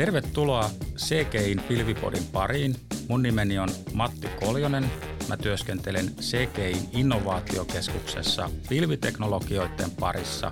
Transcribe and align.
Tervetuloa 0.00 0.70
CGIn 0.96 1.62
Pilvipodin 1.68 2.24
pariin. 2.32 2.74
Mun 3.08 3.22
nimeni 3.22 3.58
on 3.58 3.68
Matti 3.94 4.28
Koljonen. 4.40 4.84
Mä 5.28 5.36
työskentelen 5.36 6.04
CGIn 6.16 6.88
innovaatiokeskuksessa 6.92 8.50
pilviteknologioiden 8.68 9.90
parissa. 10.00 10.50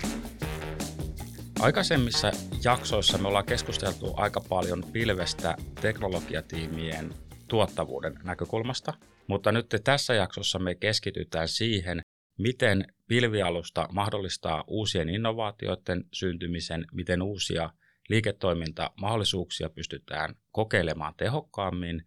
Aikaisemmissa 1.61 2.33
jaksoissa 2.65 3.19
me 3.19 3.29
ollaan 3.29 3.45
keskusteltu 3.45 4.15
aika 4.17 4.41
paljon 4.49 4.85
pilvestä 4.93 5.57
teknologiatiimien 5.81 7.15
tuottavuuden 7.49 8.15
näkökulmasta, 8.25 8.93
mutta 9.27 9.53
nyt 9.53 9.67
tässä 9.85 10.15
jaksossa 10.15 10.59
me 10.59 10.75
keskitytään 10.75 11.49
siihen, 11.49 12.03
miten 12.39 12.85
pilvialusta 13.07 13.89
mahdollistaa 13.93 14.65
uusien 14.67 15.09
innovaatioiden 15.09 16.05
syntymisen, 16.13 16.87
miten 16.93 17.23
uusia 17.23 17.71
liiketoimintamahdollisuuksia 18.09 19.71
pystytään 19.71 20.35
kokeilemaan 20.53 21.15
tehokkaammin 21.17 22.07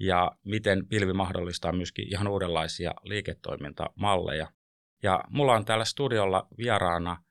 ja 0.00 0.32
miten 0.44 0.86
pilvi 0.86 1.12
mahdollistaa 1.12 1.72
myöskin 1.72 2.08
ihan 2.12 2.28
uudenlaisia 2.28 2.94
liiketoimintamalleja. 3.02 4.52
Ja 5.02 5.24
mulla 5.28 5.54
on 5.54 5.64
täällä 5.64 5.84
studiolla 5.84 6.48
vieraana 6.58 7.22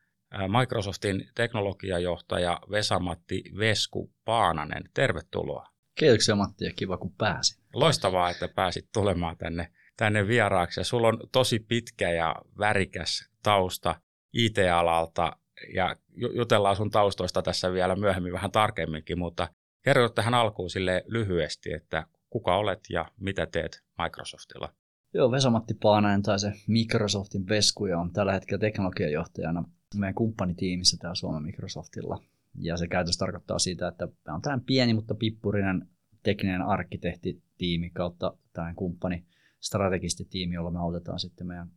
Microsoftin 0.58 1.30
teknologiajohtaja 1.34 2.60
Vesamatti 2.70 3.42
Vesku 3.58 4.12
Paananen. 4.24 4.84
Tervetuloa. 4.94 5.66
Kiitoksia 5.94 6.36
Matti 6.36 6.64
ja 6.64 6.72
kiva 6.76 6.96
kun 6.96 7.14
pääsin. 7.14 7.62
Loistavaa, 7.74 8.30
että 8.30 8.48
pääsit 8.48 8.88
tulemaan 8.92 9.36
tänne, 9.36 9.72
tänne 9.96 10.26
vieraaksi. 10.26 10.80
Ja 10.80 10.84
sulla 10.84 11.08
on 11.08 11.18
tosi 11.32 11.58
pitkä 11.58 12.10
ja 12.10 12.36
värikäs 12.58 13.30
tausta 13.42 14.00
IT-alalta 14.32 15.36
ja 15.74 15.96
jutellaan 16.34 16.76
sun 16.76 16.90
taustoista 16.90 17.42
tässä 17.42 17.72
vielä 17.72 17.96
myöhemmin 17.96 18.32
vähän 18.32 18.52
tarkemminkin, 18.52 19.18
mutta 19.18 19.48
kerro 19.82 20.08
tähän 20.08 20.34
alkuun 20.34 20.70
sille 20.70 21.04
lyhyesti, 21.06 21.72
että 21.72 22.06
kuka 22.30 22.56
olet 22.56 22.80
ja 22.90 23.10
mitä 23.20 23.46
teet 23.46 23.82
Microsoftilla? 24.02 24.74
Joo, 25.14 25.30
Vesamatti 25.30 25.74
Paananen 25.74 26.22
tai 26.22 26.38
se 26.38 26.52
Microsoftin 26.68 27.48
Vesku 27.48 27.86
ja 27.86 27.98
on 27.98 28.12
tällä 28.12 28.32
hetkellä 28.32 28.60
teknologiajohtajana 28.60 29.64
meidän 29.94 30.14
kumppanitiimissä 30.14 30.96
täällä 31.00 31.14
Suomen 31.14 31.42
Microsoftilla. 31.42 32.22
Ja 32.54 32.76
se 32.76 32.88
käytössä 32.88 33.18
tarkoittaa 33.18 33.58
sitä, 33.58 33.88
että 33.88 34.08
on 34.28 34.42
tämmöinen 34.42 34.66
pieni, 34.66 34.94
mutta 34.94 35.14
pippurinen 35.14 35.88
tekninen 36.22 36.62
arkkitehtitiimi 36.62 37.90
kautta 37.90 38.36
tämmöinen 38.52 38.76
kumppani, 38.76 39.26
strategisti 39.60 40.24
tiimi, 40.24 40.54
jolla 40.54 40.70
me 40.70 40.78
autetaan 40.78 41.18
sitten 41.18 41.46
meidän 41.46 41.70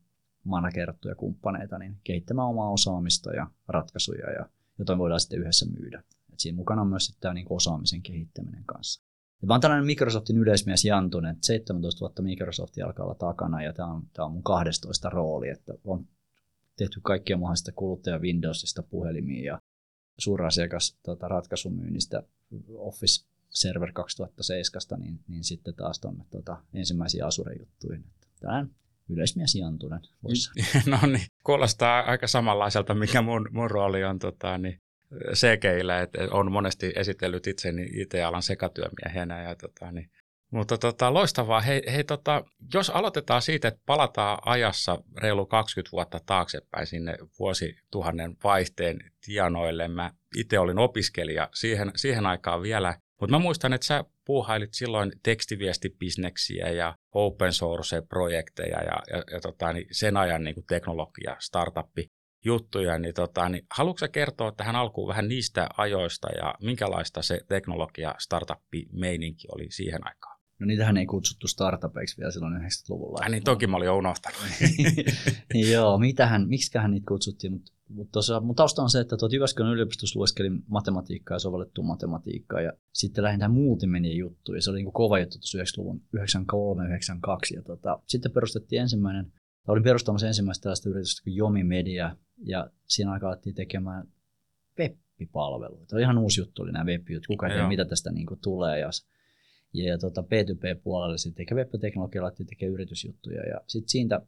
managerattuja 0.43 1.15
kumppaneita 1.15 1.77
niin 1.77 1.97
kehittämään 2.03 2.47
omaa 2.47 2.71
osaamista 2.71 3.33
ja 3.33 3.47
ratkaisuja, 3.67 4.31
ja, 4.31 4.49
joita 4.77 4.97
voidaan 4.97 5.19
sitten 5.19 5.39
yhdessä 5.39 5.65
myydä. 5.79 6.03
Et 6.33 6.39
siinä 6.39 6.55
mukana 6.55 6.81
on 6.81 6.87
myös 6.87 7.17
tämä 7.19 7.33
niin 7.33 7.47
osaamisen 7.49 8.01
kehittäminen 8.01 8.63
kanssa. 8.65 9.03
Ja 9.41 9.47
mä 9.47 9.53
oon 9.53 9.61
tällainen 9.61 9.85
Microsoftin 9.85 10.37
yleismies 10.37 10.85
Jantunen, 10.85 11.31
että 11.31 11.47
17 11.47 11.99
vuotta 11.99 12.21
Microsoftia 12.21 12.85
alkaa 12.85 13.05
olla 13.05 13.15
takana, 13.15 13.63
ja 13.63 13.73
tämä 13.73 13.93
on, 13.93 14.03
tämä 14.13 14.25
on 14.25 14.31
mun 14.31 14.43
12 14.43 15.09
rooli, 15.09 15.49
että 15.49 15.73
on 15.83 16.07
tehty 16.75 16.99
kaikkia 17.03 17.37
mahdollista 17.37 17.71
kuluttaja 17.71 18.19
Windowsista 18.19 18.83
puhelimiin 18.83 19.43
ja 19.43 19.61
suurasiakas 20.17 20.97
tota, 21.03 21.27
ratkaisumyynnistä 21.27 22.23
Office 22.75 23.25
Server 23.49 23.91
2007, 23.91 25.01
niin, 25.01 25.19
niin 25.27 25.43
sitten 25.43 25.75
taas 25.75 25.99
tuonne 25.99 26.25
tota, 26.29 26.63
ensimmäisiin 26.73 27.25
Azure-juttuihin. 27.25 28.05
Tällainen 28.39 28.75
yleismies 29.09 29.55
Jantunen. 29.55 30.01
no 30.85 30.97
niin, 31.07 31.25
kuulostaa 31.43 31.99
aika 32.01 32.27
samanlaiselta, 32.27 32.93
mikä 32.93 33.21
mun, 33.21 33.49
mun 33.51 33.71
rooli 33.71 34.03
on 34.03 34.19
tota, 34.19 34.57
niin, 34.57 34.81
CGillä, 35.33 36.01
että 36.01 36.19
on 36.31 36.51
monesti 36.51 36.93
esitellyt 36.95 37.47
itseni 37.47 37.89
IT-alan 37.93 38.43
sekatyömiehenä 38.43 39.43
ja 39.43 39.55
tota, 39.55 39.91
niin, 39.91 40.09
mutta 40.53 40.77
tota, 40.77 41.13
loistavaa. 41.13 41.61
Hei, 41.61 41.83
hei 41.91 42.03
tota, 42.03 42.43
jos 42.73 42.89
aloitetaan 42.89 43.41
siitä, 43.41 43.67
että 43.67 43.81
palataan 43.85 44.39
ajassa 44.45 45.03
reilu 45.17 45.45
20 45.45 45.91
vuotta 45.91 46.19
taaksepäin 46.25 46.87
sinne 46.87 47.17
vuosituhannen 47.39 48.37
vaihteen 48.43 49.11
tienoille. 49.25 49.87
Mä 49.87 50.11
itse 50.37 50.59
olin 50.59 50.79
opiskelija 50.79 51.49
siihen, 51.53 51.91
siihen 51.95 52.25
aikaan 52.25 52.61
vielä, 52.61 52.97
mutta 53.23 53.35
mä 53.37 53.43
muistan, 53.43 53.73
että 53.73 53.87
sä 53.87 54.03
puuhailit 54.25 54.73
silloin 54.73 55.11
tekstiviestibisneksiä 55.23 56.69
ja 56.69 56.95
open 57.11 57.53
source-projekteja 57.53 58.77
ja, 58.77 58.99
ja, 59.09 59.23
ja 59.31 59.39
tota, 59.41 59.73
niin 59.73 59.87
sen 59.91 60.17
ajan 60.17 60.43
niin 60.43 60.55
kuin 60.55 60.65
teknologia, 60.65 61.35
startuppi 61.39 62.11
juttuja, 62.45 62.99
niin, 62.99 63.13
tota, 63.13 63.49
niin 63.49 63.65
haluatko 63.71 64.07
kertoa 64.11 64.51
tähän 64.51 64.75
alkuun 64.75 65.07
vähän 65.07 65.27
niistä 65.27 65.69
ajoista 65.77 66.27
ja 66.37 66.55
minkälaista 66.61 67.21
se 67.21 67.39
teknologia 67.47 68.15
startup-meininki 68.19 69.47
oli 69.55 69.67
siihen 69.71 70.07
aikaan? 70.07 70.32
No 70.59 70.65
niitähän 70.65 70.97
ei 70.97 71.05
kutsuttu 71.05 71.47
startupeiksi 71.47 72.17
vielä 72.17 72.31
silloin 72.31 72.53
90-luvulla. 72.53 73.23
Ja 73.23 73.29
niin 73.29 73.43
toki 73.43 73.67
mä 73.67 73.77
olin 73.77 73.85
jo 73.85 73.97
unohtanut. 73.97 74.39
niin 75.53 75.71
joo, 75.71 75.97
mitähän, 75.97 76.47
miksiköhän 76.47 76.91
niitä 76.91 77.05
kutsuttiin, 77.07 77.53
mutta 77.53 77.71
mut 77.89 78.11
tosiaan 78.11 78.45
mun 78.45 78.55
tausta 78.55 78.81
on 78.81 78.89
se, 78.89 78.99
että 78.99 79.17
tuot 79.17 79.33
Jyväskylän 79.33 79.73
yliopistossa 79.73 80.19
lueskelin 80.19 80.63
matematiikkaa 80.67 81.35
ja 81.35 81.39
sovellettua 81.39 81.83
matematiikkaa 81.83 82.61
ja 82.61 82.73
sitten 82.93 83.23
lähinnä 83.23 83.47
multimedia 83.47 84.15
juttu 84.15 84.53
ja 84.53 84.61
se 84.61 84.69
oli 84.69 84.77
niin 84.77 84.85
kuin 84.85 84.93
kova 84.93 85.19
juttu 85.19 85.37
tuossa 85.37 85.57
90-luvun 85.57 86.01
93-92 86.17 87.55
ja 87.55 87.63
tota, 87.63 87.99
sitten 88.07 88.31
perustettiin 88.31 88.81
ensimmäinen, 88.81 89.25
tai 89.65 89.73
olin 89.73 89.83
perustamassa 89.83 90.27
ensimmäistä 90.27 90.63
tällaista 90.63 90.89
yritystä 90.89 91.23
kuin 91.23 91.35
Jomi 91.35 91.63
Media 91.63 92.15
ja 92.45 92.69
siinä 92.87 93.11
aikaa 93.11 93.29
alettiin 93.29 93.55
tekemään 93.55 94.07
web-palveluita. 94.79 95.99
Ihan 95.99 96.17
uusi 96.17 96.41
juttu 96.41 96.61
oli 96.61 96.71
nämä 96.71 96.85
web 96.85 97.07
kuka 97.27 97.47
ei 97.47 97.53
tiedä 97.53 97.67
mitä 97.67 97.85
tästä 97.85 98.11
niin 98.11 98.25
kuin 98.25 98.39
tulee 98.39 98.79
ja 98.79 98.87
ja, 98.87 98.91
ja 99.73 99.97
tota 99.97 100.21
P2P-puolelle 100.21 101.17
sitten, 101.17 101.41
eikä 101.41 101.55
web-teknologia 101.55 102.23
lähti 102.23 102.45
tekemään 102.45 102.73
yritysjuttuja. 102.73 103.43
Ja 103.43 103.61
sitten 103.67 103.89
siitä 103.89 104.21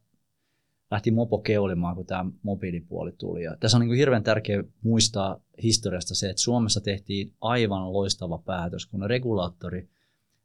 lähti 0.91 1.11
mopo 1.11 1.37
keulimaan, 1.37 1.95
kun 1.95 2.05
tämä 2.05 2.25
mobiilipuoli 2.43 3.11
tuli. 3.11 3.43
Ja 3.43 3.57
tässä 3.59 3.77
on 3.77 3.81
niin 3.81 3.89
kuin 3.89 3.97
hirveän 3.97 4.23
tärkeää 4.23 4.63
muistaa 4.83 5.39
historiasta 5.63 6.15
se, 6.15 6.29
että 6.29 6.41
Suomessa 6.41 6.81
tehtiin 6.81 7.33
aivan 7.41 7.93
loistava 7.93 8.37
päätös, 8.37 8.85
kun 8.85 9.09
regulaattori 9.09 9.89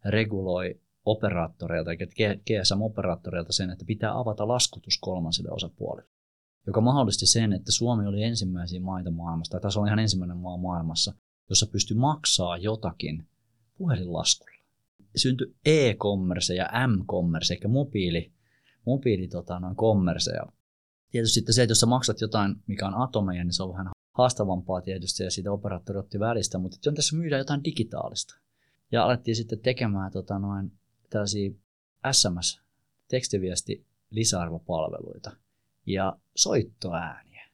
reguloi 0.04 0.80
operaattoreilta, 1.04 1.90
GSM-operaattoreilta 2.46 3.52
sen, 3.52 3.70
että 3.70 3.84
pitää 3.84 4.18
avata 4.18 4.48
laskutus 4.48 4.98
kolmansille 5.00 5.50
osapuolille, 5.50 6.10
joka 6.66 6.80
mahdollisti 6.80 7.26
sen, 7.26 7.52
että 7.52 7.72
Suomi 7.72 8.06
oli 8.06 8.22
ensimmäisiä 8.22 8.80
maita 8.80 9.10
maailmassa, 9.10 9.50
tai 9.50 9.60
tässä 9.60 9.80
oli 9.80 9.88
ihan 9.88 9.98
ensimmäinen 9.98 10.36
maa 10.36 10.56
maailmassa, 10.56 11.12
jossa 11.48 11.66
pystyi 11.66 11.96
maksaa 11.96 12.56
jotakin 12.56 13.28
puhelinlaskulla 13.78 14.59
syntyi 15.16 15.54
e-commerce 15.64 16.54
ja 16.54 16.68
m-commerce, 16.88 17.54
eli 17.54 17.68
mobiili, 17.68 18.32
mobiili 18.86 19.28
tota, 19.28 19.60
noin 19.60 19.76
commerce. 19.76 20.30
Ja 20.30 20.42
tietysti 21.10 21.34
sitten 21.34 21.54
se, 21.54 21.62
että 21.62 21.70
jos 21.70 21.80
sä 21.80 21.86
maksat 21.86 22.20
jotain, 22.20 22.56
mikä 22.66 22.86
on 22.86 22.94
atomeja, 22.94 23.44
niin 23.44 23.54
se 23.54 23.62
on 23.62 23.72
vähän 23.72 23.88
haastavampaa 24.12 24.80
tietysti, 24.80 25.22
ja 25.22 25.30
siitä 25.30 25.52
operaattori 25.52 25.98
otti 25.98 26.20
välistä, 26.20 26.58
mutta 26.58 26.90
on 26.90 26.94
tässä 26.94 27.16
myydä 27.16 27.38
jotain 27.38 27.64
digitaalista. 27.64 28.36
Ja 28.92 29.04
alettiin 29.04 29.36
sitten 29.36 29.60
tekemään 29.60 30.12
tota, 30.12 30.38
noin, 30.38 30.72
tällaisia 31.10 31.50
SMS-tekstiviesti 32.12 33.86
lisäarvopalveluita 34.10 35.36
ja 35.86 36.16
soittoääniä. 36.36 37.50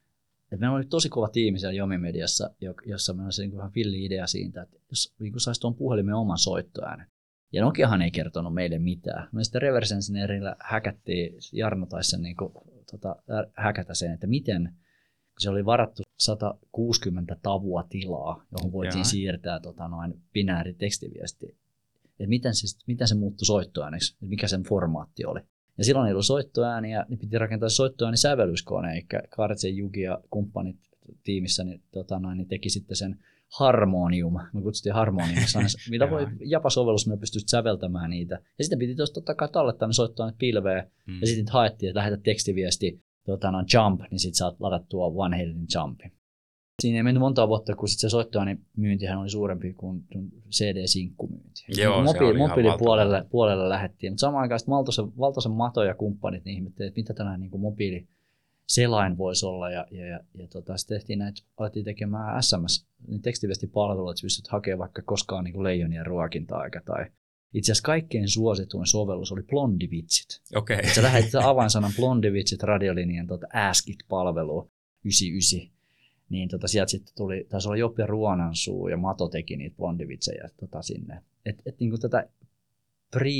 Et 0.53 0.61
meillä 0.61 0.77
oli 0.77 0.84
tosi 0.84 1.09
kova 1.09 1.28
tiimi 1.28 1.59
siellä 1.59 1.75
Jomi-mediassa, 1.75 2.51
jossa 2.86 3.13
meillä 3.13 3.30
oli 3.39 3.47
niin 3.47 3.57
vähän 3.57 3.75
villi 3.75 4.04
idea 4.04 4.27
siitä, 4.27 4.63
että 4.63 4.77
jos 4.91 5.15
niin 5.19 5.41
saisi 5.41 5.60
tuon 5.60 5.75
puhelimen 5.75 6.15
oman 6.15 6.39
soittoäänen, 6.39 7.07
ja 7.53 7.63
Nokiahan 7.63 8.03
ei 8.03 8.10
kertonut 8.10 8.54
meille 8.54 8.78
mitään. 8.78 9.28
Me 9.33 9.45
sitten 9.45 9.63
reverse 9.63 9.95
engineerillä 9.95 10.57
häkättiin, 10.60 11.34
Jarno 11.53 11.87
taisi 11.87 12.10
sen 12.10 12.22
niin 12.22 12.37
kuin, 12.37 12.53
tota, 12.91 13.16
häkätä 13.54 13.95
sen, 13.95 14.13
että 14.13 14.27
miten, 14.27 14.72
se 15.39 15.51
oli 15.51 15.65
varattu 15.65 16.03
160 16.19 17.37
tavua 17.43 17.83
tilaa, 17.83 18.45
johon 18.53 18.72
voitiin 18.72 18.98
Jaa. 18.98 19.04
siirtää 19.04 19.60
tota, 19.60 19.89
noin 19.89 20.15
binääri 20.33 20.75
tekstiviesti, 20.75 21.47
että 22.04 22.28
miten, 22.28 22.54
siis, 22.54 22.78
miten 22.87 23.09
se 23.09 23.15
muuttui 23.15 23.47
soittoääneksi, 23.47 24.16
mikä 24.21 24.49
sen 24.49 24.63
formaatti 24.63 25.25
oli. 25.25 25.41
Ja 25.78 25.84
silloin 25.84 26.07
ei 26.07 26.13
ollut 26.13 26.27
soittoääniä, 26.27 27.07
niin 27.09 27.19
piti 27.19 27.39
rakentaa 27.39 27.69
soittoääni 27.69 28.16
sävellyskone, 28.16 28.92
eli 28.92 29.07
Kartsen, 29.28 29.77
Jugi 29.77 30.01
ja 30.01 30.21
kumppanit 30.31 30.77
tiimissä 31.22 31.65
niin, 31.65 31.83
tota, 31.92 32.19
noin, 32.19 32.39
niin 32.39 32.49
teki 32.49 32.71
sitten 32.71 32.97
sen 32.97 33.19
Harmonium, 33.59 34.34
me 34.53 34.63
kutsuttiin 34.63 34.95
Harmoniumissa, 34.95 35.59
mitä 35.91 36.10
voi 36.10 36.27
Japa-sovellus, 36.41 37.07
me 37.07 37.16
pystyisi 37.16 37.47
säveltämään 37.48 38.10
niitä. 38.10 38.34
Ja 38.59 38.65
sitten 38.65 38.78
piti 38.78 38.95
totta 38.95 39.34
kai 39.34 39.48
tallettaa 39.48 39.89
ne 39.89 39.93
soittaa 39.93 40.33
pilveen, 40.39 40.91
mm. 41.07 41.21
ja 41.21 41.27
sitten 41.27 41.53
haettiin, 41.53 41.91
että 41.91 41.98
lähetä 41.98 42.16
tekstiviesti 42.16 43.01
tuota, 43.25 43.51
no, 43.51 43.65
jump, 43.75 44.01
niin 44.10 44.19
sitten 44.19 44.39
saat 44.39 44.60
ladattua 44.60 45.07
one 45.07 45.37
headed 45.37 45.57
jumpi. 45.75 46.16
Siinä 46.83 46.97
ei 46.97 47.03
mennyt 47.03 47.21
monta 47.21 47.48
vuotta, 47.48 47.77
kun 47.77 47.89
sit 47.89 48.01
se 48.01 48.09
soittoääni 48.09 48.59
myyntihän 48.77 49.19
oli 49.19 49.31
suurempi 49.31 49.72
kuin 49.72 50.04
CD-sinkkumyynti. 50.51 51.65
Joo, 51.69 52.03
Mobiili, 52.03 52.19
se 52.19 52.25
oli 52.25 52.39
mobiilipuolelle 52.39 53.27
puolelle 53.31 53.69
lähettiin, 53.69 54.13
mutta 54.13 54.21
samaan 54.21 54.42
aikaan 54.42 54.60
valtaisen, 54.69 55.19
valtaisen 55.19 55.53
Mato 55.53 55.84
ja 55.84 55.95
kumppanit 55.95 56.45
niin 56.45 56.57
ihmettelivät, 56.57 56.91
että 56.91 57.01
mitä 57.01 57.15
tällainen 57.15 57.51
niin 57.51 57.60
mobiili 57.60 58.09
selain 58.66 59.18
voisi 59.18 59.47
olla. 59.47 59.71
Ja, 59.71 59.86
ja, 59.91 60.07
ja, 60.07 60.21
ja 60.34 60.48
tota, 60.48 60.77
sitten 60.77 60.98
tehtiin 60.98 61.18
näitä, 61.18 61.42
alettiin 61.57 61.84
tekemään 61.84 62.42
SMS, 62.42 62.86
niin 63.07 63.22
tekstiviestipalveluita, 63.22 64.10
että 64.10 64.22
pystyt 64.22 64.48
hakemaan 64.48 64.78
vaikka 64.78 65.03
koskaan 65.03 65.45
niin 65.45 65.63
leijonia 65.63 66.04
ruokinta-aika 66.04 66.80
tai 66.84 67.07
itse 67.54 67.72
asiassa 67.72 67.86
kaikkein 67.86 68.28
suosituin 68.28 68.86
sovellus 68.86 69.33
oli 69.33 69.42
Blondivitsit. 69.42 70.42
Okei. 70.54 70.78
Okay. 70.78 70.95
Sä 70.95 71.03
lähetit 71.03 71.34
avainsanan 71.34 71.92
Blondivitsit 71.97 72.63
radiolinjan 72.63 73.27
tuota 73.27 73.47
Askit-palveluun 73.53 74.71
99. 75.04 75.77
Niin 76.28 76.48
tota, 76.48 76.68
sieltä 76.68 76.91
sitten 76.91 77.15
tuli, 77.16 77.47
taisi 77.48 77.68
olla 77.68 77.77
Joppe 77.77 78.07
Ruonansuu 78.07 78.89
ja 78.89 78.97
Mato 78.97 79.28
teki 79.28 79.57
niitä 79.57 79.77
Blondivitsejä 79.77 80.48
tota, 80.60 80.83
sinne. 80.83 81.22
Et, 81.47 81.63
et 81.66 81.80
niin 81.80 82.01
tätä 82.01 82.28
pre 83.10 83.30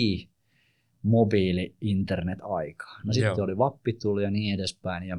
mobiili 1.07 1.77
internet 1.81 2.39
aikaa. 2.43 3.01
No 3.05 3.13
sitten 3.13 3.45
oli 3.45 3.59
Vappi 3.59 3.93
tuli 3.93 4.23
ja 4.23 4.31
niin 4.31 4.55
edespäin. 4.55 5.09
Ja 5.09 5.19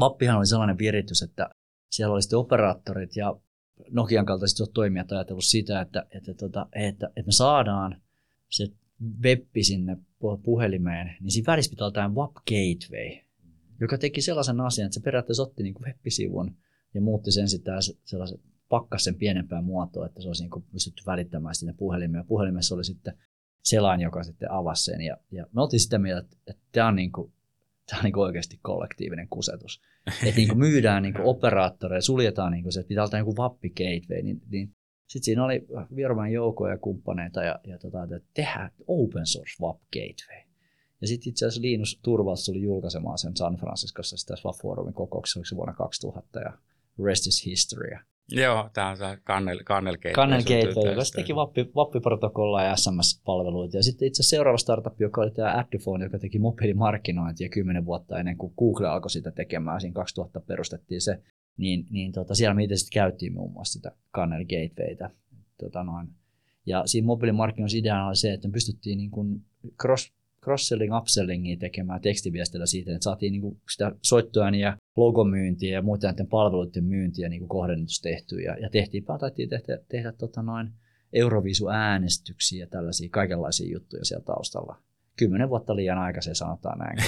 Vappihan 0.00 0.38
oli 0.38 0.46
sellainen 0.46 0.78
viritys, 0.78 1.22
että 1.22 1.50
siellä 1.90 2.14
oli 2.14 2.22
sitten 2.22 2.38
operaattorit 2.38 3.16
ja 3.16 3.36
Nokian 3.90 4.26
kaltaiset 4.26 4.70
toimijat 4.74 5.12
ajatellut 5.12 5.44
sitä, 5.44 5.80
että, 5.80 6.06
että, 6.10 6.30
että, 6.30 6.66
että, 6.72 7.06
että 7.06 7.28
me 7.28 7.32
saadaan 7.32 8.02
se 8.48 8.68
webbi 9.22 9.62
sinne 9.62 9.96
puhelimeen, 10.42 11.16
niin 11.20 11.30
siinä 11.30 11.52
välissä 11.52 11.70
pitää 11.70 11.84
olla 11.84 11.94
tämä 11.94 12.14
WAP 12.14 12.34
Gateway, 12.34 13.24
joka 13.80 13.98
teki 13.98 14.20
sellaisen 14.22 14.60
asian, 14.60 14.86
että 14.86 14.94
se 14.94 15.00
periaatteessa 15.00 15.42
otti 15.42 15.62
niin 15.62 15.74
web-sivun 15.80 16.56
ja 16.94 17.00
muutti 17.00 17.32
sen 17.32 17.48
sitten 17.48 17.74
sellaisen, 18.04 18.38
pakkas 18.68 19.04
sen 19.04 19.14
pienempään 19.14 19.64
muotoon, 19.64 20.06
että 20.06 20.22
se 20.22 20.28
olisi 20.28 20.42
niin 20.42 20.64
pystytty 20.72 21.02
välittämään 21.06 21.54
sinne 21.54 21.74
puhelimeen. 21.76 22.20
Ja 22.20 22.24
puhelimessa 22.24 22.74
oli 22.74 22.84
sitten 22.84 23.18
selain, 23.62 24.00
joka 24.00 24.22
sitten 24.22 24.52
avasi 24.52 24.84
sen. 24.84 25.00
Ja, 25.00 25.16
ja 25.30 25.46
me 25.52 25.62
oltiin 25.62 25.80
sitä 25.80 25.98
mieltä, 25.98 26.20
että, 26.20 26.36
että 26.46 26.62
tämä 26.72 26.88
on, 26.88 26.96
niin 26.96 27.12
kuin, 27.12 27.32
tämä 27.86 27.98
on 27.98 28.04
niin 28.04 28.12
kuin 28.12 28.24
oikeasti 28.24 28.58
kollektiivinen 28.62 29.28
kusetus. 29.28 29.82
Että 30.24 30.36
niin 30.36 30.48
kuin 30.48 30.58
myydään 30.58 31.02
niin 31.02 31.14
kuin 31.14 31.24
operaattoreja, 31.24 32.02
suljetaan 32.02 32.52
niin 32.52 32.62
kuin 32.62 32.72
se, 32.72 32.80
että 32.80 32.88
pitää 32.88 33.04
olla 33.04 33.18
joku 33.18 33.36
vappi 33.36 33.70
gateway, 33.70 34.22
niin, 34.22 34.42
niin 34.50 34.74
sitten 35.06 35.24
siinä 35.24 35.44
oli 35.44 35.66
Virman 35.96 36.32
joukoja 36.32 36.72
ja 36.72 36.78
kumppaneita 36.78 37.42
ja, 37.42 37.60
ja 37.66 37.78
tota, 37.78 38.02
että 38.02 38.20
tehdään 38.34 38.70
open 38.86 39.26
source 39.26 39.62
WAP 39.62 39.80
gateway. 39.92 40.50
Ja 41.00 41.06
sitten 41.06 41.30
itse 41.30 41.46
asiassa 41.46 41.62
Linus 41.62 42.00
Turvalts 42.02 42.46
tuli 42.46 42.62
julkaisemaan 42.62 43.18
sen 43.18 43.36
San 43.36 43.56
Franciscossa 43.56 44.16
sitä 44.16 44.34
WAP 44.44 44.56
Forumin 44.62 44.94
kokouksessa, 44.94 45.38
oliko 45.38 45.46
se 45.46 45.56
vuonna 45.56 45.74
2000 45.74 46.40
ja 46.40 46.58
rest 47.04 47.26
is 47.26 47.46
history. 47.46 47.96
Joo, 48.32 48.70
tämä 48.72 48.88
on 48.88 48.96
se 48.96 49.04
Kannel, 49.24 49.60
Kannel 49.64 49.96
Gateway. 49.96 50.14
Kannel 50.14 50.42
Gateway, 50.42 50.90
joka 50.90 51.02
teki 51.14 51.34
Vappi, 51.34 51.70
Vappi-protokollaa 51.74 52.64
ja 52.64 52.76
SMS-palveluita. 52.76 53.76
Ja 53.76 53.82
sitten 53.82 54.08
itse 54.08 54.22
seuraava 54.22 54.58
startup, 54.58 55.00
joka 55.00 55.20
oli 55.20 55.30
tämä 55.30 55.54
Adifone, 55.58 56.04
joka 56.04 56.18
teki 56.18 56.38
mobiilimarkkinointia 56.38 57.48
kymmenen 57.48 57.84
vuotta 57.84 58.18
ennen 58.18 58.36
kuin 58.36 58.52
Google 58.58 58.88
alkoi 58.88 59.10
sitä 59.10 59.30
tekemään. 59.30 59.80
Siinä 59.80 59.94
2000 59.94 60.40
perustettiin 60.40 61.00
se 61.00 61.22
niin, 61.56 61.86
niin 61.90 62.12
tota, 62.12 62.34
siellä 62.34 62.54
me 62.54 62.64
itse 62.64 62.76
sitten 62.76 62.94
käytiin 62.94 63.32
muun 63.32 63.52
muassa 63.52 63.72
sitä 63.72 63.92
Canary 64.14 64.44
Gatewaytä. 64.44 65.10
Tota 65.58 65.84
noin. 65.84 66.08
Ja 66.66 66.82
siinä 66.86 67.06
mobiilimarkkinoissa 67.06 67.78
ideana 67.78 68.06
oli 68.06 68.16
se, 68.16 68.32
että 68.32 68.48
me 68.48 68.52
pystyttiin 68.52 68.98
niin 68.98 69.10
kuin 69.10 69.44
cross, 69.80 70.12
cross-selling, 70.44 70.96
upsellingia 70.96 71.56
tekemään 71.56 72.00
tekstiviestillä 72.00 72.66
siitä, 72.66 72.90
että 72.90 73.04
saatiin 73.04 73.32
niin 73.32 73.42
kuin 73.42 73.60
sitä 73.72 73.92
soittoa 74.02 74.50
ja 74.50 74.76
logomyyntiä 74.96 75.72
ja 75.72 75.82
muuten 75.82 76.08
näiden 76.08 76.26
palveluiden 76.26 76.84
myyntiä 76.84 77.28
niin 77.28 77.40
kuin 77.40 77.48
kohdennetus 77.48 78.00
tehty. 78.00 78.40
Ja, 78.40 78.56
ja 78.58 78.70
tehtiin, 78.70 79.04
taittiin 79.20 79.48
tehdä, 79.48 79.78
tehdä 79.88 80.12
tota 80.12 80.42
noin 80.42 80.72
Eurovisu-äänestyksiä 81.12 82.60
ja 82.60 82.66
tällaisia 82.66 83.08
kaikenlaisia 83.10 83.72
juttuja 83.72 84.04
siellä 84.04 84.24
taustalla. 84.24 84.76
Kymmenen 85.16 85.48
vuotta 85.48 85.76
liian 85.76 85.98
aikaisen 85.98 86.34
sanotaan 86.34 86.78
näin. 86.78 86.98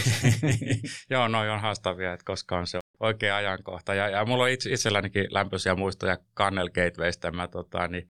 Joo, 1.11 1.29
noin 1.29 1.50
on 1.50 1.61
haastavia, 1.61 2.12
että 2.12 2.25
koska 2.25 2.58
on 2.58 2.67
se 2.67 2.79
oikea 3.00 3.37
ajankohta. 3.37 3.94
Ja, 3.94 4.08
ja 4.08 4.25
mulla 4.25 4.44
on 4.44 4.50
itse, 4.50 4.70
itsellänikin 4.73 5.26
lämpöisiä 5.31 5.75
muistoja 5.75 6.19
Kannel 6.34 6.69
Gatewaystä. 6.69 7.31
Mä 7.31 7.49
tota, 7.49 7.88
niin, 7.88 8.11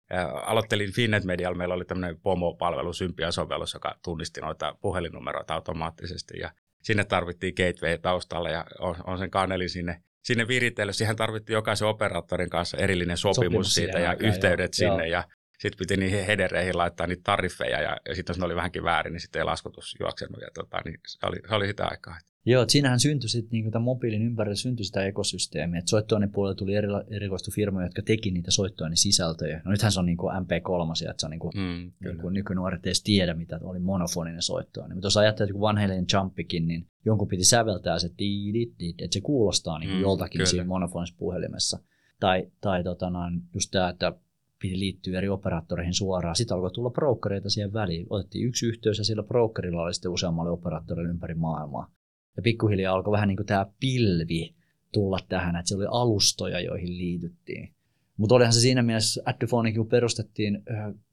aloittelin 0.46 0.94
Finnet 0.94 1.24
Medial, 1.24 1.56
meillä 1.56 1.74
oli 1.74 1.86
tämmöinen 1.86 2.20
POMO-palvelu, 2.20 2.94
Sympia-sovellus, 2.94 3.74
joka 3.74 3.96
tunnisti 4.04 4.42
noita 4.42 4.76
puhelinnumeroita 4.82 5.54
automaattisesti. 5.54 6.40
Ja 6.40 6.52
sinne 6.84 7.04
tarvittiin 7.04 7.54
gateway 7.54 7.98
taustalla 7.98 8.50
ja 8.50 8.66
on, 8.80 8.96
on 9.08 9.18
sen 9.18 9.32
kannelin 9.32 9.70
sinne, 9.70 10.04
sinne 10.24 10.48
viritellyt. 10.48 10.96
Siihen 10.96 11.16
tarvittiin 11.16 11.54
jokaisen 11.54 11.88
operaattorin 11.88 12.50
kanssa 12.50 12.78
erillinen 12.78 13.18
sopimus, 13.18 13.36
sopimus 13.36 13.74
siitä 13.74 14.00
ja 14.00 14.10
aikaan, 14.10 14.30
yhteydet 14.30 14.72
joo, 14.80 14.92
sinne. 14.92 15.08
Joo. 15.08 15.12
Ja 15.12 15.24
sitten 15.60 15.80
piti 15.80 15.98
niihin 15.98 16.26
hedereihin 16.26 16.78
laittaa 16.78 17.08
niitä 17.08 17.22
tariffeja 17.24 17.82
ja, 17.82 17.98
ja 18.06 18.16
sitten 18.16 18.34
jos 18.34 18.40
ne 18.40 18.46
oli 18.46 18.56
vähänkin 18.56 18.84
väärin, 18.84 19.14
niin 19.14 19.22
sitten 19.22 19.40
ei 19.40 19.46
laskutus 19.46 19.96
juoksenut. 20.00 20.42
Ja 20.42 20.48
tota, 20.54 20.82
niin 20.86 21.00
se, 21.08 21.28
oli, 21.28 21.38
se 21.50 21.56
oli 21.56 21.68
sitä 21.68 21.88
aikaa. 21.88 22.18
Joo, 22.46 22.66
siinähän 22.68 23.00
syntyi 23.00 23.30
sitten 23.30 23.50
niin 23.52 23.72
tämän 23.72 23.84
mobiilin 23.84 24.22
ympärillä 24.22 24.56
syntyi 24.56 24.86
sitä 24.86 25.06
ekosysteemiä. 25.06 25.80
Että 25.80 25.90
soittoinen 25.90 26.32
puolella 26.32 26.56
tuli 26.56 26.76
eri, 26.76 26.88
erikoistu 27.10 27.52
firmoja, 27.52 27.86
jotka 27.86 28.02
teki 28.02 28.32
niitä 28.32 28.52
soittoinen 28.52 28.98
sisältöjä. 28.98 29.62
No 29.66 29.72
nythän 29.72 29.92
se 29.92 30.00
on 30.00 30.06
niin 30.06 30.18
kuin 30.18 30.36
MP3, 30.36 31.10
että 31.10 31.22
se 31.22 31.26
on 31.26 31.30
niin 31.30 31.40
kuin, 31.40 31.52
mm, 31.56 31.92
niin 32.06 32.18
kuin 32.22 32.34
nykynuoret 32.34 32.86
edes 32.86 33.04
tiedä, 33.04 33.34
mitä 33.34 33.60
oli 33.64 33.80
monofoninen 33.80 34.42
soittoinen. 34.42 34.98
Mutta 34.98 35.06
jos 35.06 35.18
ajattelet, 35.18 35.50
että 35.50 35.62
Van 35.62 35.78
Halen 35.78 36.06
Jumpikin, 36.14 36.68
niin 36.68 36.88
jonkun 37.06 37.28
piti 37.28 37.44
säveltää 37.44 38.00
se 38.00 38.08
että 38.08 39.14
se 39.14 39.22
kuulostaa 39.22 39.80
niin 39.80 39.90
kuin 39.90 39.98
mm, 39.98 40.02
joltakin 40.02 40.40
kyllä. 40.40 40.50
siinä 40.50 40.66
monofonisessa 40.66 41.20
puhelimessa. 41.20 41.80
Tai, 42.20 42.52
tai 42.62 42.84
tota 42.84 43.10
noin, 43.10 43.42
just 43.54 43.72
tämä, 43.72 43.90
että 43.90 44.14
piti 44.62 44.80
liittyä 44.80 45.18
eri 45.18 45.30
operaattoreihin 45.30 45.94
suoraan. 45.94 46.36
Sitten 46.36 46.56
alkoi 46.56 46.72
tulla 46.72 46.90
brokereita 46.90 47.50
siihen 47.50 47.74
väliin. 47.74 48.08
Otettiin 48.10 48.48
yksi 48.48 48.66
yhteys 48.66 48.98
ja 48.98 49.04
sillä 49.04 49.24
brokerilla 49.24 49.82
oli 49.82 49.94
sitten 49.94 50.12
useammalle 50.12 50.52
operaattorille 50.52 51.10
ympäri 51.10 51.36
maailmaa. 51.36 51.92
Ja 52.36 52.42
pikkuhiljaa 52.42 52.96
alkoi 52.96 53.12
vähän 53.12 53.28
niin 53.28 53.38
kuin 53.38 53.48
tämä 53.48 53.66
pilvi 53.80 54.56
tulla 54.92 55.18
tähän, 55.30 55.56
että 55.56 55.68
siellä 55.68 55.82
oli 55.82 56.02
alustoja, 56.02 56.60
joihin 56.60 56.98
liityttiin. 56.98 57.74
Mutta 58.18 58.36
olihan 58.36 58.54
se 58.54 58.60
siinä 58.60 58.84
mielessä, 58.84 59.22
Addyphone 59.26 59.74
kun 59.74 59.88
perustettiin, 59.88 60.64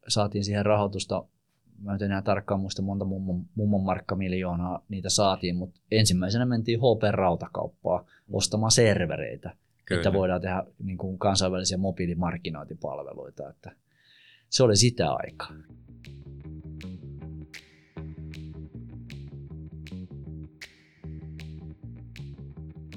saatiin 0.08 0.44
siihen 0.44 0.66
rahoitusta, 0.66 1.24
mä 1.82 1.94
en 1.94 2.02
enää 2.02 2.22
tarkkaan 2.22 2.60
muista 2.60 2.82
monta 2.82 3.04
mummon, 3.04 3.44
mummon 3.54 3.82
markka 3.82 4.16
miljoonaa 4.16 4.84
niitä 4.88 5.08
saatiin, 5.08 5.56
mutta 5.56 5.80
ensimmäisenä 5.90 6.46
mentiin 6.46 6.80
HP-rautakauppaa 6.80 8.06
ostamaan 8.32 8.70
servereitä, 8.70 9.56
Kyllä. 9.84 10.00
että 10.00 10.12
voidaan 10.12 10.40
tehdä 10.40 10.62
niin 10.82 10.98
kuin 10.98 11.18
kansainvälisiä 11.18 11.76
mobiilimarkkinointipalveluita. 11.76 13.50
Että 13.50 13.72
se 14.48 14.62
oli 14.62 14.76
sitä 14.76 15.12
aikaa. 15.12 15.50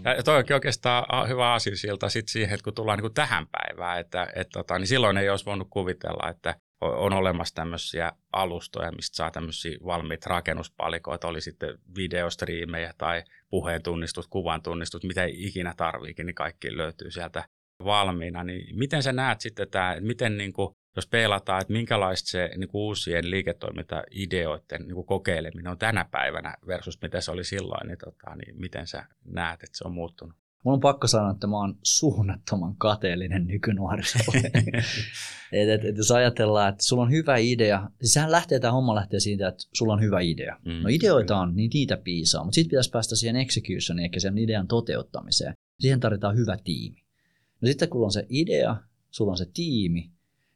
Ja 0.06 0.24
toi 0.24 0.38
onkin 0.38 0.54
oikeastaan 0.54 1.30
hyvä 1.30 1.54
asia 1.54 1.76
siltä 1.76 2.10
sit 2.10 2.28
siihen, 2.28 2.54
että 2.54 2.64
kun 2.64 2.74
tullaan 2.74 2.98
niin 2.98 3.04
kuin 3.04 3.14
tähän 3.14 3.48
päivään, 3.48 4.00
että 4.00 4.28
et, 4.36 4.50
tota, 4.50 4.80
niin 4.80 4.88
silloin 4.88 5.18
ei 5.18 5.30
olisi 5.30 5.46
voinut 5.46 5.68
kuvitella, 5.70 6.30
että 6.30 6.56
on 6.82 7.14
olemassa 7.14 7.56
tämmöisiä 7.56 8.12
alustoja, 8.32 8.92
mistä 8.92 9.16
saa 9.16 9.32
tämmöisiä 9.32 9.78
valmiita 9.86 10.30
rakennuspalikoita, 10.30 11.28
oli 11.28 11.42
sitten 11.42 11.78
videostriimejä 11.98 12.94
tai 12.98 13.24
puheen 13.50 13.84
tunnistut, 13.84 14.28
kuvan 14.30 14.62
tunnistut, 14.62 15.04
mitä 15.04 15.24
ikinä 15.26 15.74
tarviikin, 15.78 16.26
niin 16.26 16.36
kaikki 16.36 16.78
löytyy 16.78 17.12
sieltä 17.12 17.44
valmiina. 17.84 18.44
Niin 18.44 18.80
miten 18.80 19.04
sä 19.04 19.14
näet 19.14 19.42
sitten 19.42 19.70
tämä, 19.70 19.98
miten 20.00 20.38
niin 20.38 20.54
kuin 20.54 20.76
jos 20.96 21.08
peilataan, 21.08 21.62
että 21.62 21.74
minkälaista 21.74 22.30
se 22.30 22.52
niin 22.58 22.70
kuin 22.70 22.82
uusien 22.82 23.32
liiketoimintaideoiden 23.32 24.82
niin 24.82 24.96
kuin 24.96 25.06
kokeileminen 25.06 25.72
on 25.72 25.78
tänä 25.78 26.06
päivänä 26.12 26.56
versus 26.68 27.02
mitä 27.02 27.22
se 27.22 27.32
oli 27.32 27.44
silloin, 27.44 27.88
niin, 27.88 27.98
tota, 27.98 28.36
niin 28.36 28.60
miten 28.60 28.88
sä 28.88 29.06
näet, 29.26 29.64
että 29.64 29.78
se 29.78 29.84
on 29.88 29.94
muuttunut? 29.94 30.36
Mun 30.64 30.74
on 30.74 30.80
pakko 30.80 31.08
sanoa, 31.08 31.32
että 31.32 31.48
mä 31.48 31.58
oon 31.58 31.78
suunnattoman 31.84 32.76
kateellinen 32.76 33.48
nykynuorisolle. 33.48 34.52
et, 35.52 35.70
et, 35.70 35.86
et, 35.86 35.98
jos 35.98 36.12
ajatellaan, 36.12 36.70
että 36.70 36.84
sulla 36.84 37.04
on 37.04 37.12
hyvä 37.12 37.38
idea, 37.38 37.90
siis 38.00 38.14
sehän 38.14 38.32
lähtee, 38.32 38.60
tämä 38.60 38.72
homma 38.72 38.96
lähtee 38.96 39.20
siitä, 39.20 39.48
että 39.48 39.64
sulla 39.74 39.94
on 39.94 40.02
hyvä 40.02 40.20
idea. 40.22 40.58
Mm, 40.66 40.72
no 40.72 40.90
ideoita 40.90 41.38
on, 41.38 41.56
niin 41.56 41.70
niitä 41.74 41.98
piisaa, 41.98 42.44
mutta 42.44 42.56
sitten 42.56 42.70
pitäisi 42.70 42.90
päästä 42.90 43.16
siihen 43.16 43.36
executioniin, 43.36 44.10
eli 44.14 44.20
sen 44.20 44.38
idean 44.38 44.68
toteuttamiseen. 44.68 45.54
Siihen 45.80 46.00
tarvitaan 46.00 46.38
hyvä 46.38 46.58
tiimi. 46.64 47.04
No 47.62 47.68
sitten 47.68 47.90
kun 47.90 48.06
on 48.06 48.12
se 48.12 48.26
idea, 48.30 48.76
sulla 49.12 49.32
on 49.32 49.38
se 49.38 49.46
tiimi, 49.54 50.12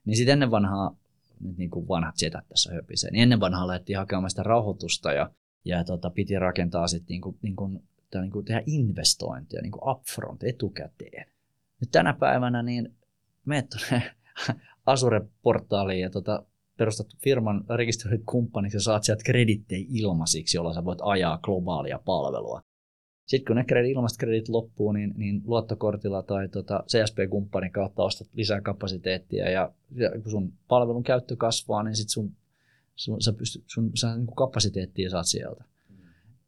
niin 0.07 0.17
sitten 0.17 0.33
ennen 0.33 0.51
vanhaa, 0.51 0.95
nyt 1.39 1.57
niin 1.57 1.69
kuin 1.69 1.87
vanhat 1.87 2.17
setät 2.17 2.47
tässä 2.49 2.73
höpisee, 2.73 3.11
niin 3.11 3.23
ennen 3.23 3.39
vanhaa 3.39 3.67
lähdettiin 3.67 3.97
hakemaan 3.97 4.29
sitä 4.29 4.43
rahoitusta 4.43 5.13
ja, 5.13 5.31
ja 5.65 5.83
tota, 5.83 6.09
piti 6.09 6.39
rakentaa 6.39 6.87
sitten 6.87 7.13
niin 7.13 7.21
kuin, 7.21 7.37
niin 7.41 7.55
kuin, 7.55 7.83
niin 8.21 8.31
kuin 8.31 8.45
tehdä 8.45 8.63
investointeja 8.65 9.61
niin 9.61 9.71
kuin 9.71 9.89
upfront, 9.89 10.43
etukäteen. 10.43 11.27
Nyt 11.81 11.91
tänä 11.91 12.13
päivänä 12.13 12.63
niin 12.63 12.95
menet 13.45 13.69
tuonne 13.69 14.11
Azure-portaaliin 14.85 16.01
ja 16.01 16.09
tota, 16.09 16.43
perustat 16.77 17.07
firman 17.23 17.63
rekisteröidyt 17.75 18.25
kumppaniksi 18.25 18.77
ja 18.77 18.81
saat 18.81 19.03
sieltä 19.03 19.23
kredittejä 19.23 19.85
ilmaisiksi, 19.89 20.57
jolla 20.57 20.73
sä 20.73 20.85
voit 20.85 20.99
ajaa 21.01 21.37
globaalia 21.37 21.99
palvelua. 22.05 22.61
Sitten 23.27 23.45
kun 23.47 23.55
ne 23.55 23.63
kredit, 23.63 23.91
ilmaiset 23.91 24.17
kredit 24.17 24.49
loppuu, 24.49 24.91
niin, 24.91 25.13
niin 25.17 25.41
luottokortilla 25.45 26.23
tai 26.23 26.49
tota 26.49 26.83
CSP-kumppanin 26.87 27.71
kautta 27.71 28.03
ostat 28.03 28.27
lisää 28.33 28.61
kapasiteettia 28.61 29.49
ja, 29.49 29.71
ja 29.95 30.11
kun 30.11 30.31
sun 30.31 30.53
palvelun 30.67 31.03
käyttö 31.03 31.35
kasvaa, 31.35 31.83
niin 31.83 31.95
sitten 31.95 32.11
sun, 32.11 32.35
sun, 32.95 33.21
sä 33.21 33.33
pystyt, 33.33 33.63
sun, 33.67 33.91
sä 33.95 34.15
niin 34.15 34.35
kapasiteettia 34.35 35.09
saat 35.09 35.25
sieltä. 35.25 35.63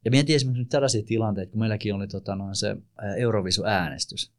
Ja 0.05 0.11
mietin 0.11 0.35
esimerkiksi 0.35 0.61
nyt 0.61 0.69
tällaisia 0.69 1.03
tilanteita, 1.05 1.51
kun 1.51 1.59
meilläkin 1.59 1.95
oli 1.95 2.07
tota, 2.07 2.35
noin 2.35 2.55
se 2.55 2.75
Eurovisu-äänestys. 3.17 4.31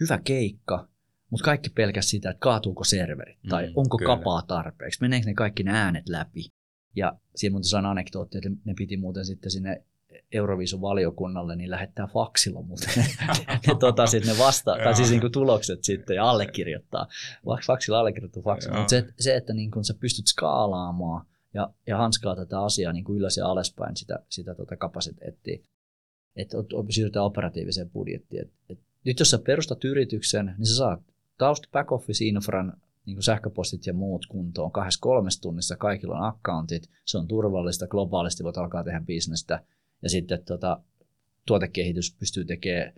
Hyvä 0.00 0.18
keikka, 0.24 0.88
mutta 1.30 1.44
kaikki 1.44 1.70
pelkäs 1.70 2.10
sitä, 2.10 2.30
että 2.30 2.40
kaatuuko 2.40 2.84
serverit 2.84 3.38
tai 3.48 3.66
mm, 3.66 3.72
onko 3.76 3.98
kyllä. 3.98 4.16
kapaa 4.16 4.42
tarpeeksi, 4.42 5.00
meneekö 5.00 5.26
ne 5.26 5.34
kaikki 5.34 5.62
ne 5.62 5.70
äänet 5.72 6.08
läpi. 6.08 6.52
Ja 6.96 7.18
siinä 7.36 7.52
muuten 7.52 7.68
sain 7.68 7.86
anekdootti, 7.86 8.38
että 8.38 8.50
ne 8.64 8.74
piti 8.74 8.96
muuten 8.96 9.24
sitten 9.24 9.50
sinne 9.50 9.84
Euroviisun 10.32 10.80
valiokunnalle, 10.80 11.56
niin 11.56 11.70
lähettää 11.70 12.06
faksilla 12.06 12.62
muuten 12.62 12.88
ne, 13.66 13.74
tota, 13.80 14.06
sit 14.06 14.26
ne 14.26 14.32
vasta, 14.38 14.76
tai 14.84 14.94
siis 14.94 15.10
niin 15.10 15.20
kuin 15.20 15.32
tulokset 15.32 15.84
sitten 15.84 16.16
ja 16.16 16.30
allekirjoittaa. 16.30 17.06
Faksilla 17.66 18.00
allekirjoittaa 18.00 18.42
faksilla. 18.42 18.76
Mutta 18.78 18.90
se, 18.90 19.06
se, 19.18 19.36
että 19.36 19.52
niin 19.52 19.70
kuin 19.70 19.84
sä 19.84 19.94
pystyt 20.00 20.26
skaalaamaan 20.26 21.26
ja, 21.54 21.70
ja 21.86 21.96
hanskaa 21.96 22.36
tätä 22.36 22.62
asiaa 22.62 22.92
niin 22.92 23.04
kuin 23.04 23.18
ylös 23.18 23.36
ja 23.36 23.46
alaspäin 23.46 23.96
sitä, 23.96 24.18
sitä 24.28 24.54
tota 24.54 24.76
kapasiteettia, 24.76 25.58
että 26.36 26.56
siirrytään 26.90 27.26
operatiiviseen 27.26 27.90
budjettiin. 27.90 28.42
Et, 28.42 28.52
et, 28.68 28.78
nyt 29.04 29.18
jos 29.18 29.30
sä 29.30 29.38
perustat 29.38 29.84
yrityksen, 29.84 30.54
niin 30.58 30.66
sä 30.66 30.76
saat 30.76 31.00
tausta 31.38 31.68
back 31.72 31.92
office 31.92 32.24
infran 32.24 32.72
niin 33.06 33.16
kuin 33.16 33.24
sähköpostit 33.24 33.86
ja 33.86 33.92
muut 33.92 34.26
kuntoon 34.26 34.72
kahdessa 34.72 35.00
kolmessa 35.00 35.42
tunnissa, 35.42 35.76
kaikilla 35.76 36.16
on 36.16 36.24
accountit, 36.24 36.90
se 37.04 37.18
on 37.18 37.28
turvallista, 37.28 37.86
globaalisti 37.86 38.44
voit 38.44 38.58
alkaa 38.58 38.84
tehdä 38.84 39.00
bisnestä, 39.00 39.64
ja 40.02 40.08
sitten 40.08 40.44
tota, 40.44 40.80
tuotekehitys 41.46 42.16
pystyy 42.18 42.44
tekemään, 42.44 42.92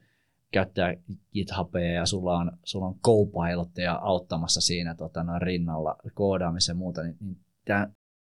käyttää 0.51 0.95
GitHubia 1.33 1.93
ja 1.93 2.07
sulla 2.07 2.37
on, 2.37 2.53
sulla 2.65 2.87
on 2.87 3.01
Copilotteja 3.01 3.95
auttamassa 3.95 4.61
siinä 4.61 4.95
tota, 4.95 5.25
rinnalla 5.39 5.97
koodaamisen 6.15 6.73
ja 6.73 6.77
muuta, 6.77 7.03
niin, 7.03 7.17
niin 7.21 7.37
tämä 7.65 7.89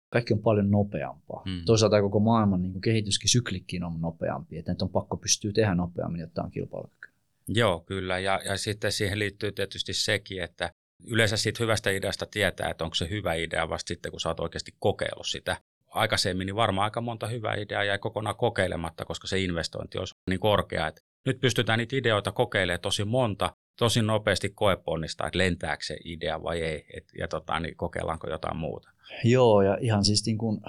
kaikki 0.08 0.34
on 0.34 0.42
paljon 0.42 0.70
nopeampaa. 0.70 1.42
Hmm. 1.44 1.64
Toisaalta 1.64 2.00
koko 2.00 2.20
maailman 2.20 2.62
niin 2.62 2.80
kehityskin 2.80 3.28
syklikkiin 3.28 3.84
on 3.84 4.00
nopeampi, 4.00 4.58
että 4.58 4.74
on 4.82 4.90
pakko 4.90 5.16
pystyä 5.16 5.52
tehdä 5.52 5.74
nopeammin, 5.74 6.20
jotta 6.20 6.42
on 6.42 6.50
kilpailukyky. 6.50 7.08
Joo, 7.48 7.80
kyllä. 7.80 8.18
Ja, 8.18 8.40
ja 8.44 8.56
sitten 8.56 8.92
siihen 8.92 9.18
liittyy 9.18 9.52
tietysti 9.52 9.92
sekin, 9.92 10.42
että 10.42 10.72
yleensä 11.06 11.36
siitä 11.36 11.62
hyvästä 11.62 11.90
ideasta 11.90 12.26
tietää, 12.26 12.70
että 12.70 12.84
onko 12.84 12.94
se 12.94 13.10
hyvä 13.10 13.34
idea 13.34 13.68
vasta 13.68 13.88
sitten, 13.88 14.10
kun 14.10 14.20
sä 14.20 14.28
oot 14.28 14.40
oikeasti 14.40 14.74
kokeillut 14.78 15.26
sitä. 15.26 15.56
Aikaisemmin 15.90 16.46
niin 16.46 16.56
varmaan 16.56 16.84
aika 16.84 17.00
monta 17.00 17.26
hyvää 17.26 17.54
ideaa 17.54 17.84
jäi 17.84 17.98
kokonaan 17.98 18.36
kokeilematta, 18.36 19.04
koska 19.04 19.26
se 19.26 19.40
investointi 19.40 19.98
olisi 19.98 20.14
niin 20.28 20.40
korkea. 20.40 20.86
Että 20.86 21.00
nyt 21.26 21.40
pystytään 21.40 21.78
niitä 21.78 21.96
ideoita 21.96 22.32
kokeilemaan 22.32 22.80
tosi 22.80 23.04
monta, 23.04 23.56
tosi 23.78 24.02
nopeasti 24.02 24.48
koeponnistaa, 24.48 25.26
että 25.26 25.38
lentääkö 25.38 25.84
se 25.84 25.96
idea 26.04 26.42
vai 26.42 26.62
ei, 26.62 26.86
et, 26.96 27.04
ja 27.18 27.28
tota, 27.28 27.60
niin 27.60 27.76
kokeillaanko 27.76 28.30
jotain 28.30 28.56
muuta. 28.56 28.90
Joo, 29.24 29.62
ja 29.62 29.78
ihan 29.80 30.04
siis 30.04 30.26
niin 30.26 30.38
kuin 30.38 30.60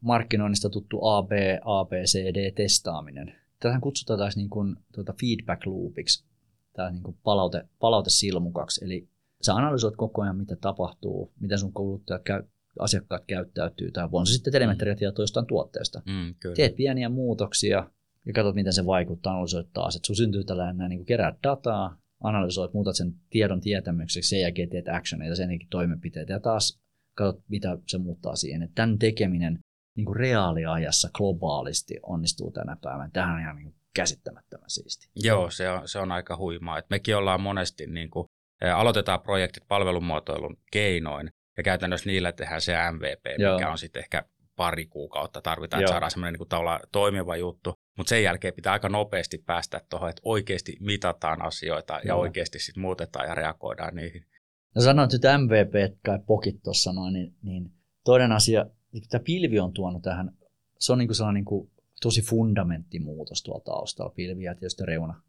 markkinoinnista 0.00 0.70
tuttu 0.70 0.98
AB, 1.02 1.30
ABCD-testaaminen. 1.64 3.34
Tähän 3.60 3.80
kutsutaan 3.80 4.18
taas 4.18 4.36
niin 4.36 4.50
kuin, 4.50 4.76
tuota 4.92 5.14
feedback 5.20 5.66
loopiksi, 5.66 6.24
tämä 6.72 6.90
niin 6.90 7.02
kuin 7.02 7.16
palaute, 7.22 7.68
palautesilmukaksi. 7.78 8.84
Eli 8.84 9.08
sä 9.42 9.54
analysoit 9.54 9.96
koko 9.96 10.22
ajan, 10.22 10.36
mitä 10.36 10.56
tapahtuu, 10.56 11.32
miten 11.40 11.58
sun 11.58 11.72
kuluttajat 11.72 12.22
käy, 12.22 12.42
asiakkaat 12.78 13.24
käyttäytyy, 13.26 13.90
tai 13.90 14.08
on 14.12 14.26
se 14.26 14.32
sitten 14.32 14.52
telemetriatietoa 14.52 15.22
jostain 15.22 15.46
tuotteesta. 15.46 16.02
Mm, 16.06 16.34
kyllä. 16.40 16.54
Teet 16.56 16.76
pieniä 16.76 17.08
muutoksia 17.08 17.90
ja 18.26 18.32
katsot, 18.32 18.54
miten 18.54 18.72
se 18.72 18.86
vaikuttaa, 18.86 19.32
analysoit 19.32 19.72
taas. 19.72 19.96
Että 19.96 20.06
sun 20.06 20.16
syntyy 20.16 20.44
tällainen, 20.44 20.88
niin 20.88 20.98
kuin 20.98 21.06
kerää 21.06 21.34
dataa, 21.42 21.96
analysoit, 22.22 22.74
muutat 22.74 22.96
sen 22.96 23.14
tiedon 23.30 23.60
tietämykseksi, 23.60 24.28
sen 24.28 24.40
jälkeen 24.40 24.68
teet 24.68 24.88
actioneita, 24.88 25.36
sen 25.36 25.50
jälkeen 25.50 25.70
toimenpiteitä, 25.70 26.32
ja 26.32 26.40
taas 26.40 26.80
katsot, 27.16 27.44
mitä 27.48 27.78
se 27.86 27.98
muuttaa 27.98 28.36
siihen. 28.36 28.62
Että 28.62 28.74
tämän 28.74 28.98
tekeminen 28.98 29.58
niin 29.96 30.04
kuin 30.04 30.16
reaaliajassa 30.16 31.08
globaalisti 31.14 31.94
onnistuu 32.02 32.50
tänä 32.50 32.76
päivänä. 32.82 33.10
Tähän 33.12 33.34
on 33.34 33.40
ihan 33.40 33.56
niin 33.56 33.74
käsittämättömän 33.94 34.70
siisti. 34.70 35.08
Joo, 35.16 35.50
se 35.50 35.70
on, 35.70 35.88
se 35.88 35.98
on 35.98 36.12
aika 36.12 36.36
huimaa. 36.36 36.78
Et 36.78 36.90
mekin 36.90 37.16
ollaan 37.16 37.40
monesti, 37.40 37.86
niin 37.86 38.10
kuin, 38.10 38.26
aloitetaan 38.74 39.20
projektit 39.20 39.68
palvelumuotoilun 39.68 40.56
keinoin, 40.72 41.30
ja 41.56 41.62
käytännössä 41.62 42.10
niillä 42.10 42.32
tehdään 42.32 42.60
se 42.60 42.74
MVP, 42.92 43.38
Joo. 43.38 43.54
mikä 43.54 43.70
on 43.70 43.78
sitten 43.78 44.00
ehkä 44.00 44.24
pari 44.56 44.86
kuukautta 44.86 45.42
tarvitaan, 45.42 45.80
Joo. 45.80 45.86
että 45.86 45.92
saadaan 45.92 46.10
semmoinen 46.10 46.40
niin 46.40 46.88
toimiva 46.92 47.36
juttu. 47.36 47.74
Mutta 47.96 48.08
sen 48.08 48.22
jälkeen 48.22 48.54
pitää 48.54 48.72
aika 48.72 48.88
nopeasti 48.88 49.38
päästä 49.38 49.80
tuohon, 49.90 50.10
että 50.10 50.22
oikeasti 50.24 50.76
mitataan 50.80 51.42
asioita 51.42 51.92
Joo. 51.92 52.02
ja 52.04 52.16
oikeasti 52.16 52.58
sitten 52.58 52.80
muutetaan 52.80 53.28
ja 53.28 53.34
reagoidaan 53.34 53.94
niihin. 53.94 54.26
No 54.74 54.82
sanoit 54.82 55.12
nyt 55.12 55.22
MVP, 55.22 55.98
kai 56.06 56.18
pokit 56.26 56.62
tuossa 56.62 56.92
noin, 56.92 57.12
niin, 57.12 57.34
niin 57.42 57.70
toinen 58.04 58.32
asia, 58.32 58.66
niin 58.92 59.02
tämä 59.08 59.22
pilvi 59.24 59.60
on 59.60 59.72
tuonut 59.72 60.02
tähän, 60.02 60.32
se 60.78 60.92
on 60.92 60.98
niin 60.98 61.08
kuin 61.08 61.16
sellainen 61.16 61.40
niin 61.40 61.44
kuin 61.44 61.70
tosi 62.02 62.22
fundamenttimuutos 62.22 63.42
tuolla 63.42 63.64
taustalla, 63.64 64.12
pilvi 64.16 64.44
ja 64.44 64.54
tietysti 64.54 64.86
reuna, 64.86 65.22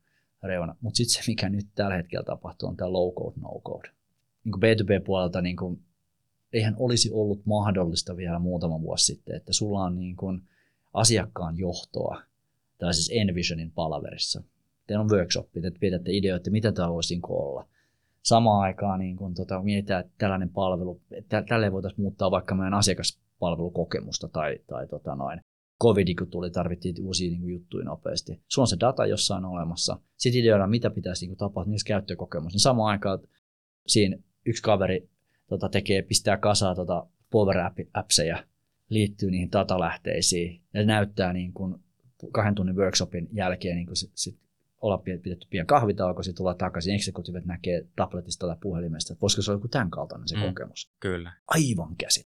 reuna. 0.43 0.75
mutta 0.81 0.97
sitten 0.97 1.23
se, 1.23 1.31
mikä 1.31 1.49
nyt 1.49 1.67
tällä 1.75 1.95
hetkellä 1.95 2.23
tapahtuu, 2.23 2.69
on 2.69 2.77
tämä 2.77 2.93
low 2.93 3.13
code, 3.13 3.39
no 3.41 3.61
code. 3.65 3.89
Niin 4.43 4.51
kuin 4.51 4.61
B2B-puolelta 4.61 5.41
niin 5.41 5.55
kuin, 5.55 5.83
eihän 6.53 6.75
olisi 6.79 7.11
ollut 7.13 7.45
mahdollista 7.45 8.17
vielä 8.17 8.39
muutama 8.39 8.81
vuosi 8.81 9.05
sitten, 9.05 9.35
että 9.35 9.53
sulla 9.53 9.83
on 9.83 9.95
niin 9.95 10.15
kuin 10.15 10.41
asiakkaan 10.93 11.57
johtoa 11.57 12.21
tällaisessa 12.77 13.13
Envisionin 13.13 13.71
palaverissa. 13.71 14.43
Teillä 14.87 15.03
on 15.03 15.09
workshopit, 15.09 15.65
että 15.65 15.79
pidätte 15.79 16.11
ideoita, 16.11 16.51
mitä 16.51 16.71
tämä 16.71 16.93
voisi 16.93 17.13
niin 17.15 17.21
olla– 17.29 17.67
samaan 18.23 18.61
aikaan 18.61 18.99
niin 18.99 19.15
kun, 19.15 19.33
tota, 19.33 19.61
mietitään, 19.61 20.05
että 20.05 20.13
tällainen 20.17 20.49
palvelu, 20.49 21.01
että 21.11 21.43
tälle 21.49 21.71
voitaisiin 21.71 22.01
muuttaa 22.01 22.31
vaikka 22.31 22.55
meidän 22.55 22.73
asiakaspalvelukokemusta 22.73 24.27
tai, 24.27 24.59
tai 24.67 24.87
tota 24.87 25.15
noin. 25.15 25.39
Covid, 25.83 26.15
kun 26.17 26.27
tuli, 26.27 26.51
tarvittiin 26.51 26.95
uusia 27.01 27.29
niin 27.29 27.41
kuin, 27.41 27.53
juttuja 27.53 27.85
nopeasti. 27.85 28.41
Sulla 28.47 28.63
on 28.63 28.67
se 28.67 28.77
data 28.79 29.05
jossain 29.05 29.45
olemassa. 29.45 29.99
Sitten 30.17 30.41
ideoidaan, 30.41 30.69
mitä 30.69 30.89
pitäisi 30.89 31.27
niin 31.27 31.37
tapahtua, 31.37 31.71
niissä 31.71 31.87
käyttökokemus. 31.87 32.53
Niin 32.53 32.59
samaan 32.59 32.91
aikaan 32.91 33.19
siinä 33.87 34.17
yksi 34.45 34.63
kaveri 34.63 35.09
tota, 35.51 35.69
tekee, 35.69 36.01
pistää 36.01 36.37
kasaa 36.37 36.75
tota, 36.75 37.07
power 37.29 37.57
appseja, 37.93 38.43
liittyy 38.89 39.31
niihin 39.31 39.51
datalähteisiin 39.51 40.61
ja 40.73 40.85
näyttää 40.85 41.33
niin 41.33 41.53
kuin 41.53 41.75
kahden 42.31 42.55
tunnin 42.55 42.75
workshopin 42.75 43.27
jälkeen 43.31 43.75
niin 43.75 43.85
kuin 43.85 43.97
sit, 43.97 44.11
sit 44.15 44.39
olla 44.81 44.97
pidetty 44.97 45.47
pian 45.49 45.67
kahvitauko, 45.67 46.23
sitten 46.23 46.37
tulla 46.37 46.53
takaisin, 46.53 46.95
executivet 46.95 47.45
näkee 47.45 47.87
tabletista 47.95 48.47
tai 48.47 48.55
puhelimesta, 48.61 49.13
että 49.13 49.21
voisiko 49.21 49.41
se 49.41 49.51
olla 49.51 49.57
joku 49.57 49.67
tämän 49.67 49.89
kaltainen 49.89 50.27
se 50.27 50.35
mm, 50.35 50.41
kokemus. 50.41 50.91
Kyllä. 50.99 51.33
Aivan 51.47 51.95
käsit. 51.95 52.23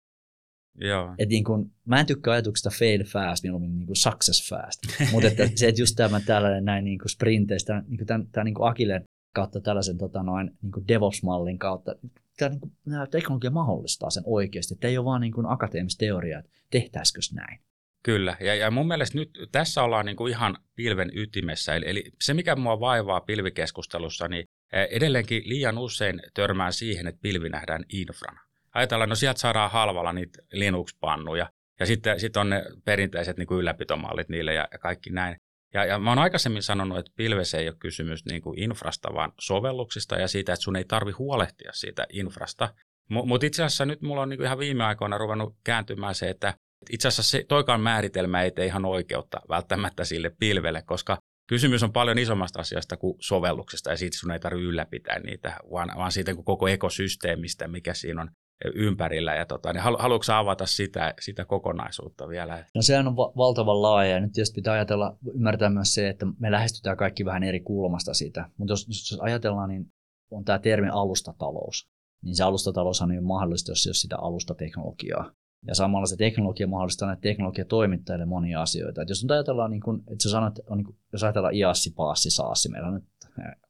Joo. 0.74 1.14
Et 1.18 1.28
niin 1.28 1.44
kun, 1.44 1.72
mä 1.84 2.00
en 2.00 2.06
tykkää 2.06 2.32
ajatuksesta 2.32 2.70
fail 2.78 3.04
fast, 3.04 3.42
mieluummin 3.42 3.78
niin 3.78 3.86
kuin 3.86 3.96
success 3.96 4.48
fast. 4.48 4.80
Mutta 5.12 5.28
että 5.28 5.48
se, 5.54 5.68
että 5.68 5.82
just 5.82 5.96
tämä 5.96 6.20
tällainen 6.20 6.64
näin 6.64 6.84
niin 6.84 6.98
kuin 6.98 7.10
sprinteistä, 7.10 7.82
niin 7.88 7.98
kuin 7.98 8.06
tämän, 8.06 8.26
tämän 8.32 8.44
niin 8.44 8.54
kuin 8.54 8.68
Akilen 8.68 9.04
kautta 9.34 9.60
tällaisen 9.60 9.98
tota 9.98 10.22
noin, 10.22 10.50
niin 10.62 10.72
kuin 10.72 10.88
DevOps-mallin 10.88 11.58
kautta, 11.58 11.94
tämä, 12.42 12.50
niin 12.50 12.60
kuin, 12.60 12.72
tämä 12.90 13.06
teknologia 13.06 13.50
mahdollistaa 13.50 14.10
sen 14.10 14.22
oikeasti. 14.26 14.74
Että 14.74 14.88
ei 14.88 14.98
ole 14.98 15.04
vaan 15.04 15.20
niin 15.20 15.32
kuin 15.32 15.46
akateemista 15.46 15.98
teoriaa, 15.98 16.40
että 16.40 16.52
tehtäisikö 16.70 17.20
näin. 17.34 17.58
Kyllä, 18.02 18.36
ja, 18.40 18.54
ja 18.54 18.70
mun 18.70 18.88
mielestä 18.88 19.18
nyt 19.18 19.30
tässä 19.52 19.82
ollaan 19.82 20.06
niin 20.06 20.16
kuin 20.16 20.30
ihan 20.30 20.56
pilven 20.74 21.10
ytimessä. 21.14 21.74
Eli, 21.74 21.84
eli 21.88 22.04
se, 22.20 22.34
mikä 22.34 22.56
mua 22.56 22.80
vaivaa 22.80 23.20
pilvikeskustelussa, 23.20 24.28
niin 24.28 24.44
e, 24.72 24.82
edelleenkin 24.82 25.42
liian 25.46 25.78
usein 25.78 26.22
törmään 26.34 26.72
siihen, 26.72 27.06
että 27.06 27.20
pilvi 27.22 27.48
nähdään 27.48 27.84
infrana. 27.92 28.40
Ajatellaan, 28.74 29.08
no 29.08 29.14
sieltä 29.14 29.40
saadaan 29.40 29.70
halvalla 29.70 30.12
niitä 30.12 30.42
Linux-pannuja, 30.52 31.50
ja 31.80 31.86
sitten, 31.86 32.20
sitten 32.20 32.40
on 32.40 32.50
ne 32.50 32.64
perinteiset 32.84 33.36
niin 33.36 33.46
kuin 33.46 33.60
ylläpitomallit 33.60 34.28
niille 34.28 34.54
ja 34.54 34.68
kaikki 34.80 35.10
näin. 35.10 35.36
Ja, 35.74 35.84
ja 35.84 35.98
mä 35.98 36.10
oon 36.10 36.18
aikaisemmin 36.18 36.62
sanonut, 36.62 36.98
että 36.98 37.12
pilvessä 37.16 37.58
ei 37.58 37.68
ole 37.68 37.76
kysymys 37.78 38.24
niin 38.24 38.42
kuin 38.42 38.58
infrasta, 38.58 39.14
vaan 39.14 39.32
sovelluksista 39.40 40.16
ja 40.16 40.28
siitä, 40.28 40.52
että 40.52 40.62
sun 40.62 40.76
ei 40.76 40.84
tarvi 40.84 41.12
huolehtia 41.12 41.72
siitä 41.72 42.06
infrasta. 42.12 42.74
Mutta 43.08 43.46
itse 43.46 43.64
asiassa 43.64 43.84
nyt 43.84 44.02
mulla 44.02 44.22
on 44.22 44.28
niin 44.28 44.38
kuin 44.38 44.46
ihan 44.46 44.58
viime 44.58 44.84
aikoina 44.84 45.18
ruvennut 45.18 45.56
kääntymään 45.64 46.14
se, 46.14 46.30
että 46.30 46.54
itse 46.90 47.08
asiassa 47.08 47.30
se 47.30 47.44
toikaan 47.48 47.80
määritelmä 47.80 48.42
ei 48.42 48.50
tee 48.50 48.66
ihan 48.66 48.84
oikeutta 48.84 49.40
välttämättä 49.48 50.04
sille 50.04 50.32
pilvelle, 50.38 50.82
koska 50.82 51.18
kysymys 51.48 51.82
on 51.82 51.92
paljon 51.92 52.18
isommasta 52.18 52.60
asiasta 52.60 52.96
kuin 52.96 53.16
sovelluksesta 53.20 53.90
ja 53.90 53.96
siitä 53.96 54.16
sun 54.16 54.30
ei 54.30 54.40
tarvitse 54.40 54.68
ylläpitää 54.68 55.18
niitä, 55.18 55.56
vaan, 55.70 55.90
vaan 55.96 56.12
siitä 56.12 56.34
koko 56.44 56.68
ekosysteemistä, 56.68 57.68
mikä 57.68 57.94
siinä 57.94 58.22
on 58.22 58.30
ympärillä. 58.74 59.34
Ja 59.34 59.46
tota, 59.46 59.72
niin 59.72 59.82
haluatko 59.82 60.32
avata 60.32 60.66
sitä, 60.66 61.14
sitä 61.20 61.44
kokonaisuutta 61.44 62.28
vielä? 62.28 62.64
No 62.74 62.82
sehän 62.82 63.08
on 63.08 63.16
va- 63.16 63.32
valtavan 63.36 63.82
laaja 63.82 64.10
ja 64.10 64.20
nyt 64.20 64.32
tietysti 64.32 64.54
pitää 64.54 64.74
ajatella, 64.74 65.16
ymmärtää 65.34 65.70
myös 65.70 65.94
se, 65.94 66.08
että 66.08 66.26
me 66.38 66.50
lähestytään 66.50 66.96
kaikki 66.96 67.24
vähän 67.24 67.42
eri 67.42 67.60
kulmasta 67.60 68.14
siitä. 68.14 68.50
Mutta 68.56 68.72
jos, 68.72 68.86
jos 68.88 69.20
ajatellaan, 69.20 69.68
niin 69.68 69.86
on 70.30 70.44
tämä 70.44 70.58
termi 70.58 70.88
alustatalous. 70.88 71.88
Niin 72.24 72.36
se 72.36 72.44
alustatalous 72.44 73.02
on 73.02 73.14
jo 73.14 73.22
mahdollista, 73.22 73.70
jos 73.70 73.86
ei 73.86 73.88
ole 73.88 73.94
sitä 73.94 74.16
alustateknologiaa. 74.18 75.32
Ja 75.66 75.74
samalla 75.74 76.06
se 76.06 76.16
teknologia 76.16 76.66
mahdollistaa 76.66 77.08
näitä 77.08 77.20
teknologiatoimittajille 77.20 78.26
monia 78.26 78.62
asioita. 78.62 79.02
Et 79.02 79.08
jos 79.08 79.24
nyt 79.24 79.30
ajatellaan, 79.30 79.70
niin 79.70 79.82
kun, 79.82 79.98
että 79.98 80.22
sä 80.22 80.30
sanot, 80.30 80.58
on 80.66 80.78
niin 80.78 80.84
kun, 80.84 80.96
jos 81.12 81.22
ajatellaan 81.24 81.54
IASSI, 81.54 81.90
PAASSI, 81.90 82.30
SAASSI, 82.30 82.68
meillä 82.68 82.88
on 82.88 82.94
nyt, 82.94 83.04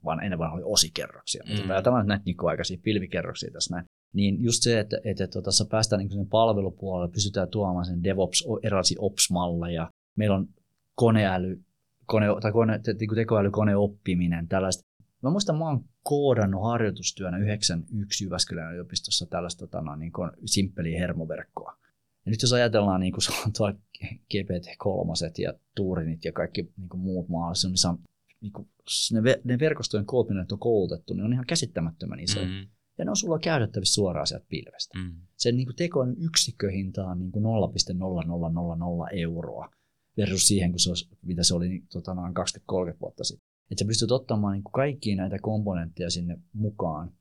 vaan 0.05 0.25
ennen 0.25 0.39
vaan 0.39 0.53
oli 0.53 0.63
osikerroksia, 0.65 1.43
mm. 1.47 1.57
mutta 1.57 1.73
ajatellaan 1.73 2.07
näitä 2.07 2.25
niin 2.25 2.37
aikaisia 2.49 2.79
pilvikerroksia 2.83 3.51
tässä 3.51 3.75
näin, 3.75 3.85
niin 4.13 4.43
just 4.43 4.63
se, 4.63 4.81
että, 4.81 4.99
että, 5.05 5.25
että 5.25 5.43
tässä 5.43 5.65
päästään 5.71 5.99
niin 5.99 6.13
sen 6.13 6.27
palvelupuolelle, 6.27 7.13
pystytään 7.13 7.49
tuomaan 7.49 7.87
sen 7.87 8.05
DevOps, 8.05 8.45
erilaisia 8.63 9.01
Ops-malleja. 9.01 9.91
Meillä 10.17 10.37
on 10.37 10.49
koneäly, 10.95 11.63
kone, 12.07 12.27
tai 12.43 12.53
kone, 12.53 12.79
te, 12.79 12.93
niin 12.93 13.15
tekoäly, 13.15 13.51
koneoppiminen, 13.51 14.49
tällaista. 14.49 14.85
Mä 15.23 15.31
muistan, 15.31 15.59
mä 15.59 15.65
oon 15.65 15.85
koodannut 16.03 16.63
harjoitustyönä 16.63 17.39
91 17.39 18.25
Jyväskylän 18.25 18.73
yliopistossa 18.73 19.27
tällaista 19.27 19.67
tota, 19.67 19.81
no, 19.81 19.97
niin 19.97 20.13
simppeliä 20.45 20.99
hermoverkkoa. 20.99 21.77
Ja 22.27 22.31
nyt 22.31 22.43
jos 22.43 22.53
ajatellaan 22.53 23.01
niin 23.01 23.13
kuin 23.13 23.23
tuo 23.57 23.73
GPT-3 24.35 25.43
ja 25.43 25.53
Turinit 25.75 26.25
ja 26.25 26.33
kaikki 26.33 26.63
niin 26.77 26.89
kuin 26.89 27.01
muut 27.01 27.27
on, 27.89 27.99
niin 28.41 28.53
kuin, 28.53 28.69
ne, 29.13 29.41
ne 29.45 29.59
verkostojen 29.59 30.07
koot, 30.07 30.29
ne 30.29 30.47
on 30.53 30.59
koulutettu, 30.59 31.15
ne 31.15 31.25
on 31.25 31.33
ihan 31.33 31.47
käsittämättömän 31.47 32.21
isoja. 32.21 32.47
Mm-hmm. 32.47 32.69
Ja 32.99 33.05
ne 33.05 33.11
on 33.11 33.17
sulla 33.17 33.39
käytettävissä 33.39 33.95
suoraan 33.95 34.27
sieltä 34.27 34.47
pilvestä. 34.49 34.99
Mm. 34.99 35.15
Sen 35.37 35.57
niin 35.57 35.67
kuin 35.67 35.77
tekoälyn 35.77 36.17
yksikköhinta 36.19 37.07
on 37.07 37.19
niin 37.19 37.33
kuin 37.33 37.45
0,0000 37.45 39.09
euroa 39.13 39.71
versus 40.17 40.49
siihen, 40.49 40.71
kun 40.71 40.81
se 40.81 40.91
olisi, 40.91 41.09
mitä 41.23 41.43
se 41.43 41.55
oli 41.55 41.69
niin, 41.69 41.87
tota, 41.93 42.15
noin 42.15 42.35
20-30 42.35 43.01
vuotta 43.01 43.25
sitten. 43.25 43.49
Että 43.71 43.85
sä 43.85 43.87
pystyt 43.87 44.11
ottamaan 44.11 44.53
niin 44.53 44.65
kuin 44.65 44.73
kaikkia 44.73 45.17
näitä 45.17 45.39
komponentteja 45.43 46.11
sinne 46.11 46.39
mukaan 46.53 47.13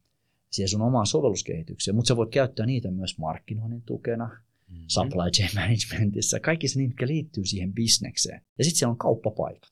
siihen 0.51 0.69
sun 0.69 0.81
omaan 0.81 1.05
sovelluskehitykseen, 1.05 1.95
mutta 1.95 2.07
sä 2.07 2.15
voit 2.15 2.31
käyttää 2.31 2.65
niitä 2.65 2.91
myös 2.91 3.17
markkinoinnin 3.17 3.81
tukena, 3.81 4.25
mm-hmm. 4.25 4.83
supply 4.87 5.31
chain 5.31 5.49
managementissa, 5.59 6.39
kaikki 6.39 6.67
se, 6.67 6.81
mitkä 6.81 7.07
liittyy 7.07 7.45
siihen 7.45 7.73
bisnekseen. 7.73 8.41
Ja 8.57 8.63
sitten 8.63 8.79
siellä 8.79 8.91
on 8.91 8.97
kauppapaikat. 8.97 9.71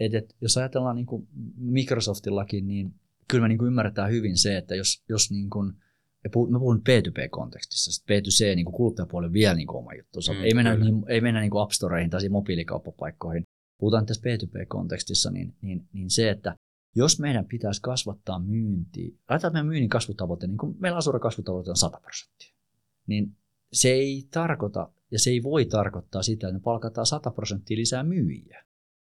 Et, 0.00 0.14
et, 0.14 0.36
jos 0.40 0.56
ajatellaan 0.56 0.96
niin 0.96 1.06
kuin 1.06 1.28
Microsoftillakin, 1.56 2.66
niin 2.66 2.94
kyllä 3.30 3.42
me 3.42 3.48
niin 3.48 3.58
kuin 3.58 3.66
ymmärretään 3.66 4.10
hyvin 4.10 4.38
se, 4.38 4.56
että 4.56 4.74
jos, 4.74 5.04
jos 5.08 5.30
niin 5.30 5.50
kuin, 5.50 5.72
mä 6.50 6.58
puhun 6.58 6.82
P2P-kontekstissa, 6.88 7.92
sitten 7.92 8.18
P2C 8.18 8.56
niin 8.56 8.64
kuin 8.64 8.74
kuluttajapuoli 8.74 9.32
vielä 9.32 9.54
niin 9.54 9.66
kuin 9.66 9.78
oma 9.78 9.94
juttu. 9.94 10.18
Mm, 10.32 10.44
ei 10.44 10.54
mennä, 10.54 10.76
niin, 10.76 11.04
ei 11.08 11.20
mennä 11.20 11.40
niin 11.40 11.50
kuin 11.50 11.62
App 11.62 11.70
Storeihin 11.70 12.10
tai 12.10 12.28
mobiilikauppapaikkoihin. 12.28 13.44
Puhutaan 13.80 14.06
tässä 14.06 14.22
P2P-kontekstissa, 14.22 15.30
niin, 15.30 15.54
niin, 15.62 15.88
niin 15.92 16.10
se, 16.10 16.30
että 16.30 16.54
jos 16.96 17.20
meidän 17.20 17.44
pitäisi 17.44 17.82
kasvattaa 17.82 18.38
myyntiä, 18.38 19.08
että 19.30 19.50
meidän 19.50 19.66
myynnin 19.66 19.88
kasvutavoite, 19.88 20.46
niin 20.46 20.58
kuin 20.58 20.76
meillä 20.78 20.98
Asura 20.98 21.18
kasvutavoite 21.18 21.70
on 21.70 21.76
100 21.76 22.00
prosenttia, 22.00 22.54
niin 23.06 23.36
se 23.72 23.88
ei 23.88 24.28
tarkoita 24.30 24.92
ja 25.10 25.18
se 25.18 25.30
ei 25.30 25.42
voi 25.42 25.64
tarkoittaa 25.64 26.22
sitä, 26.22 26.48
että 26.48 26.58
me 26.58 26.62
palkataan 26.62 27.06
100 27.06 27.30
prosenttia 27.30 27.76
lisää 27.76 28.02
myyjiä. 28.02 28.64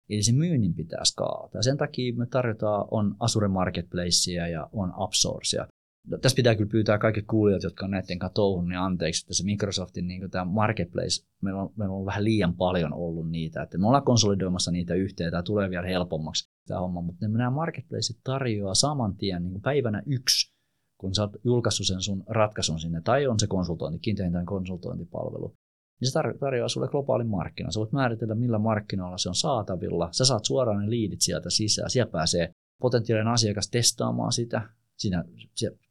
Eli 0.09 0.23
se 0.23 0.31
myynnin 0.31 0.73
pitää 0.73 1.05
skaalata. 1.05 1.57
Ja 1.57 1.63
sen 1.63 1.77
takia 1.77 2.15
me 2.15 2.25
tarjotaan 2.25 2.87
on 2.91 3.15
Azure 3.19 3.47
Marketplacea 3.47 4.47
ja 4.47 4.69
on 4.73 4.93
AppSourcea. 4.97 5.67
No, 6.07 6.17
tässä 6.17 6.35
pitää 6.35 6.55
kyllä 6.55 6.69
pyytää 6.69 6.97
kaikki 6.97 7.21
kuulijat, 7.21 7.63
jotka 7.63 7.85
on 7.85 7.91
näiden 7.91 8.19
kanssa 8.19 8.33
touhun, 8.33 8.69
niin 8.69 8.79
anteeksi, 8.79 9.23
että 9.25 9.33
se 9.33 9.43
Microsoftin 9.43 10.07
niin 10.07 10.31
tämä 10.31 10.45
Marketplace, 10.45 11.25
meillä 11.41 11.61
on, 11.61 11.73
meillä 11.75 11.95
on 11.95 12.05
vähän 12.05 12.23
liian 12.23 12.55
paljon 12.55 12.93
ollut 12.93 13.29
niitä, 13.29 13.61
että 13.61 13.77
me 13.77 13.87
ollaan 13.87 14.03
konsolidoimassa 14.03 14.71
niitä 14.71 14.93
yhteen, 14.93 15.31
tämä 15.31 15.43
tulee 15.43 15.69
vielä 15.69 15.87
helpommaksi 15.87 16.49
tämä 16.67 16.79
homma, 16.79 17.01
mutta 17.01 17.27
nämä 17.27 17.49
Marketplaceit 17.49 18.19
tarjoaa 18.23 18.75
saman 18.75 19.15
tien 19.15 19.43
niin 19.43 19.61
päivänä 19.61 20.03
yksi, 20.05 20.53
kun 20.97 21.15
sä 21.15 21.21
oot 21.21 21.37
julkaissut 21.43 21.87
sen 21.87 22.01
sun 22.01 22.23
ratkaisun 22.27 22.79
sinne, 22.79 23.01
tai 23.01 23.27
on 23.27 23.39
se 23.39 23.47
konsultointi, 23.47 23.99
kiinteintään 23.99 24.45
konsultointipalvelu, 24.45 25.55
niin 26.01 26.11
se 26.11 26.19
tarjoaa 26.39 26.69
sulle 26.69 26.87
globaalin 26.87 27.27
markkinan. 27.27 27.71
Sä 27.71 27.79
voit 27.79 27.91
määritellä, 27.91 28.35
millä 28.35 28.59
markkinoilla 28.59 29.17
se 29.17 29.29
on 29.29 29.35
saatavilla. 29.35 30.09
Sä 30.11 30.25
saat 30.25 30.45
suoraan 30.45 30.83
ne 30.83 30.89
liidit 30.89 31.21
sieltä 31.21 31.49
sisään. 31.49 31.89
Siellä 31.89 32.11
pääsee 32.11 32.53
potentiaalinen 32.81 33.33
asiakas 33.33 33.69
testaamaan 33.69 34.31
sitä. 34.31 34.61
Siinä 34.97 35.23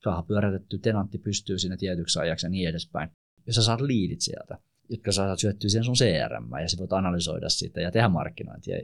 saa 0.04 0.22
pyörätetty, 0.22 0.78
tenantti 0.78 1.18
pystyy 1.18 1.58
sinne 1.58 1.76
tietyksi 1.76 2.18
ajaksi 2.18 2.46
ja 2.46 2.50
niin 2.50 2.68
edespäin. 2.68 3.10
Ja 3.46 3.52
sä 3.52 3.62
saat 3.62 3.80
liidit 3.80 4.20
sieltä, 4.20 4.58
jotka 4.88 5.12
saat 5.12 5.38
syöttyä 5.38 5.70
siihen 5.70 5.84
sun 5.84 5.94
CRM 5.94 6.60
ja 6.62 6.68
sä 6.68 6.78
voit 6.78 6.92
analysoida 6.92 7.48
sitä 7.48 7.80
ja 7.80 7.90
tehdä 7.90 8.08
markkinointia. 8.08 8.76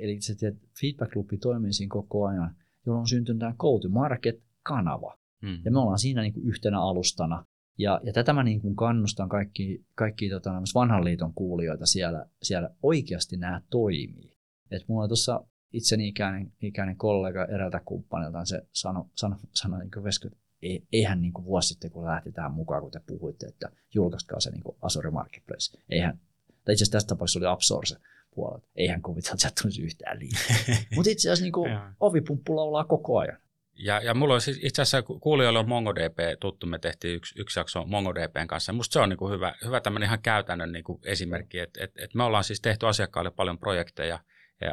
Eli 0.00 0.20
se 0.20 0.34
feedback 0.80 1.16
loopi 1.16 1.38
toimii 1.38 1.72
siinä 1.72 1.90
koko 1.92 2.26
ajan, 2.26 2.56
jolloin 2.86 3.00
on 3.00 3.08
syntynyt 3.08 3.38
tämä 3.38 3.54
go-to-market-kanava. 3.58 5.18
Hmm. 5.46 5.58
Ja 5.64 5.70
me 5.70 5.78
ollaan 5.78 5.98
siinä 5.98 6.22
niin 6.22 6.32
kuin 6.32 6.46
yhtenä 6.48 6.80
alustana 6.80 7.44
ja, 7.80 8.00
ja 8.02 8.12
tätä 8.12 8.32
mä 8.32 8.42
niin 8.42 8.60
kuin 8.60 8.76
kannustan 8.76 9.28
kaikki, 9.28 9.84
kaikki 9.94 10.28
tota, 10.28 10.50
vanhan 10.74 11.04
liiton 11.04 11.34
kuulijoita 11.34 11.86
siellä, 11.86 12.26
siellä 12.42 12.70
oikeasti 12.82 13.36
nämä 13.36 13.62
toimii. 13.70 14.36
Et 14.70 14.84
mulla 14.88 15.02
on 15.02 15.08
tuossa 15.08 15.44
itseni 15.72 16.08
ikäinen, 16.08 16.52
ikäinen 16.62 16.96
kollega 16.96 17.44
eräältä 17.44 17.80
kumppanilta, 17.84 18.44
se 18.44 18.66
sanoi, 18.72 19.04
sano, 19.14 19.36
sano, 19.52 19.78
niin 19.78 20.04
Vesky, 20.04 20.30
ei, 20.62 20.84
eihän 20.92 21.20
niin 21.20 21.32
kuin 21.32 21.44
vuosi 21.44 21.68
sitten, 21.68 21.90
kun 21.90 22.04
lähti 22.04 22.32
tähän 22.32 22.52
mukaan, 22.52 22.82
kun 22.82 22.90
te 22.90 23.00
puhuitte, 23.06 23.46
että 23.46 23.70
julkaiskaa 23.94 24.40
se 24.40 24.50
niin 24.50 24.62
kuin 24.62 24.76
Azure 24.82 25.10
Marketplace. 25.10 25.78
Eihän, 25.90 26.20
tai 26.64 26.72
itse 26.72 26.72
asiassa 26.72 26.92
tässä 26.92 27.08
tapauksessa 27.08 27.38
oli 27.38 27.46
Absorse 27.46 27.96
puolella. 28.34 28.66
Eihän 28.76 29.02
kuvitella, 29.02 29.34
että 29.34 29.42
sieltä 29.42 29.62
tulisi 29.62 29.82
yhtään 29.82 30.18
liikaa. 30.18 30.56
Mutta 30.94 31.10
itse 31.10 31.28
asiassa 31.28 31.44
niin 31.44 31.52
kuin 31.52 31.70
ovipumppu 32.00 32.56
laulaa 32.56 32.84
koko 32.84 33.18
ajan. 33.18 33.38
Ja, 33.82 34.00
ja 34.04 34.14
mulla 34.14 34.34
on 34.34 34.40
siis 34.40 34.60
itse 34.62 34.82
asiassa 34.82 35.02
kuulijoille 35.02 35.58
on 35.58 35.68
MongoDB 35.68 36.18
tuttu, 36.40 36.66
me 36.66 36.78
tehtiin 36.78 37.16
yksi, 37.16 37.40
yksi 37.40 37.60
jakso 37.60 37.84
MongoDBn 37.86 38.46
kanssa. 38.46 38.72
Musta 38.72 38.92
se 38.92 39.00
on 39.00 39.08
niin 39.08 39.16
kuin 39.16 39.32
hyvä, 39.32 39.54
hyvä 39.64 39.80
tämmöinen 39.80 40.06
ihan 40.06 40.22
käytännön 40.22 40.72
niin 40.72 40.84
kuin 40.84 40.98
esimerkki, 41.04 41.58
että 41.58 41.84
et, 41.84 41.90
et 41.98 42.14
me 42.14 42.22
ollaan 42.22 42.44
siis 42.44 42.60
tehty 42.60 42.86
asiakkaille 42.86 43.30
paljon 43.30 43.58
projekteja 43.58 44.18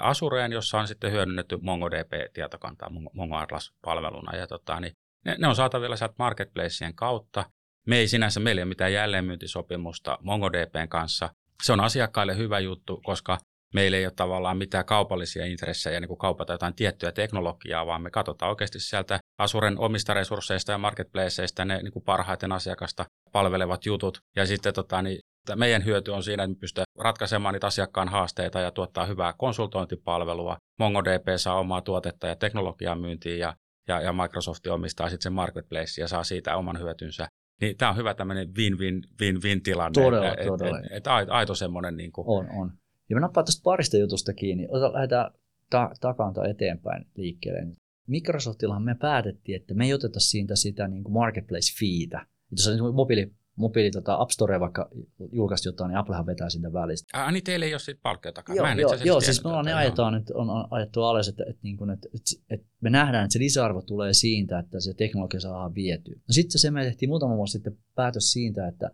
Asureen, 0.01 0.51
jossa 0.51 0.79
on 0.79 0.87
sitten 0.87 1.11
hyödynnetty 1.11 1.57
MongoDB-tietokantaa 1.61 2.89
Mongo 3.13 3.35
Atlas-palveluna. 3.35 4.35
Ja 4.35 4.47
tota, 4.47 4.79
niin 4.79 4.93
ne, 5.25 5.35
ne, 5.39 5.47
on 5.47 5.55
saatavilla 5.55 5.95
sieltä 5.95 6.15
marketplaceen 6.19 6.95
kautta. 6.95 7.45
Me 7.87 7.97
ei 7.97 8.07
sinänsä, 8.07 8.39
meillä 8.39 8.59
ei 8.59 8.63
ole 8.63 8.69
mitään 8.69 8.93
jälleenmyyntisopimusta 8.93 10.17
MongoDBn 10.21 10.89
kanssa. 10.89 11.29
Se 11.63 11.73
on 11.73 11.79
asiakkaille 11.79 12.37
hyvä 12.37 12.59
juttu, 12.59 13.01
koska 13.05 13.37
meillä 13.73 13.97
ei 13.97 14.05
ole 14.05 14.13
tavallaan 14.15 14.57
mitään 14.57 14.85
kaupallisia 14.85 15.45
intressejä 15.45 15.99
niin 15.99 16.07
kuin 16.07 16.17
kaupata 16.17 16.53
jotain 16.53 16.75
tiettyä 16.75 17.11
teknologiaa, 17.11 17.85
vaan 17.85 18.01
me 18.01 18.09
katsotaan 18.09 18.49
oikeasti 18.49 18.79
sieltä 18.79 19.19
Asuren 19.37 19.79
omista 19.79 20.13
resursseista 20.13 20.71
ja 20.71 20.77
marketplaceista 20.77 21.65
ne 21.65 21.81
niin 21.81 21.91
kuin 21.91 22.05
parhaiten 22.05 22.51
asiakasta 22.51 23.05
palvelevat 23.31 23.85
jutut. 23.85 24.19
Ja 24.35 24.45
sitten 24.45 24.73
tota, 24.73 25.01
niin, 25.01 25.19
meidän 25.55 25.85
hyöty 25.85 26.11
on 26.11 26.23
siinä, 26.23 26.43
että 26.43 26.55
me 26.55 26.59
pystytään 26.59 26.85
ratkaisemaan 26.99 27.53
niitä 27.53 27.67
asiakkaan 27.67 28.09
haasteita 28.09 28.59
ja 28.59 28.71
tuottaa 28.71 29.05
hyvää 29.05 29.33
konsultointipalvelua. 29.37 30.57
MongoDB 30.79 31.27
saa 31.37 31.59
omaa 31.59 31.81
tuotetta 31.81 32.27
ja 32.27 32.35
teknologiaa 32.35 32.95
myyntiin 32.95 33.39
ja, 33.39 33.53
ja, 33.87 34.01
ja 34.01 34.13
Microsoft 34.13 34.67
omistaa 34.67 35.09
sitten 35.09 35.23
sen 35.23 35.33
marketplace 35.33 36.01
ja 36.01 36.07
saa 36.07 36.23
siitä 36.23 36.55
oman 36.55 36.79
hyötynsä. 36.79 37.27
Niin 37.61 37.77
tämä 37.77 37.91
on 37.91 37.97
hyvä 37.97 38.13
tämmöinen 38.13 38.47
win-win-win-win 38.57 39.63
tilanne. 39.63 40.03
Todella, 40.03 40.33
että, 40.33 40.45
todella. 40.45 40.79
Et, 40.79 40.85
et, 40.85 40.91
et 40.91 41.07
aito, 41.07 41.33
aito 41.33 41.55
semmoinen. 41.55 41.97
Niin 41.97 42.11
kuin, 42.11 42.25
on, 42.27 42.47
on. 42.61 42.71
Ja 43.09 43.15
mä 43.15 43.19
nappaan 43.19 43.45
tästä 43.45 43.63
parista 43.63 43.97
jutusta 43.97 44.33
kiinni. 44.33 44.67
Ota, 44.69 44.93
lähdetään 44.93 45.31
ta- 45.69 45.91
takaa 46.01 46.33
eteenpäin 46.49 47.05
liikkeelle. 47.15 47.75
Microsoftillahan 48.07 48.83
me 48.83 48.95
päätettiin, 48.95 49.55
että 49.61 49.73
me 49.73 49.85
ei 49.85 49.93
oteta 49.93 50.19
siitä 50.19 50.55
sitä 50.55 50.87
niin 50.87 51.03
kuin 51.03 51.13
marketplace-fiitä. 51.13 52.25
Jos 52.51 52.67
on 52.67 52.73
niin 52.73 52.95
mobiili, 52.95 53.31
mobiili 53.55 53.91
tota 53.91 54.15
App 54.19 54.31
Store 54.31 54.59
vaikka 54.59 54.89
julkaisi 55.31 55.69
jotain, 55.69 55.89
niin 55.89 55.97
Applehan 55.97 56.25
vetää 56.25 56.49
siitä 56.49 56.73
välistä. 56.73 57.23
Ah, 57.23 57.33
niin 57.33 57.43
teille 57.43 57.65
ei 57.65 57.73
ole 57.73 57.79
siitä 57.79 57.99
palkkia 58.03 58.31
takaa. 58.31 58.55
Joo, 58.55 58.67
joo, 58.67 58.95
joo 59.03 59.21
siis 59.21 59.43
me 59.43 59.49
ollaan 59.49 59.65
ne 59.65 59.73
ajetaan, 59.73 60.15
että 60.15 60.33
on 60.35 60.67
ajettu 60.71 61.03
alas, 61.03 61.27
että, 61.27 61.43
että, 61.49 61.59
niin 61.63 61.77
kuin, 61.77 61.89
että, 61.89 62.07
että, 62.13 62.53
että, 62.53 62.67
me 62.81 62.89
nähdään, 62.89 63.25
että 63.25 63.33
se 63.33 63.39
lisäarvo 63.39 63.81
tulee 63.81 64.13
siitä, 64.13 64.59
että 64.59 64.79
se 64.79 64.93
teknologia 64.93 65.39
saadaan 65.39 65.75
vietyä. 65.75 66.15
No 66.15 66.31
sitten 66.31 66.59
se 66.59 66.71
me 66.71 66.83
tehtiin 66.83 67.09
muutama 67.09 67.37
vuosi 67.37 67.51
sitten 67.51 67.77
päätös 67.95 68.31
siitä, 68.31 68.67
että 68.67 68.91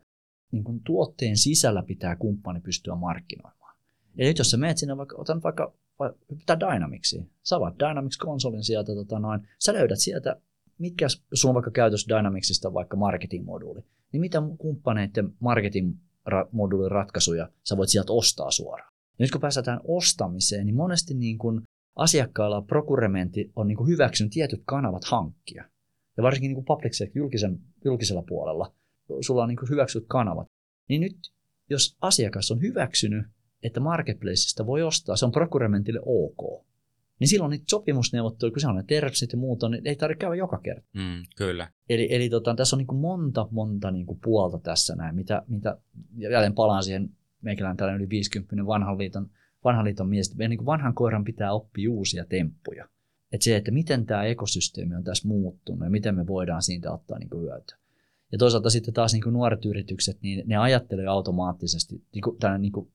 niin 0.51 0.63
kuin 0.63 0.81
tuotteen 0.85 1.37
sisällä 1.37 1.83
pitää 1.83 2.15
kumppani 2.15 2.61
pystyä 2.61 2.95
markkinoimaan. 2.95 3.62
Ja 4.17 4.25
nyt 4.25 4.37
jos 4.37 4.51
sä 4.51 4.57
menet 4.57 4.77
sinne, 4.77 4.97
vaikka, 4.97 5.15
otan 5.17 5.43
vaikka, 5.43 5.73
vaikka 5.99 6.59
Dynamicsia, 6.59 7.23
sä 7.43 7.55
avaat 7.55 7.79
Dynamics-konsolin 7.79 8.63
sieltä, 8.63 8.95
tota 8.95 9.19
noin, 9.19 9.47
sä 9.59 9.73
löydät 9.73 9.99
sieltä, 9.99 10.41
mitkä 10.77 11.07
sulla 11.33 11.51
on 11.51 11.53
vaikka 11.53 11.71
käytössä 11.71 12.15
Dynamicsista 12.15 12.73
vaikka 12.73 12.97
marketing-moduuli, 12.97 13.83
niin 14.11 14.21
mitä 14.21 14.41
kumppaneiden 14.57 15.33
marketing-moduulin 15.39 16.91
ratkaisuja 16.91 17.49
sä 17.63 17.77
voit 17.77 17.89
sieltä 17.89 18.13
ostaa 18.13 18.51
suoraan. 18.51 18.93
Ja 19.19 19.23
nyt 19.23 19.31
kun 19.31 19.41
päästään 19.41 19.79
ostamiseen, 19.83 20.65
niin 20.65 20.75
monesti 20.75 21.13
niin 21.13 21.37
kuin 21.37 21.61
asiakkailla 21.95 22.61
prokurementti 22.61 23.51
on 23.55 23.67
niin 23.67 23.77
kuin 23.77 23.89
hyväksynyt 23.89 24.33
tietyt 24.33 24.61
kanavat 24.65 25.03
hankkia. 25.05 25.65
Ja 26.17 26.23
varsinkin 26.23 26.53
niin 26.53 26.65
public 26.65 26.93
sector, 26.97 27.17
julkisen, 27.17 27.59
julkisella 27.85 28.23
puolella, 28.27 28.73
sulla 29.21 29.43
on 29.43 29.49
niin 29.49 29.57
kuin 29.57 29.69
hyväksytyt 29.69 30.07
kanavat. 30.07 30.47
Niin 30.89 31.01
nyt, 31.01 31.17
jos 31.69 31.97
asiakas 32.01 32.51
on 32.51 32.61
hyväksynyt 32.61 33.25
että 33.63 33.79
marketplaceista 33.79 34.65
voi 34.65 34.83
ostaa, 34.83 35.15
se 35.15 35.25
on 35.25 35.31
prokurementille 35.31 35.99
ok. 36.05 36.65
Niin 37.19 37.27
silloin 37.27 37.49
niitä 37.49 37.65
sopimusneuvotteluja, 37.69 38.53
kun 38.53 38.61
se 38.61 38.67
on 38.67 38.75
ne 38.75 38.83
terpsit 38.83 39.31
ja 39.31 39.37
muuta, 39.37 39.69
niin 39.69 39.87
ei 39.87 39.95
tarvitse 39.95 40.19
käydä 40.19 40.35
joka 40.35 40.57
kerta. 40.57 40.87
Mm, 40.93 41.23
kyllä. 41.37 41.71
Eli, 41.89 42.07
eli 42.15 42.29
tota, 42.29 42.55
tässä 42.55 42.75
on 42.75 42.77
niin 42.77 42.99
monta, 42.99 43.47
monta 43.51 43.91
niin 43.91 44.05
puolta 44.23 44.59
tässä 44.59 44.95
näin, 44.95 45.15
mitä, 45.15 45.43
mitä 45.47 45.77
jälleen 46.17 46.53
palaan 46.53 46.83
siihen, 46.83 47.09
meikälään 47.41 47.77
tällainen 47.77 48.01
yli 48.01 48.09
50 48.09 48.65
vanhan 48.65 48.97
liiton, 48.97 49.29
vanhan 49.63 49.85
liiton 49.85 50.09
mies, 50.09 50.37
niin 50.37 50.57
kuin 50.57 50.65
vanhan 50.65 50.93
koiran 50.93 51.23
pitää 51.23 51.53
oppia 51.53 51.91
uusia 51.91 52.25
temppuja. 52.25 52.87
Että 53.31 53.43
se, 53.43 53.55
että 53.55 53.71
miten 53.71 54.05
tämä 54.05 54.23
ekosysteemi 54.23 54.95
on 54.95 55.03
tässä 55.03 55.27
muuttunut 55.27 55.83
ja 55.83 55.89
miten 55.89 56.15
me 56.15 56.27
voidaan 56.27 56.61
siitä 56.61 56.91
ottaa 56.91 57.19
niin 57.19 57.41
hyötyä. 57.41 57.77
Ja 58.31 58.37
toisaalta 58.37 58.69
sitten 58.69 58.93
taas 58.93 59.13
niin 59.13 59.33
nuoret 59.33 59.65
yritykset, 59.65 60.17
niin 60.21 60.43
ne 60.47 60.57
ajattelee 60.57 61.07
automaattisesti, 61.07 62.03
niin 62.13 62.21
kuin, 62.21 62.37
niin 62.59 62.71
kuin 62.71 62.91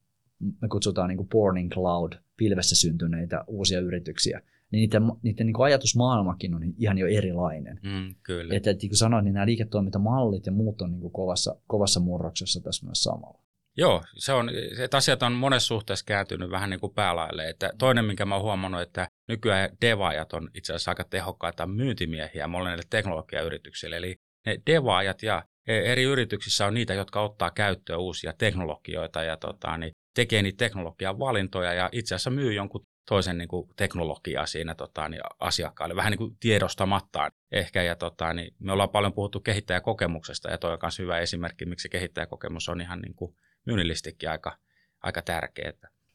me 0.62 0.68
kutsutaan 0.68 1.08
niin 1.08 1.16
kuin 1.16 1.28
born 1.28 1.58
in 1.58 1.70
cloud, 1.70 2.12
pilvessä 2.36 2.76
syntyneitä 2.76 3.44
uusia 3.46 3.80
yrityksiä, 3.80 4.42
niin 4.70 4.80
niiden, 4.80 5.02
niiden 5.22 5.46
niin 5.46 5.54
kuin 5.54 5.64
ajatusmaailmakin 5.64 6.54
on 6.54 6.62
ihan 6.78 6.98
jo 6.98 7.06
erilainen. 7.06 7.80
Mm, 7.82 8.14
kyllä. 8.22 8.54
Että, 8.54 8.70
että 8.70 8.82
niin 8.82 8.90
kuin 8.90 8.98
sanoin, 8.98 9.24
niin 9.24 9.34
nämä 9.34 9.46
liiketoimintamallit 9.46 10.46
ja 10.46 10.52
muut 10.52 10.80
on 10.80 10.90
niin 10.90 11.12
kovassa, 11.12 11.56
kovassa 11.66 12.00
murroksessa 12.00 12.60
tässä 12.60 12.86
myös 12.86 13.02
samalla. 13.02 13.42
Joo, 13.76 14.02
se 14.16 14.32
on, 14.32 14.50
että 14.78 14.96
asiat 14.96 15.22
on 15.22 15.32
monessa 15.32 15.66
suhteessa 15.66 16.04
kääntynyt 16.04 16.50
vähän 16.50 16.70
niin 16.70 16.80
kuin 16.80 16.94
päälaille. 16.94 17.48
Että 17.48 17.70
toinen, 17.78 18.04
minkä 18.04 18.26
mä 18.26 18.34
oon 18.34 18.44
huomannut, 18.44 18.80
että 18.80 19.08
nykyään 19.28 19.70
devaajat 19.80 20.32
on 20.32 20.50
itse 20.54 20.72
asiassa 20.72 20.90
aika 20.90 21.04
tehokkaita 21.04 21.66
myyntimiehiä 21.66 22.48
monelle 22.48 22.82
teknologiayrityksille. 22.90 23.96
Eli 23.96 24.16
ne 24.46 24.58
devaajat 24.66 25.22
ja 25.22 25.44
eri 25.66 26.02
yrityksissä 26.02 26.66
on 26.66 26.74
niitä, 26.74 26.94
jotka 26.94 27.20
ottaa 27.20 27.50
käyttöön 27.50 28.00
uusia 28.00 28.32
teknologioita 28.32 29.22
ja 29.22 29.36
tota, 29.36 29.78
niin 29.78 29.92
tekee 30.18 30.42
niitä 30.42 30.64
teknologian 30.64 31.18
valintoja 31.18 31.72
ja 31.74 31.88
itse 31.92 32.14
asiassa 32.14 32.30
myy 32.30 32.52
jonkun 32.52 32.86
toisen 33.08 33.38
niin 33.38 33.48
kuin 33.48 33.70
teknologiaa 33.76 34.46
siinä 34.46 34.74
tota, 34.74 35.08
niin 35.08 35.20
asiakkaille, 35.40 35.96
vähän 35.96 36.10
niin 36.10 36.18
kuin 36.18 36.36
tiedostamattaan 36.40 37.32
ehkä. 37.52 37.82
Ja 37.82 37.96
tota, 37.96 38.34
niin 38.34 38.54
me 38.58 38.72
ollaan 38.72 38.88
paljon 38.90 39.12
puhuttu 39.12 39.40
kehittäjäkokemuksesta 39.40 40.50
ja 40.50 40.58
toi 40.58 40.72
on 40.72 40.78
myös 40.82 40.98
hyvä 40.98 41.18
esimerkki, 41.18 41.66
miksi 41.66 41.88
kehittäjäkokemus 41.88 42.68
on 42.68 42.80
ihan 42.80 43.00
niin 43.00 43.14
kuin 43.14 43.34
myynnillistikin 43.66 44.30
aika, 44.30 44.58
aika 45.00 45.22
tärkeää. 45.22 45.72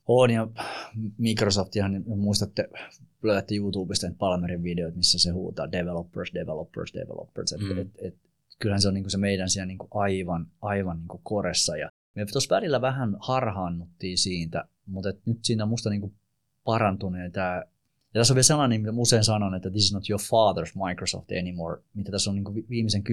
On 0.08 0.32
ja 0.32 0.48
Microsoftihan, 1.18 2.04
muistatte, 2.06 2.68
löydätte 3.24 3.56
YouTubesta 3.56 4.08
Palmerin 4.18 4.64
videot, 4.64 4.96
missä 4.96 5.20
se 5.20 5.32
huutaa 5.32 5.72
developers, 5.72 6.34
developers, 6.34 6.94
developers. 6.94 7.56
Mm. 7.60 7.72
Et, 7.72 7.88
et, 7.88 8.06
et, 8.06 8.16
kyllähän 8.60 8.82
se 8.82 8.88
on 8.88 8.94
niin 8.94 9.04
kuin 9.04 9.12
se 9.12 9.18
meidän 9.18 9.50
siellä 9.50 9.66
niin 9.66 9.78
kuin 9.78 9.90
aivan, 9.92 10.48
aivan 10.62 10.98
niin 10.98 11.08
kuin 11.08 11.22
koressa. 11.24 11.78
Ja 11.78 11.90
me 12.16 12.26
tuossa 12.26 12.56
välillä 12.56 12.82
vähän 12.82 13.18
harhaannuttiin 13.20 14.18
siitä, 14.18 14.66
mutta 14.86 15.10
et 15.10 15.26
nyt 15.26 15.40
siinä 15.42 15.66
musta 15.66 15.90
niin 15.90 16.02
kuin 16.02 16.14
parantunut. 16.64 17.20
Tämä, 17.34 17.64
ja 18.14 18.20
tässä 18.20 18.34
on 18.34 18.36
vielä 18.36 18.44
sellainen, 18.44 18.82
mitä 18.82 18.94
usein 18.96 19.24
sanon, 19.24 19.56
että 19.56 19.70
this 19.70 19.84
is 19.84 19.94
not 19.94 20.10
your 20.10 20.22
father's 20.22 20.88
Microsoft 20.88 21.32
anymore, 21.40 21.82
mitä 21.94 22.12
tässä 22.12 22.30
on 22.32 22.36
niin 22.36 22.44
kuin 22.44 22.66
viimeisen 22.70 23.04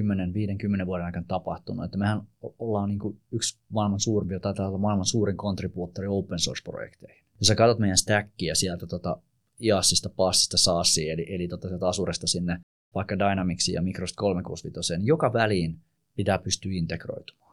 10-50 0.83 0.87
vuoden 0.87 1.07
aikana 1.07 1.27
tapahtunut. 1.29 1.85
Että 1.85 1.99
mehän 1.99 2.23
ollaan 2.59 2.89
niin 2.89 2.99
kuin 2.99 3.21
yksi 3.33 3.59
maailman 3.69 4.01
suurimpia, 4.01 4.41
tai 4.41 4.55
maailman 4.79 5.07
suurin 5.07 5.37
kontribuuttori 5.37 6.07
open 6.09 6.39
source-projekteihin. 6.39 7.25
Jos 7.41 7.47
sä 7.47 7.55
katsot 7.55 7.79
meidän 7.79 7.99
stackia 7.99 8.55
sieltä 8.55 8.87
tota, 8.87 9.17
IASista, 9.63 10.09
Passista, 10.09 10.59
SaaSiin, 10.59 11.13
eli, 11.13 11.35
eli 11.35 11.49
tota, 11.49 11.69
sieltä 11.69 11.89
Asuresta 11.89 12.27
sinne 12.27 12.61
vaikka 12.95 13.19
Dynamicsiin 13.19 13.75
ja 13.75 13.83
Microsoft 13.83 14.17
365, 14.17 14.97
niin 14.97 15.07
joka 15.07 15.33
väliin 15.33 15.81
pitää 16.17 16.39
pystyä 16.39 16.73
integroitumaan 16.73 17.50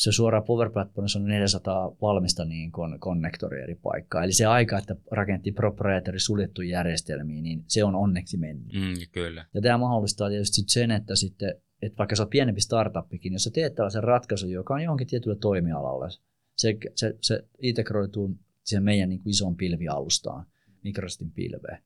se 0.00 0.12
suora 0.12 0.42
Power 0.42 0.70
Platformissa 0.70 1.18
on 1.18 1.24
400 1.24 1.96
valmista 2.02 2.44
niin 2.44 2.72
kon, 2.72 3.00
konnektoria 3.00 3.62
eri 3.62 3.74
paikkaa. 3.74 4.24
Eli 4.24 4.32
se 4.32 4.46
aika, 4.46 4.78
että 4.78 4.96
rakentti 5.10 5.52
proprietary 5.52 6.18
suljettu 6.18 6.62
järjestelmiä, 6.62 7.42
niin 7.42 7.64
se 7.66 7.84
on 7.84 7.94
onneksi 7.94 8.36
mennyt. 8.36 8.72
Mm, 8.72 8.94
kyllä. 9.12 9.46
Ja 9.54 9.60
tämä 9.60 9.78
mahdollistaa 9.78 10.28
tietysti 10.28 10.62
sen, 10.66 10.90
että 10.90 11.16
sitten 11.16 11.54
että 11.82 11.98
vaikka 11.98 12.16
se 12.16 12.22
on 12.22 12.28
pienempi 12.28 12.60
startuppikin, 12.60 13.32
jos 13.32 13.44
sä 13.44 13.50
teet 13.50 13.74
tällaisen 13.74 14.04
ratkaisun, 14.04 14.50
joka 14.50 14.74
on 14.74 14.82
johonkin 14.82 15.06
tietylle 15.06 15.36
toimialalle, 15.36 16.08
se, 16.56 16.76
se, 16.94 17.16
se 17.20 17.44
integroituu 17.62 18.38
siihen 18.64 18.84
meidän 18.84 19.08
niin 19.08 19.18
kuin 19.18 19.30
isoon 19.30 19.56
pilvialustaan, 19.56 20.46
Microsoftin 20.84 21.30
pilveen, 21.30 21.82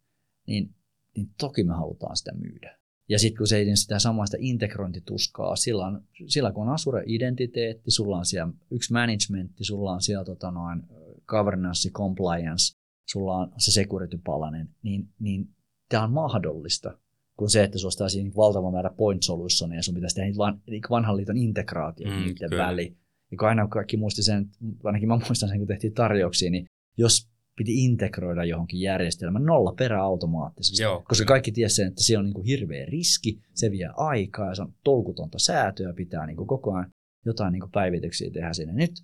niin, 0.46 0.74
niin 1.16 1.30
toki 1.40 1.64
me 1.64 1.72
halutaan 1.72 2.16
sitä 2.16 2.32
myydä. 2.34 2.78
Ja 3.08 3.18
sitten 3.18 3.38
kun 3.38 3.46
se 3.46 3.56
ei 3.56 3.76
sitä 3.76 3.98
samaista 3.98 4.36
integrointituskaa, 4.40 5.56
silloin, 5.56 6.00
silloin 6.26 6.54
kun 6.54 6.68
on 6.68 6.74
Azure-identiteetti, 6.74 7.90
sulla 7.90 8.16
on 8.16 8.26
siellä 8.26 8.52
yksi 8.70 8.92
managementti, 8.92 9.64
sulla 9.64 9.92
on 9.92 10.02
siellä 10.02 10.24
tota 10.24 10.50
noin 10.50 10.82
governance, 11.26 11.90
compliance, 11.90 12.76
sulla 13.08 13.36
on 13.36 13.52
se 13.58 13.72
security-palanen, 13.72 14.68
niin, 14.82 15.08
niin 15.18 15.48
tämä 15.88 16.04
on 16.04 16.12
mahdollista 16.12 16.98
kuin 17.36 17.50
se, 17.50 17.64
että 17.64 17.78
sulla 17.78 18.04
olisi 18.04 18.22
niin 18.22 18.36
valtava 18.36 18.70
määrä 18.70 18.90
point 18.96 19.22
solutionia 19.22 19.78
ja 19.78 19.82
sun 19.82 19.94
pitäisi 19.94 20.16
tehdä 20.16 20.36
van, 20.36 20.60
niin 20.66 20.82
vanhan 20.90 21.16
liiton 21.16 21.36
integraatio 21.36 22.10
mm, 22.10 22.16
niiden 22.16 22.50
väliin. 22.50 22.96
Ja 23.30 23.36
kun 23.38 23.48
aina 23.48 23.68
kaikki 23.68 23.96
muisti 23.96 24.22
sen, 24.22 24.50
ainakin 24.84 25.08
mä 25.08 25.16
muistan 25.16 25.48
sen, 25.48 25.58
kun 25.58 25.66
tehtiin 25.66 25.94
tarjouksia, 25.94 26.50
niin 26.50 26.66
jos 26.96 27.28
piti 27.56 27.84
integroida 27.84 28.44
johonkin 28.44 28.80
järjestelmään 28.80 29.44
nolla 29.44 29.72
perä 29.72 30.02
automaattisesti. 30.02 30.82
Joo, 30.82 30.96
koska 30.96 31.14
kyllä. 31.14 31.28
kaikki 31.28 31.52
tiesi 31.52 31.74
sen, 31.74 31.88
että 31.88 32.02
se 32.02 32.18
on 32.18 32.24
niin 32.24 32.34
kuin 32.34 32.46
hirveä 32.46 32.86
riski, 32.86 33.40
se 33.54 33.70
vie 33.70 33.90
aikaa 33.96 34.48
ja 34.48 34.54
se 34.54 34.62
on 34.62 34.74
tolkutonta 34.84 35.38
säätöä, 35.38 35.92
pitää 35.92 36.26
niin 36.26 36.36
kuin 36.36 36.46
koko 36.46 36.74
ajan 36.74 36.92
jotain 37.24 37.52
niin 37.52 37.60
kuin 37.60 37.70
päivityksiä 37.70 38.30
tehdä 38.30 38.52
sinne. 38.52 38.72
Nyt, 38.72 39.02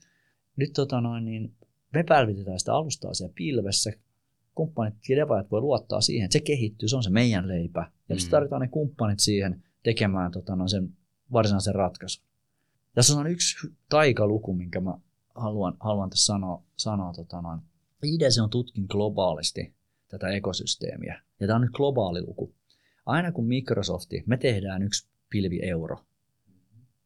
nyt 0.56 0.72
tota 0.72 1.00
noin, 1.00 1.24
niin 1.24 1.54
me 1.94 2.04
päivitetään 2.08 2.58
sitä 2.58 2.74
alustaa 2.74 3.14
siellä 3.14 3.32
pilvessä, 3.36 3.92
kumppanit 4.54 4.94
ja 5.08 5.16
devaajat 5.16 5.50
voi 5.50 5.60
luottaa 5.60 6.00
siihen, 6.00 6.24
että 6.24 6.32
se 6.32 6.40
kehittyy, 6.40 6.88
se 6.88 6.96
on 6.96 7.02
se 7.02 7.10
meidän 7.10 7.48
leipä. 7.48 7.90
Ja 8.08 8.16
mm. 8.16 8.30
tarvitaan 8.30 8.60
ne 8.60 8.68
kumppanit 8.68 9.20
siihen 9.20 9.62
tekemään 9.82 10.32
tota, 10.32 10.56
noin 10.56 10.68
sen 10.68 10.88
varsinaisen 11.32 11.74
ratkaisun. 11.74 12.24
Tässä 12.94 13.18
on 13.18 13.26
yksi 13.26 13.68
taikaluku, 13.88 14.54
minkä 14.54 14.80
mä 14.80 14.94
haluan, 15.34 15.76
haluan 15.80 16.10
tässä 16.10 16.24
sanoa, 16.24 16.62
sanoa 16.76 17.12
tota 17.12 17.42
noin, 17.42 17.60
IDC 18.02 18.42
on 18.42 18.50
tutkin 18.50 18.84
globaalisti 18.88 19.74
tätä 20.08 20.28
ekosysteemiä, 20.28 21.22
ja 21.40 21.46
tämä 21.46 21.56
on 21.56 21.62
nyt 21.62 21.70
globaali 21.70 22.22
luku. 22.22 22.54
Aina 23.06 23.32
kun 23.32 23.46
Microsofti, 23.46 24.22
me 24.26 24.36
tehdään 24.36 24.82
yksi 24.82 25.08
pilvi 25.30 25.60
euro, 25.62 26.04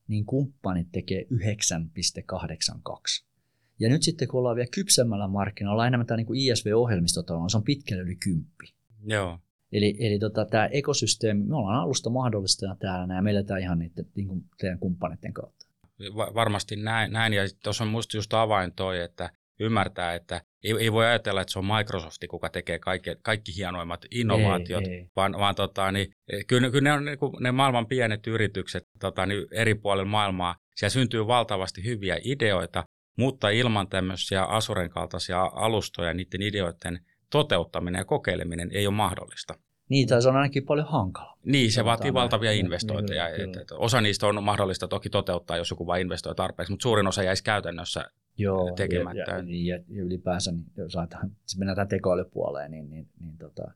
niin 0.08 0.26
kumppanit 0.26 0.88
tekee 0.92 1.26
9,82. 1.32 3.24
Ja 3.80 3.88
nyt 3.88 4.02
sitten 4.02 4.28
kun 4.28 4.38
ollaan 4.38 4.56
vielä 4.56 4.68
kypsemmällä 4.74 5.28
markkinoilla, 5.28 5.86
enemmän 5.86 6.06
tämä 6.06 6.16
niin 6.16 6.34
ISV-ohjelmistot 6.34 7.30
on, 7.30 7.50
se 7.50 7.56
on 7.56 7.64
pitkälle 7.64 8.02
yli 8.02 8.16
kymppi. 8.16 8.74
Joo. 9.06 9.38
Eli, 9.72 9.96
eli 10.00 10.18
tota, 10.18 10.44
tämä 10.44 10.66
ekosysteemi, 10.66 11.44
me 11.44 11.56
ollaan 11.56 11.80
alusta 11.80 12.10
mahdollistajana 12.10 12.76
täällä 12.76 13.14
ja 13.14 13.22
me 13.22 13.30
eletään 13.30 13.60
ihan 13.60 13.78
niiden 13.78 14.06
niin 14.14 14.28
kuin 14.28 14.44
teidän 14.58 14.78
kumppaneiden 14.78 15.32
kautta. 15.32 15.66
Va- 16.16 16.34
varmasti 16.34 16.76
näin, 16.76 17.12
näin. 17.12 17.32
ja 17.32 17.42
tuossa 17.62 17.84
on 17.84 17.88
minusta 17.88 18.16
just 18.16 18.34
avain 18.34 18.72
toi, 18.72 19.00
että 19.00 19.30
ymmärtää, 19.60 20.14
että 20.14 20.40
ei, 20.64 20.74
ei 20.80 20.92
voi 20.92 21.06
ajatella, 21.06 21.40
että 21.40 21.52
se 21.52 21.58
on 21.58 21.64
Microsofti, 21.64 22.28
kuka 22.28 22.48
tekee 22.48 22.78
kaikki, 22.78 23.10
kaikki 23.22 23.56
hienoimmat 23.56 24.06
innovaatiot, 24.10 24.86
ei, 24.86 24.94
ei. 24.94 25.06
vaan, 25.16 25.32
vaan 25.38 25.54
tota, 25.54 25.92
niin, 25.92 26.12
kyllä, 26.46 26.70
kyllä 26.70 26.90
ne 26.90 26.92
on 26.92 27.04
niin 27.04 27.18
ne 27.40 27.52
maailman 27.52 27.86
pienet 27.86 28.26
yritykset 28.26 28.84
tota, 29.00 29.26
niin 29.26 29.46
eri 29.52 29.74
puolilla 29.74 30.08
maailmaa. 30.08 30.56
Siellä 30.76 30.90
syntyy 30.90 31.26
valtavasti 31.26 31.84
hyviä 31.84 32.18
ideoita, 32.24 32.84
mutta 33.18 33.50
ilman 33.50 33.88
tämmöisiä 33.88 34.44
Asuren 34.44 34.90
kaltaisia 34.90 35.50
alustoja, 35.54 36.14
niiden 36.14 36.42
ideoiden 36.42 37.00
toteuttaminen 37.30 37.98
ja 37.98 38.04
kokeileminen 38.04 38.70
ei 38.72 38.86
ole 38.86 38.94
mahdollista. 38.94 39.54
Niin, 39.88 40.08
tai 40.08 40.22
se 40.22 40.28
on 40.28 40.36
ainakin 40.36 40.66
paljon 40.66 40.86
hankala. 40.88 41.38
Niin, 41.44 41.72
se 41.72 41.84
vaatii 41.84 42.14
valtavia 42.14 42.52
investointeja. 42.52 43.30
Kyllä, 43.36 43.64
kyllä. 43.64 43.78
Osa 43.78 44.00
niistä 44.00 44.26
on 44.26 44.42
mahdollista 44.42 44.88
toki 44.88 45.10
toteuttaa, 45.10 45.56
jos 45.56 45.70
joku 45.70 45.86
vain 45.86 46.02
investoi 46.02 46.34
tarpeeksi, 46.34 46.72
mutta 46.72 46.82
suurin 46.82 47.06
osa 47.06 47.22
jäisi 47.22 47.44
käytännössä 47.44 48.04
Joo, 48.36 48.74
tekemättä. 48.76 49.20
Ja, 49.30 49.76
ja, 49.76 49.84
ja 49.88 50.02
ylipäänsä, 50.02 50.52
niin 50.52 50.66
jos 50.76 50.96
ajatellaan, 50.96 51.30
että 51.30 51.58
mennään 51.58 51.76
tähän 51.76 51.88
tekoälypuoleen, 51.88 52.70
niin, 52.70 52.90
niin, 52.90 53.08
niin 53.20 53.38
tota, 53.38 53.72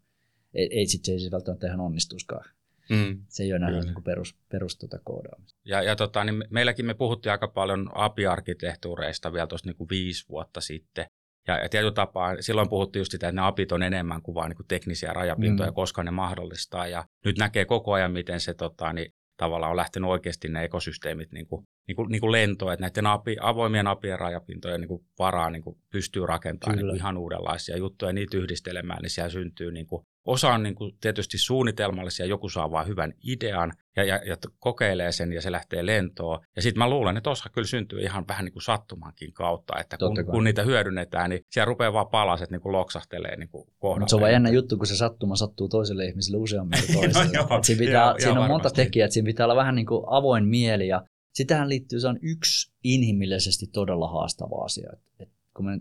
ei, 0.55 0.69
ei 0.73 0.87
sitten 0.87 1.21
se 1.21 1.27
ei 1.27 1.31
välttämättä 1.31 1.67
ihan 1.67 1.81
onnistuskaan. 1.81 2.45
Mm, 2.91 3.23
se 3.29 3.43
ei 3.43 3.53
ole 3.53 3.57
enää 3.57 3.71
niin 3.71 4.05
perus, 4.05 4.37
perus 4.49 4.77
tuota 4.77 4.99
koodaamista. 5.05 5.61
Ja, 5.65 5.83
ja 5.83 5.97
tota, 5.97 6.25
niin 6.25 6.45
meilläkin 6.51 6.87
me 6.87 6.95
puhuttiin 6.95 7.33
aika 7.33 7.49
paljon 7.49 7.91
API-arkkitehtuureista 7.95 9.33
vielä 9.33 9.47
tuosta 9.47 9.69
niin 9.69 9.89
viisi 9.91 10.29
vuotta 10.29 10.61
sitten. 10.61 11.07
Ja, 11.47 11.59
ja 11.59 11.69
tietyllä 11.69 11.93
tapaa 11.93 12.43
silloin 12.43 12.69
puhuttiin 12.69 13.01
just 13.01 13.13
sitä, 13.13 13.29
että 13.29 13.41
ne 13.41 13.47
apit 13.47 13.73
on 13.73 13.83
enemmän 13.83 14.23
kuin 14.23 14.35
vain 14.35 14.49
niin 14.49 14.57
kuin 14.57 14.67
teknisiä 14.67 15.13
rajapintoja, 15.13 15.71
mm. 15.71 15.75
koska 15.75 16.03
ne 16.03 16.11
mahdollistaa. 16.11 16.87
Ja 16.87 17.05
nyt 17.25 17.39
näkee 17.39 17.65
koko 17.65 17.93
ajan, 17.93 18.13
miten 18.13 18.41
se 18.41 18.55
tota, 18.55 18.93
niin, 18.93 19.15
tavallaan 19.39 19.71
on 19.71 19.77
lähtenyt 19.77 20.11
oikeasti 20.11 20.49
ne 20.49 20.65
ekosysteemit 20.65 21.33
niin 21.33 21.47
kuin, 21.47 21.65
niin 21.89 21.97
kuin, 21.97 22.09
niin 22.09 22.21
kuin 22.21 22.33
lentoon, 22.33 22.73
että 22.73 22.85
näiden 22.85 23.07
api, 23.07 23.37
avoimien 23.41 23.87
apien 23.87 24.19
rajapintojen 24.19 24.81
niin 24.81 24.89
kuin 24.89 25.05
varaa 25.19 25.51
niin 25.51 25.63
kuin 25.63 25.77
pystyy 25.93 26.27
rakentamaan 26.27 26.79
niin 26.79 26.87
kuin 26.87 26.97
ihan 26.97 27.17
uudenlaisia 27.17 27.77
juttuja 27.77 28.09
ja 28.09 28.13
niitä 28.13 28.37
yhdistelemään, 28.37 29.03
niin 29.03 29.11
siellä 29.11 29.31
syntyy 29.31 29.73
niin 29.73 29.87
kuin 29.87 30.07
Osa 30.29 30.49
on 30.49 30.63
niin 30.63 30.75
kuin 30.75 30.93
tietysti 31.01 31.39
suunnitelmallisia, 31.39 32.27
joku 32.27 32.49
saa 32.49 32.71
vain 32.71 32.89
hyvän 32.89 33.13
idean 33.23 33.73
ja, 33.97 34.05
ja, 34.05 34.21
ja 34.27 34.37
kokeilee 34.59 35.13
sen 35.13 35.33
ja 35.33 35.43
se 35.43 35.53
lähtee 35.53 35.87
lentoon. 35.87 36.41
Ja 36.57 36.63
sitten 36.63 36.79
mä 36.79 36.91
luulen, 36.91 37.17
että 37.17 37.31
osa 37.31 37.51
kyllä 37.51 37.67
syntyy 37.67 38.01
ihan 38.01 38.25
vähän 38.29 38.45
niin 38.45 38.53
kuin 38.53 38.63
sattumankin 38.63 39.33
kautta, 39.33 39.81
että 39.81 39.97
kun, 39.97 40.25
kun 40.31 40.45
niitä 40.45 40.63
hyödynnetään, 40.63 41.31
niin 41.31 41.45
siellä 41.51 41.65
rupeaa 41.65 41.93
vaan 41.93 42.09
palaset 42.09 42.51
niin 42.51 42.61
kuin 42.61 42.73
loksahtelee 42.73 43.37
niin 43.37 43.49
kuin 43.49 43.69
Mutta 43.83 44.09
se 44.09 44.17
on 44.17 44.21
vaan 44.21 44.33
jännä 44.33 44.51
juttu, 44.51 44.77
kun 44.77 44.87
se 44.87 44.97
sattuma 44.97 45.37
sattuu 45.37 45.69
toiselle 45.69 46.05
ihmiselle 46.05 46.39
useammin 46.39 46.79
kuin 46.87 47.01
toiselle. 47.01 47.25
no, 47.25 47.47
joo, 47.51 47.63
siinä, 47.63 47.79
pitää, 47.79 48.05
joo, 48.05 48.19
siinä 48.19 48.41
on 48.41 48.49
monta 48.49 48.71
tekijää, 48.71 49.05
että 49.05 49.15
siinä 49.15 49.27
pitää 49.27 49.47
olla 49.47 49.57
vähän 49.57 49.75
niin 49.75 49.87
kuin 49.87 50.05
avoin 50.07 50.45
mieli 50.45 50.89
ja 50.89 51.03
sitähän 51.35 51.69
liittyy, 51.69 52.01
se 52.01 52.09
on 52.09 52.19
yksi 52.23 52.73
inhimillisesti 52.85 53.67
todella 53.67 54.09
haastava 54.09 54.65
asia. 54.65 54.91
Et, 54.93 55.01
et 55.21 55.29
kun 55.57 55.67
me 55.67 55.81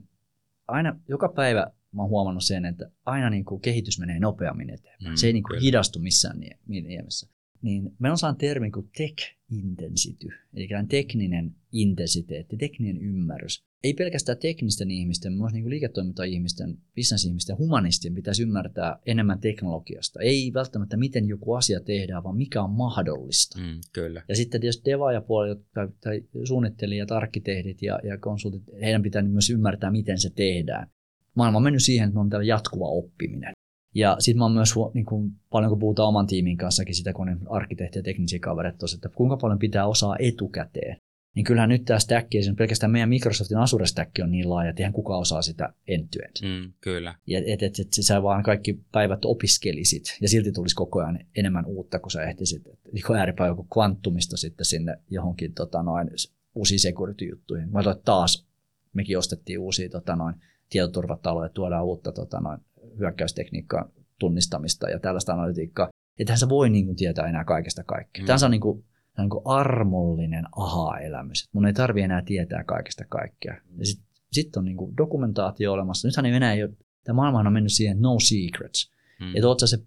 aina 0.68 1.00
joka 1.08 1.30
päivä 1.30 1.68
mä 1.92 2.02
oon 2.02 2.10
huomannut 2.10 2.44
sen, 2.44 2.66
että 2.66 2.92
aina 3.06 3.30
niin 3.30 3.46
kuin 3.46 3.62
kehitys 3.62 4.00
menee 4.00 4.20
nopeammin 4.20 4.70
eteenpäin. 4.70 5.14
Mm, 5.14 5.18
se 5.18 5.28
ei 5.28 5.34
niin 5.34 5.44
kuin 5.44 5.62
hidastu 5.62 6.00
missään 6.00 6.40
niemessä. 6.68 7.28
Niin 7.62 7.92
me 8.00 8.12
on 8.12 8.18
saanut 8.18 8.38
termi 8.38 8.72
kuin 8.72 8.90
tech 8.98 9.38
intensity, 9.52 10.28
eli 10.54 10.68
tekninen 10.90 11.56
intensiteetti, 11.72 12.58
tekninen 12.58 12.98
ymmärrys. 12.98 13.66
ei 13.84 13.94
pelkästään 13.94 14.38
teknisten 14.38 14.92
ihmisten, 14.92 15.34
myös 15.34 15.54
niin 15.54 15.70
liiketoiminta-ihmisten, 15.70 16.78
bisnesihmisten, 16.96 17.58
humanistien 17.58 18.16
pitäisi 18.16 18.44
ymmärtää 18.44 19.00
enemmän 19.06 19.40
teknologiasta. 19.40 20.20
Ei 20.22 20.52
välttämättä 20.54 20.98
miten 20.98 21.28
joku 21.28 21.54
asia 21.54 21.80
tehdään, 21.80 22.24
vaan 22.24 22.38
mikä 22.38 22.64
on 22.64 22.72
mahdollista. 22.72 23.60
Mm, 23.60 23.80
kyllä. 23.94 24.24
Ja 24.28 24.36
sitten 24.36 24.62
tietysti 24.62 24.92
devaajapuoli, 24.92 25.56
tai, 25.74 25.88
tai 26.04 26.22
suunnittelijat, 26.44 27.12
arkkitehdit 27.12 27.82
ja, 27.82 28.00
ja 28.04 28.18
konsultit, 28.18 28.64
heidän 28.82 29.04
pitää 29.04 29.22
myös 29.22 29.50
ymmärtää, 29.50 29.92
miten 29.92 30.20
se 30.20 30.30
tehdään. 30.30 30.90
Maailma 31.38 31.58
on 31.58 31.64
mennyt 31.64 31.84
siihen, 31.84 32.08
että 32.08 32.20
on 32.20 32.30
tällä 32.30 32.46
jatkuva 32.46 32.88
oppiminen. 32.88 33.52
Ja 33.96 34.16
sitten 34.20 34.38
mä 34.38 34.46
oon 34.46 34.52
myös, 34.52 34.74
niin 34.94 35.06
kuin, 35.06 35.32
paljon 35.50 35.70
kun 35.70 35.80
puhutaan 35.80 36.10
oman 36.10 36.28
tiimin 36.28 36.58
kanssakin 36.58 36.96
sitä, 36.96 37.14
kun 37.14 37.48
arkkitehti 37.50 38.00
ja 38.00 38.04
teknisiä 38.04 38.40
kavereita, 38.40 38.86
että 38.96 39.10
kuinka 39.10 39.38
paljon 39.38 39.60
pitää 39.60 39.88
osaa 39.88 40.16
etukäteen 40.20 40.98
niin 41.38 41.44
kyllähän 41.44 41.70
nyt 41.70 41.86
tämä 41.86 42.00
stack, 42.00 42.28
pelkästään 42.58 42.92
meidän 42.92 43.10
Microsoftin 43.10 43.58
Azure 43.58 43.86
stack 43.86 44.12
on 44.24 44.32
niin 44.32 44.50
laaja, 44.50 44.70
että 44.70 44.82
eihän 44.82 44.94
kukaan 44.94 45.20
osaa 45.20 45.42
sitä 45.42 45.74
end-to-end. 45.88 46.36
Mm, 46.44 46.74
kyllä. 46.82 47.16
Ja 47.28 47.40
et, 47.40 47.64
et, 47.64 47.80
et, 47.80 47.88
sä 48.02 48.24
vaan 48.24 48.44
kaikki 48.44 48.80
päivät 48.92 49.26
opiskelisit, 49.26 50.18
ja 50.22 50.30
silti 50.30 50.52
tulisi 50.52 50.76
koko 50.76 51.00
ajan 51.00 51.20
enemmän 51.36 51.66
uutta, 51.66 52.00
kun 52.00 52.12
sä 52.12 52.24
ehtisit, 52.24 52.64
niin 52.92 53.16
ääripää 53.18 53.48
joku 53.48 53.64
kvanttumista 53.74 54.38
sitten 54.38 54.66
sinne 54.66 54.98
johonkin 55.10 55.54
tota, 55.54 55.84
noin, 55.84 56.10
uusiin 56.56 56.80
security-juttuihin. 56.80 57.72
Mä 57.72 57.80
taas 58.06 58.48
mekin 58.94 59.18
ostettiin 59.18 59.60
uusia 59.60 59.90
tota, 59.90 60.16
noin, 60.16 60.36
tietoturvataloja, 60.70 61.50
tuodaan 61.50 61.86
uutta 61.86 62.12
tota, 62.12 62.40
noin, 62.40 62.60
hyökkäystekniikkaa 63.00 63.90
tunnistamista 64.20 64.90
ja 64.90 65.00
tällaista 65.00 65.34
analytiikkaa. 65.34 65.90
Että 66.20 66.36
sä 66.36 66.50
voi 66.50 66.70
niin 66.70 66.86
kuin, 66.86 66.96
tietää 66.96 67.28
enää 67.28 67.44
kaikesta 67.44 67.84
kaikkea. 67.84 68.24
Mm. 68.24 68.26
Tämä 68.26 68.38
on 68.46 68.52
niin 68.52 68.62
kuin, 68.62 68.86
niin 69.18 69.30
kuin 69.30 69.42
armollinen 69.46 70.46
aha-elämys. 70.56 71.46
Mun 71.54 71.66
ei 71.66 71.74
tarvi 71.74 72.02
enää 72.02 72.22
tietää 72.22 72.64
kaikesta 72.64 73.06
kaikkea. 73.10 73.54
Ja 73.78 73.86
sitten 73.86 74.08
sit 74.32 74.58
on 74.58 74.66
niin 74.66 74.78
kuin 74.78 74.98
dokumentaatio 74.98 75.74
olemassa. 75.74 76.08
Nythän 76.08 76.26
ei 76.26 76.34
enää 76.34 76.54
ole, 76.54 76.74
tämä 77.04 77.16
maailma 77.16 77.40
on 77.40 77.54
mennyt 77.54 77.74
siihen 77.74 78.02
no 78.02 78.18
secrets. 78.20 78.92
Hmm. 79.20 79.36
Että 79.36 79.48
oot 79.48 79.60
se 79.66 79.78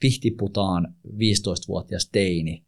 pihtiputaan 0.00 0.94
15-vuotias 1.06 2.08
teini 2.12 2.64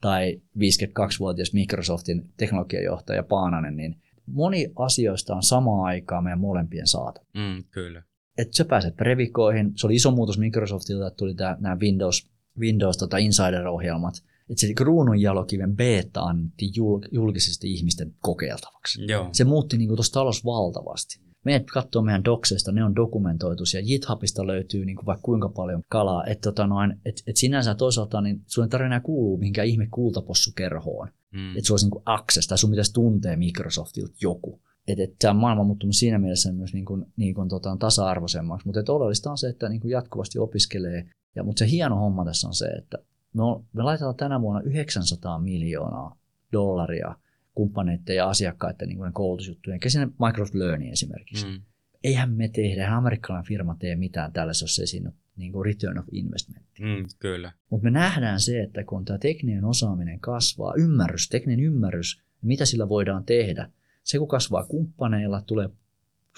tai 0.00 0.40
52-vuotias 0.58 1.52
Microsoftin 1.52 2.30
teknologiajohtaja 2.36 3.22
Paananen, 3.22 3.76
niin 3.76 4.02
moni 4.32 4.72
asioista 4.76 5.34
on 5.34 5.42
samaan 5.42 5.84
aikaan 5.84 6.24
meidän 6.24 6.40
molempien 6.40 6.86
saata. 6.86 7.20
Mm, 7.34 7.64
kyllä. 7.70 8.02
Että 8.38 8.56
sä 8.56 8.64
pääset 8.64 8.96
previkoihin. 8.96 9.72
Se 9.76 9.86
oli 9.86 9.94
iso 9.94 10.10
muutos 10.10 10.38
Microsoftilta, 10.38 11.06
että 11.06 11.16
tuli 11.16 11.34
nämä 11.60 11.78
Windows, 11.80 12.30
Windows 12.58 12.96
tota 12.96 13.16
Insider-ohjelmat– 13.16 14.14
että 14.50 14.60
se 14.60 14.74
kruununjalokiven 14.74 15.76
beta 15.76 16.20
annettiin 16.20 16.72
julkisesti 17.12 17.72
ihmisten 17.72 18.14
kokeiltavaksi. 18.20 19.04
Joo. 19.06 19.28
Se 19.32 19.44
muutti 19.44 19.78
niin 19.78 19.88
tuossa 19.88 20.12
talossa 20.12 20.44
valtavasti. 20.44 21.20
Meidät 21.44 21.66
katsoo 21.72 22.02
meidän 22.02 22.24
dokseista, 22.24 22.72
ne 22.72 22.84
on 22.84 22.96
dokumentoitu 22.96 23.62
ja 23.74 23.82
GitHubista 23.82 24.46
löytyy 24.46 24.84
niin 24.84 24.96
kuin 24.96 25.06
vaikka 25.06 25.22
kuinka 25.22 25.48
paljon 25.48 25.82
kalaa. 25.88 26.24
Että 26.24 26.42
tota 26.42 26.66
noin, 26.66 27.00
et, 27.04 27.22
et 27.26 27.36
sinänsä 27.36 27.74
toisaalta 27.74 28.20
niin 28.20 28.42
sun 28.46 28.64
ei 28.64 28.68
tarvitse 28.68 28.86
enää 28.86 29.00
kuulua 29.00 29.38
mihinkään 29.38 29.68
ihme 29.68 29.88
kultapossukerhoon. 29.90 31.08
Mm. 31.30 31.56
Että 31.56 31.66
se 31.66 31.72
olisi 31.72 31.86
niin 31.86 31.90
kuin 31.90 32.02
access 32.06 32.48
tai 32.48 32.58
sun 32.58 32.70
pitäisi 32.70 32.92
tuntea 32.92 33.36
Microsoftilta 33.36 34.14
joku. 34.20 34.60
Että 34.88 35.04
et, 35.04 35.18
tämä 35.18 35.34
maailma 35.34 35.60
on 35.60 35.66
muuttunut 35.66 35.96
siinä 35.96 36.18
mielessä 36.18 36.52
myös 36.52 36.72
niin 36.72 36.84
kuin, 36.84 37.06
niin 37.16 37.34
kuin, 37.34 37.48
tota, 37.48 37.76
tasa-arvoisemmaksi. 37.78 38.66
Mutta 38.66 38.92
oleellista 38.92 39.30
on 39.30 39.38
se, 39.38 39.48
että 39.48 39.68
niin 39.68 39.80
kuin 39.80 39.90
jatkuvasti 39.90 40.38
opiskelee. 40.38 41.10
Ja, 41.36 41.42
mutta 41.42 41.58
se 41.58 41.70
hieno 41.70 41.96
homma 41.96 42.24
tässä 42.24 42.48
on 42.48 42.54
se, 42.54 42.66
että 42.66 42.98
me, 43.34 43.42
on, 43.42 43.64
me 43.72 43.82
laitetaan 43.82 44.16
tänä 44.16 44.40
vuonna 44.40 44.60
900 44.60 45.38
miljoonaa 45.38 46.16
dollaria 46.52 47.14
kumppaneiden 47.60 48.16
ja 48.16 48.28
asiakkaiden 48.28 48.88
niin 48.88 48.98
kuin 48.98 49.12
koulutusjuttujen, 49.12 49.80
sinne 49.88 50.06
Microsoft 50.06 50.54
Learning 50.54 50.92
esimerkiksi. 50.92 51.46
Mm. 51.46 51.60
Eihän 52.04 52.32
me 52.32 52.48
tehdä, 52.48 52.82
eihän 52.82 52.98
amerikkalainen 52.98 53.48
firma 53.48 53.76
tee 53.78 53.96
mitään 53.96 54.32
tällaisessa, 54.32 54.64
jos 54.64 54.78
ei 54.78 54.86
siinä 54.86 55.08
ole 55.08 55.16
niin 55.36 55.52
kuin 55.52 55.64
return 55.64 55.98
of 55.98 56.04
investment. 56.12 56.66
Mm, 56.80 57.04
kyllä. 57.18 57.52
Mutta 57.70 57.84
me 57.84 57.90
nähdään 57.90 58.40
se, 58.40 58.62
että 58.62 58.84
kun 58.84 59.04
tämä 59.04 59.18
tekninen 59.18 59.64
osaaminen 59.64 60.20
kasvaa, 60.20 60.74
ymmärrys, 60.76 61.28
tekninen 61.28 61.64
ymmärrys, 61.64 62.22
mitä 62.42 62.64
sillä 62.64 62.88
voidaan 62.88 63.24
tehdä, 63.24 63.70
se 64.04 64.18
kun 64.18 64.28
kasvaa 64.28 64.64
kumppaneilla, 64.64 65.42
tulee 65.42 65.68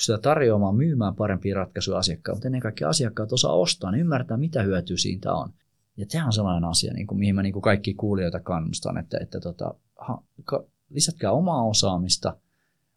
sitä 0.01 0.19
tarjoamaan, 0.19 0.77
myymään 0.77 1.15
parempia 1.15 1.55
ratkaisuja 1.55 1.99
asiakkaille, 1.99 2.37
mutta 2.37 2.49
ennen 2.49 2.61
kaikkea 2.61 2.89
asiakkaat 2.89 3.33
osaa 3.33 3.53
ostaa, 3.53 3.91
niin 3.91 4.01
ymmärtää, 4.01 4.37
mitä 4.37 4.63
hyötyä 4.63 4.97
siitä 4.97 5.35
on. 5.35 5.53
Ja 5.97 6.07
tämä 6.07 6.27
on 6.27 6.33
sellainen 6.33 6.71
asia, 6.71 6.93
niin 6.93 7.07
kuin, 7.07 7.19
mihin 7.19 7.35
mä 7.35 7.43
niin 7.43 7.53
kuin 7.53 7.63
kaikki 7.63 7.95
kuulijoita 7.95 8.41
kannustan, 8.41 8.99
että, 8.99 9.19
että 9.21 9.41
tota, 9.41 9.75
ha, 9.99 10.23
ka, 10.45 10.65
lisätkää 10.95 11.33
omaa 11.33 11.65
osaamista, 11.65 12.37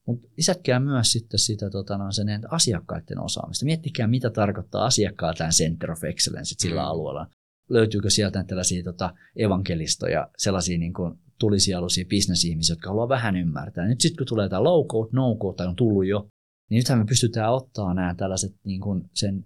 mutta 0.05 0.27
lisätkää 0.37 0.79
myös 0.79 1.11
sitten 1.11 1.39
sitä 1.39 1.69
tota, 1.69 1.97
no, 1.97 2.11
sen 2.11 2.27
asiakkaiden 2.49 3.19
osaamista. 3.19 3.65
Miettikää, 3.65 4.07
mitä 4.07 4.29
tarkoittaa 4.29 4.85
asiakkaa 4.85 5.33
tämän 5.33 5.51
Center 5.51 5.91
of 5.91 6.03
Excellence 6.03 6.55
sillä 6.57 6.81
mm. 6.81 6.87
alueella. 6.87 7.27
Löytyykö 7.69 8.09
sieltä 8.09 8.43
tällaisia 8.43 8.83
tota, 8.83 9.13
evankelistoja, 9.35 10.29
sellaisia 10.37 10.77
niin 10.77 10.93
kuin 10.93 11.19
tulisijaluisia 11.39 12.05
bisnesihmisiä, 12.05 12.73
jotka 12.73 12.89
haluaa 12.89 13.09
vähän 13.09 13.35
ymmärtää. 13.35 13.87
Nyt 13.87 14.01
sitten 14.01 14.17
kun 14.17 14.27
tulee 14.27 14.49
tämä 14.49 14.63
low 14.63 14.87
code, 14.87 15.09
no 15.11 15.35
code, 15.35 15.55
tai 15.55 15.67
on 15.67 15.75
tullut 15.75 16.05
jo, 16.05 16.29
niin 16.69 16.77
nythän 16.77 16.99
me 16.99 17.05
pystytään 17.05 17.53
ottaa 17.53 17.93
nämä 17.93 18.15
tällaiset 18.15 18.55
niin 18.63 18.81
kuin 18.81 19.09
sen 19.13 19.45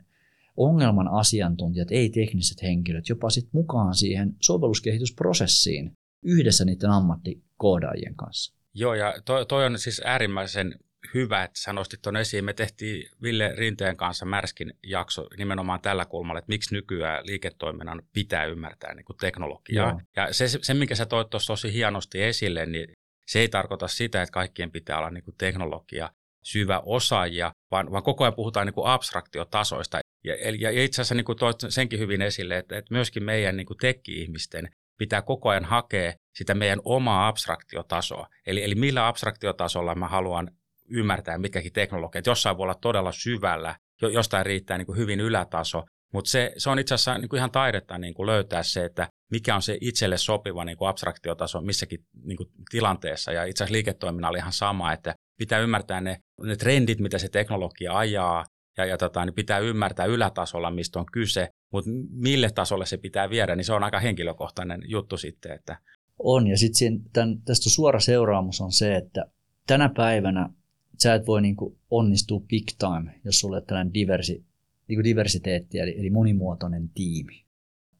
ongelman 0.57 1.07
asiantuntijat, 1.07 1.91
ei 1.91 2.09
tekniset 2.09 2.61
henkilöt, 2.63 3.09
jopa 3.09 3.29
sitten 3.29 3.51
mukaan 3.53 3.95
siihen 3.95 4.35
sovelluskehitysprosessiin 4.41 5.91
yhdessä 6.23 6.65
niiden 6.65 6.89
ammattikoodaajien 6.89 8.15
kanssa. 8.15 8.55
Joo, 8.73 8.93
ja 8.93 9.13
toi, 9.25 9.45
toi 9.45 9.65
on 9.65 9.79
siis 9.79 10.01
äärimmäisen 10.05 10.75
hyvä, 11.13 11.43
että 11.43 11.59
sä 11.61 11.73
nostit 11.73 12.01
tuon 12.01 12.17
esiin. 12.17 12.45
Me 12.45 12.53
tehtiin 12.53 13.09
Ville 13.21 13.53
Rinteen 13.55 13.97
kanssa 13.97 14.25
Märskin 14.25 14.73
jakso 14.83 15.27
nimenomaan 15.37 15.81
tällä 15.81 16.05
kulmalla, 16.05 16.39
että 16.39 16.49
miksi 16.49 16.75
nykyään 16.75 17.25
liiketoiminnan 17.25 18.03
pitää 18.13 18.45
ymmärtää 18.45 18.95
niin 18.95 19.05
kuin 19.05 19.17
teknologiaa. 19.17 19.89
Joo. 19.89 20.01
Ja 20.15 20.33
se, 20.33 20.47
se, 20.47 20.73
minkä 20.73 20.95
sä 20.95 21.05
toit 21.05 21.29
tuossa 21.29 21.53
tosi 21.53 21.73
hienosti 21.73 22.23
esille, 22.23 22.65
niin 22.65 22.87
se 23.27 23.39
ei 23.39 23.49
tarkoita 23.49 23.87
sitä, 23.87 24.21
että 24.21 24.33
kaikkien 24.33 24.71
pitää 24.71 24.97
olla 24.97 25.09
niin 25.09 25.23
kuin 25.23 25.35
teknologia 25.37 26.09
syvä 26.43 26.79
osaajia, 26.85 27.51
vaan, 27.71 27.91
vaan 27.91 28.03
koko 28.03 28.23
ajan 28.23 28.35
puhutaan 28.35 28.67
niin 28.67 28.73
kuin 28.73 28.87
abstraktiotasoista. 28.87 29.99
Ja, 30.23 30.35
ja 30.59 30.83
itse 30.83 31.01
asiassa 31.01 31.15
niin 31.15 31.25
kuin 31.25 31.37
toit 31.37 31.57
senkin 31.69 31.99
hyvin 31.99 32.21
esille, 32.21 32.57
että, 32.57 32.77
että 32.77 32.93
myöskin 32.93 33.23
meidän 33.23 33.57
niin 33.57 33.67
kuin 33.67 33.77
tekki-ihmisten 33.77 34.69
pitää 34.99 35.21
koko 35.21 35.49
ajan 35.49 35.65
hakea 35.65 36.13
sitä 36.35 36.53
meidän 36.53 36.79
omaa 36.85 37.27
abstraktiotasoa. 37.27 38.27
Eli, 38.47 38.63
eli 38.63 38.75
millä 38.75 39.07
abstraktiotasolla 39.07 39.95
mä 39.95 40.07
haluan 40.07 40.51
ymmärtää 40.89 41.37
mitkäkin 41.37 41.73
teknologiat. 41.73 42.25
Jossain 42.25 42.57
voi 42.57 42.63
olla 42.63 42.75
todella 42.81 43.11
syvällä, 43.11 43.75
jostain 44.01 44.45
riittää 44.45 44.77
niin 44.77 44.85
kuin 44.85 44.97
hyvin 44.97 45.19
ylätaso, 45.19 45.83
mutta 46.13 46.29
se, 46.29 46.53
se 46.57 46.69
on 46.69 46.79
itse 46.79 46.93
asiassa 46.93 47.17
niin 47.17 47.29
kuin 47.29 47.37
ihan 47.37 47.51
taidetta 47.51 47.97
niin 47.97 48.13
kuin 48.13 48.27
löytää 48.27 48.63
se, 48.63 48.85
että 48.85 49.07
mikä 49.31 49.55
on 49.55 49.61
se 49.61 49.77
itselle 49.81 50.17
sopiva 50.17 50.65
niin 50.65 50.77
kuin 50.77 50.89
abstraktiotaso 50.89 51.61
missäkin 51.61 51.99
niin 52.23 52.37
kuin 52.37 52.49
tilanteessa. 52.69 53.31
Ja 53.31 53.43
itse 53.43 53.63
asiassa 53.63 53.75
liiketoiminnalla 53.75 54.37
ihan 54.37 54.53
sama, 54.53 54.93
että 54.93 55.15
pitää 55.37 55.59
ymmärtää 55.59 56.01
ne, 56.01 56.17
ne 56.43 56.55
trendit, 56.55 56.99
mitä 56.99 57.17
se 57.17 57.29
teknologia 57.29 57.97
ajaa, 57.97 58.45
ja, 58.77 58.85
ja 58.85 58.97
tota, 58.97 59.25
niin 59.25 59.35
pitää 59.35 59.59
ymmärtää 59.59 60.05
ylätasolla, 60.05 60.71
mistä 60.71 60.99
on 60.99 61.05
kyse, 61.13 61.49
mutta 61.71 61.91
mille 62.09 62.51
tasolle 62.51 62.85
se 62.85 62.97
pitää 62.97 63.29
viedä, 63.29 63.55
niin 63.55 63.65
se 63.65 63.73
on 63.73 63.83
aika 63.83 63.99
henkilökohtainen 63.99 64.81
juttu 64.85 65.17
sitten. 65.17 65.51
Että... 65.51 65.77
On, 66.19 66.47
ja 66.47 66.57
sitten 66.57 67.01
tästä 67.45 67.69
suora 67.69 67.99
seuraamus 67.99 68.61
on 68.61 68.71
se, 68.71 68.95
että 68.95 69.25
tänä 69.67 69.89
päivänä 69.89 70.49
sä 70.97 71.13
et 71.13 71.27
voi 71.27 71.41
niinku 71.41 71.77
onnistua 71.89 72.39
big 72.39 72.67
time, 72.77 73.19
jos 73.25 73.39
sulle 73.39 73.61
tällainen 73.61 73.93
diversi, 73.93 74.45
niinku 74.87 75.03
diversiteetti, 75.03 75.79
eli, 75.79 75.99
eli 75.99 76.09
monimuotoinen 76.09 76.89
tiimi. 76.89 77.45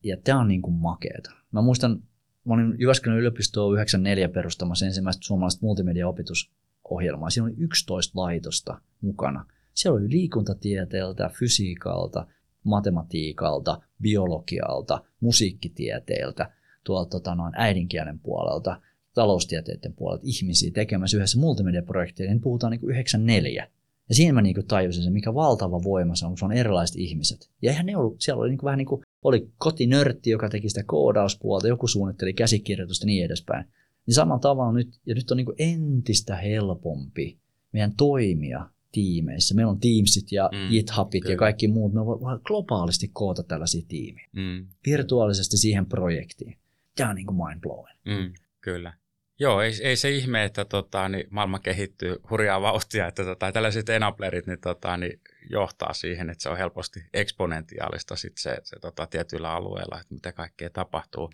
Ja 0.03 0.17
tämä 0.17 0.39
on 0.39 0.47
niinku 0.47 0.71
makeeta. 0.71 1.31
Mä 1.51 1.61
muistan, 1.61 2.03
mä 2.45 2.53
olin 2.53 2.75
Jyväskylän 2.79 3.19
yliopistoa 3.19 3.73
94 3.73 4.29
perustamassa 4.29 4.85
ensimmäistä 4.85 5.25
suomalaista 5.25 5.65
multimedia-opetusohjelmaa. 5.65 7.29
Siinä 7.29 7.45
oli 7.45 7.53
11 7.57 8.19
laitosta 8.19 8.81
mukana– 9.01 9.45
siellä 9.79 9.99
oli 9.99 10.09
liikuntatieteeltä, 10.09 11.29
fysiikalta, 11.39 12.27
matematiikalta, 12.63 13.81
biologialta, 14.01 15.03
musiikkitieteeltä, 15.19 16.51
tuolta 16.83 17.09
tota, 17.09 17.35
noin 17.35 17.53
äidinkielen 17.55 18.19
puolelta, 18.19 18.81
taloustieteiden 19.13 19.93
puolelta 19.93 20.23
ihmisiä 20.25 20.71
tekemässä 20.73 21.17
yhdessä 21.17 21.39
multimediaprojekteja, 21.39 22.29
niin 22.29 22.41
puhutaan 22.41 22.71
niin 22.71 22.89
94. 22.89 23.67
Ja 24.09 24.15
siinä 24.15 24.33
mä 24.33 24.41
niin 24.41 24.67
tajusin 24.67 25.03
sen, 25.03 25.13
mikä 25.13 25.33
valtava 25.33 25.83
voima 25.83 26.15
se 26.15 26.25
on, 26.25 26.31
kun 26.31 26.37
se 26.37 26.45
on 26.45 26.51
erilaiset 26.51 26.95
ihmiset. 26.95 27.49
Ja 27.61 27.71
eihän 27.71 27.85
ne 27.85 27.97
ollut, 27.97 28.21
siellä 28.21 28.41
oli 28.41 28.49
niin 28.49 28.59
vähän 28.63 28.77
niin 28.77 28.85
kuin, 28.85 29.01
oli 29.23 29.49
kotinörtti, 29.57 30.29
joka 30.29 30.49
teki 30.49 30.69
sitä 30.69 30.83
koodauspuolta, 30.83 31.67
joku 31.67 31.87
suunnitteli 31.87 32.33
käsikirjoitusta 32.33 33.03
ja 33.03 33.07
niin 33.07 33.25
edespäin. 33.25 33.65
Niin 34.05 34.15
samalla 34.15 34.39
tavalla 34.39 34.73
nyt, 34.73 34.99
ja 35.05 35.15
nyt 35.15 35.31
on 35.31 35.37
niin 35.37 35.47
entistä 35.57 36.35
helpompi 36.35 37.39
meidän 37.71 37.93
toimia 37.97 38.69
tiimeissä. 38.91 39.55
Meillä 39.55 39.71
on 39.71 39.79
Teamsit 39.79 40.31
ja 40.31 40.49
mm, 40.51 40.69
GitHubit 40.69 41.21
kyllä. 41.23 41.33
ja 41.33 41.37
kaikki 41.37 41.67
muut. 41.67 41.93
Me 41.93 42.05
voimme 42.05 42.39
globaalisti 42.43 43.09
koota 43.13 43.43
tällaisia 43.43 43.81
tiimiä. 43.87 44.29
Mm. 44.31 44.67
Virtuaalisesti 44.85 45.57
siihen 45.57 45.85
projektiin. 45.85 46.57
Tämä 46.95 47.09
on 47.09 47.15
niin 47.15 47.25
kuin 47.25 47.37
mind 47.37 47.61
blowing. 47.61 47.99
Mm, 48.05 48.33
kyllä. 48.61 48.93
Joo, 49.39 49.61
ei, 49.61 49.71
ei 49.83 49.95
se 49.95 50.11
ihme, 50.11 50.43
että 50.43 50.65
tota, 50.65 51.09
niin 51.09 51.27
maailma 51.29 51.59
kehittyy 51.59 52.15
hurjaa 52.29 52.61
vauhtia, 52.61 53.07
että 53.07 53.23
tota, 53.23 53.51
tällaiset 53.51 53.89
enablerit 53.89 54.47
niin, 54.47 54.59
tota, 54.59 54.97
niin 54.97 55.21
johtaa 55.49 55.93
siihen, 55.93 56.29
että 56.29 56.41
se 56.43 56.49
on 56.49 56.57
helposti 56.57 56.99
eksponentiaalista 57.13 58.15
sit 58.15 58.37
se, 58.37 58.57
se 58.63 58.79
tota, 58.79 59.07
tietyillä 59.07 59.51
alueilla, 59.51 59.99
että 60.01 60.13
mitä 60.13 60.31
kaikkea 60.31 60.69
tapahtuu. 60.69 61.31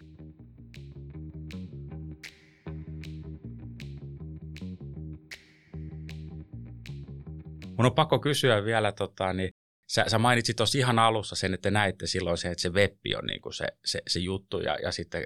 Mun 7.78 7.86
on 7.86 7.96
pakko 7.96 8.20
kysyä 8.20 8.66
vielä, 8.66 8.92
tota, 8.92 9.34
niin 9.34 9.50
sä, 9.88 10.06
sä 10.08 10.20
mainitsit 10.20 10.56
tuossa 10.56 10.78
ihan 10.78 11.00
alussa 11.00 11.36
sen, 11.36 11.54
että 11.54 11.72
näitte 11.72 12.08
silloin 12.08 12.38
se, 12.38 12.48
että 12.48 12.62
se 12.62 12.70
webbi 12.70 13.16
on 13.16 13.26
niin 13.26 13.42
kuin 13.42 13.54
se, 13.54 13.68
se, 13.86 14.02
se 14.08 14.20
juttu 14.20 14.60
ja, 14.60 14.78
ja 14.84 14.92
sitten 14.92 15.24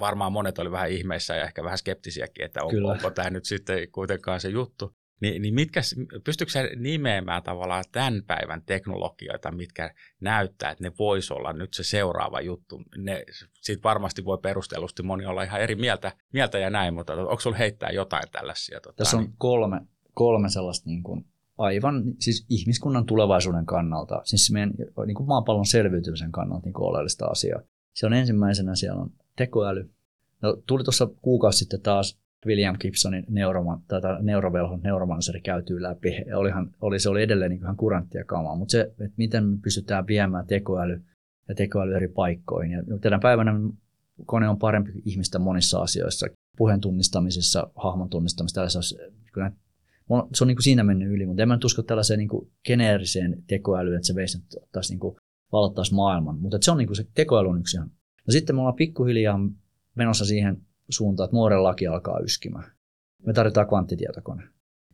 varmaan 0.00 0.32
monet 0.32 0.58
oli 0.58 0.70
vähän 0.70 0.90
ihmeissä 0.90 1.36
ja 1.36 1.44
ehkä 1.44 1.64
vähän 1.64 1.78
skeptisiäkin, 1.78 2.44
että 2.44 2.64
on, 2.64 2.84
onko 2.84 3.10
tämä 3.10 3.30
nyt 3.30 3.44
sitten 3.44 3.90
kuitenkaan 3.90 4.40
se 4.40 4.48
juttu. 4.48 4.94
Ni, 5.20 5.38
niin 5.38 5.54
mitkä, 5.54 5.80
pystytkö 6.24 6.52
sä 6.52 6.62
nimeämään 6.76 7.42
tavallaan 7.42 7.84
tämän 7.92 8.22
päivän 8.26 8.62
teknologioita, 8.66 9.52
mitkä 9.52 9.94
näyttää, 10.20 10.70
että 10.70 10.84
ne 10.84 10.92
voisi 10.98 11.34
olla 11.34 11.52
nyt 11.52 11.74
se 11.74 11.82
seuraava 11.82 12.40
juttu? 12.40 12.82
Ne, 12.96 13.24
siitä 13.54 13.82
varmasti 13.82 14.24
voi 14.24 14.38
perustellusti 14.42 15.02
moni 15.02 15.26
olla 15.26 15.42
ihan 15.42 15.60
eri 15.60 15.74
mieltä, 15.74 16.12
mieltä 16.32 16.58
ja 16.58 16.70
näin, 16.70 16.94
mutta 16.94 17.12
onko 17.12 17.40
sulla 17.40 17.56
heittää 17.56 17.90
jotain 17.90 18.30
tällaisia? 18.32 18.80
Tota, 18.80 18.96
Tässä 18.96 19.16
on 19.16 19.22
niin? 19.22 19.34
kolme, 19.38 19.80
kolme 20.14 20.50
sellaista 20.50 20.90
niin 20.90 21.02
kuin 21.02 21.24
aivan 21.58 22.02
siis 22.18 22.46
ihmiskunnan 22.48 23.06
tulevaisuuden 23.06 23.66
kannalta, 23.66 24.20
siis 24.24 24.52
meidän 24.52 24.74
niin 25.06 25.14
kuin 25.14 25.26
maapallon 25.26 25.66
selviytymisen 25.66 26.32
kannalta 26.32 26.66
niin 26.66 26.80
oleellista 26.80 27.26
asiaa. 27.26 27.60
Se 27.94 28.06
on 28.06 28.12
ensimmäisenä, 28.12 28.74
siellä 28.74 29.00
on 29.02 29.10
tekoäly. 29.36 29.90
No, 30.42 30.56
tuli 30.66 30.84
tuossa 30.84 31.08
kuukausi 31.22 31.58
sitten 31.58 31.80
taas 31.80 32.18
William 32.46 32.76
Gibsonin 32.80 33.24
neuroman, 33.28 33.82
tätä 33.88 34.18
neurovelhon 34.20 34.80
neuromanseri 34.80 35.40
käytyy 35.40 35.82
läpi. 35.82 36.24
Olihan, 36.34 36.70
oli, 36.80 37.00
se 37.00 37.08
oli 37.08 37.22
edelleen 37.22 37.50
niin 37.50 37.62
ihan 37.62 37.76
kuranttia 37.76 38.24
kamaa, 38.24 38.56
mutta 38.56 38.72
se, 38.72 38.80
että 38.80 39.14
miten 39.16 39.44
me 39.44 39.58
pystytään 39.62 40.06
viemään 40.06 40.46
tekoäly 40.46 41.02
ja 41.48 41.54
tekoäly 41.54 41.94
eri 41.94 42.08
paikkoihin. 42.08 42.72
Ja 42.72 42.82
tänä 43.00 43.18
päivänä 43.18 43.52
kone 44.26 44.48
on 44.48 44.58
parempi 44.58 44.92
ihmistä 45.04 45.38
monissa 45.38 45.80
asioissa, 45.80 46.26
puheen 46.56 46.80
tunnistamisessa, 46.80 47.70
hahmon 47.76 48.08
tunnistamisessa, 48.08 48.96
kyllä 49.32 49.52
se 50.34 50.44
on 50.44 50.48
niin 50.48 50.56
kuin 50.56 50.64
siinä 50.64 50.84
mennyt 50.84 51.10
yli, 51.10 51.26
mutta 51.26 51.42
en 51.42 51.48
mä 51.48 51.56
nyt 51.56 51.64
usko 51.64 51.82
tällaiseen 51.82 52.18
niin 52.18 52.28
kuin 52.28 52.50
geneeriseen 52.64 53.42
tekoälyyn, 53.46 53.96
että 53.96 54.06
se 54.06 54.14
veisi 54.14 54.38
taas 54.72 54.90
niin 54.90 55.00
kuin 55.00 55.16
valottaisi 55.52 55.94
maailman, 55.94 56.38
mutta 56.40 56.58
se 56.60 56.70
on 56.70 56.78
niin 56.78 56.86
kuin 56.86 56.96
se 56.96 57.06
tekoäly 57.14 57.48
on 57.48 57.60
yksi 57.60 57.76
ihan. 57.76 57.90
No 58.26 58.32
sitten 58.32 58.56
me 58.56 58.60
ollaan 58.60 58.76
pikkuhiljaa 58.76 59.38
menossa 59.94 60.24
siihen 60.24 60.62
suuntaan, 60.88 61.24
että 61.24 61.36
nuoren 61.36 61.62
laki 61.62 61.86
alkaa 61.86 62.18
yskimään. 62.18 62.72
Me 63.26 63.32
tarvitaan 63.32 63.68
kvanttitietokone. 63.68 64.42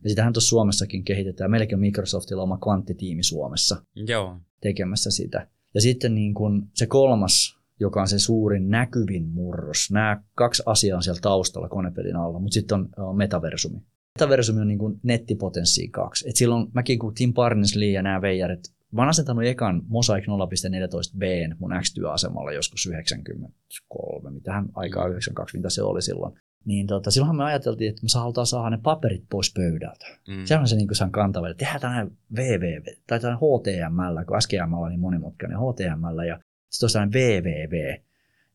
Ja 0.03 0.09
sitähän 0.09 0.33
tuossa 0.33 0.49
Suomessakin 0.49 1.03
kehitetään. 1.03 1.51
Meilläkin 1.51 1.75
on 1.75 1.79
Microsoftilla 1.81 2.43
oma 2.43 2.57
kvanttitiimi 2.57 3.23
Suomessa 3.23 3.85
Joo. 3.95 4.39
tekemässä 4.61 5.11
sitä. 5.11 5.47
Ja 5.73 5.81
sitten 5.81 6.15
niin 6.15 6.33
kuin 6.33 6.63
se 6.73 6.87
kolmas, 6.87 7.59
joka 7.79 8.01
on 8.01 8.07
se 8.07 8.19
suurin 8.19 8.69
näkyvin 8.69 9.29
murros. 9.29 9.91
Nämä 9.91 10.23
kaksi 10.35 10.63
asiaa 10.65 10.97
on 10.97 11.03
siellä 11.03 11.21
taustalla 11.21 11.69
konepelin 11.69 12.15
alla, 12.15 12.39
mutta 12.39 12.53
sitten 12.53 12.79
on, 12.79 12.89
on 12.97 13.17
metaversumi. 13.17 13.81
Metaversumi 14.19 14.61
on 14.61 14.67
niin 14.67 14.79
kuin 14.79 14.99
nettipotenssi 15.03 15.87
2. 15.87 16.29
Et 16.29 16.35
silloin 16.35 16.67
mäkin 16.73 16.99
kun 16.99 17.13
Tim 17.13 17.33
Berners-Lee 17.33 17.91
ja 17.91 18.01
nämä 18.01 18.21
veijarit, 18.21 18.59
mä 18.91 19.01
oon 19.01 19.09
asentanut 19.09 19.43
ekan 19.43 19.81
Mosaic 19.87 20.25
0.14b 20.25 21.55
mun 21.59 21.71
X-työasemalla 21.81 22.51
joskus 22.51 22.85
93, 22.85 24.31
mitähän 24.31 24.65
aikaa 24.73 25.07
92, 25.07 25.57
mitä 25.57 25.69
se 25.69 25.83
oli 25.83 26.01
silloin. 26.01 26.33
Niin 26.65 26.87
tota, 26.87 27.11
silloinhan 27.11 27.35
me 27.35 27.43
ajateltiin, 27.43 27.89
että 27.89 28.01
me 28.03 28.19
halutaan 28.19 28.47
saada 28.47 28.69
ne 28.69 28.79
paperit 28.83 29.23
pois 29.29 29.53
pöydältä. 29.53 30.05
Mm. 30.27 30.45
Sehän 30.45 30.61
on 30.61 30.67
se 30.67 30.75
niin 30.75 30.87
kuin 30.87 31.11
kantava, 31.11 31.49
että 31.49 31.65
tehdään 31.65 31.81
tällainen 31.81 32.11
VVV, 32.35 32.83
tai 33.07 33.19
tällainen 33.19 33.39
HTML, 33.39 34.25
kun 34.27 34.41
SGML 34.41 34.83
on 34.83 34.89
niin 34.89 34.99
monimutkainen 34.99 35.57
HTML, 35.57 36.19
ja 36.27 36.39
sitten 36.69 36.85
olisi 36.85 36.93
tällainen 36.93 37.13
VVV. 37.13 37.97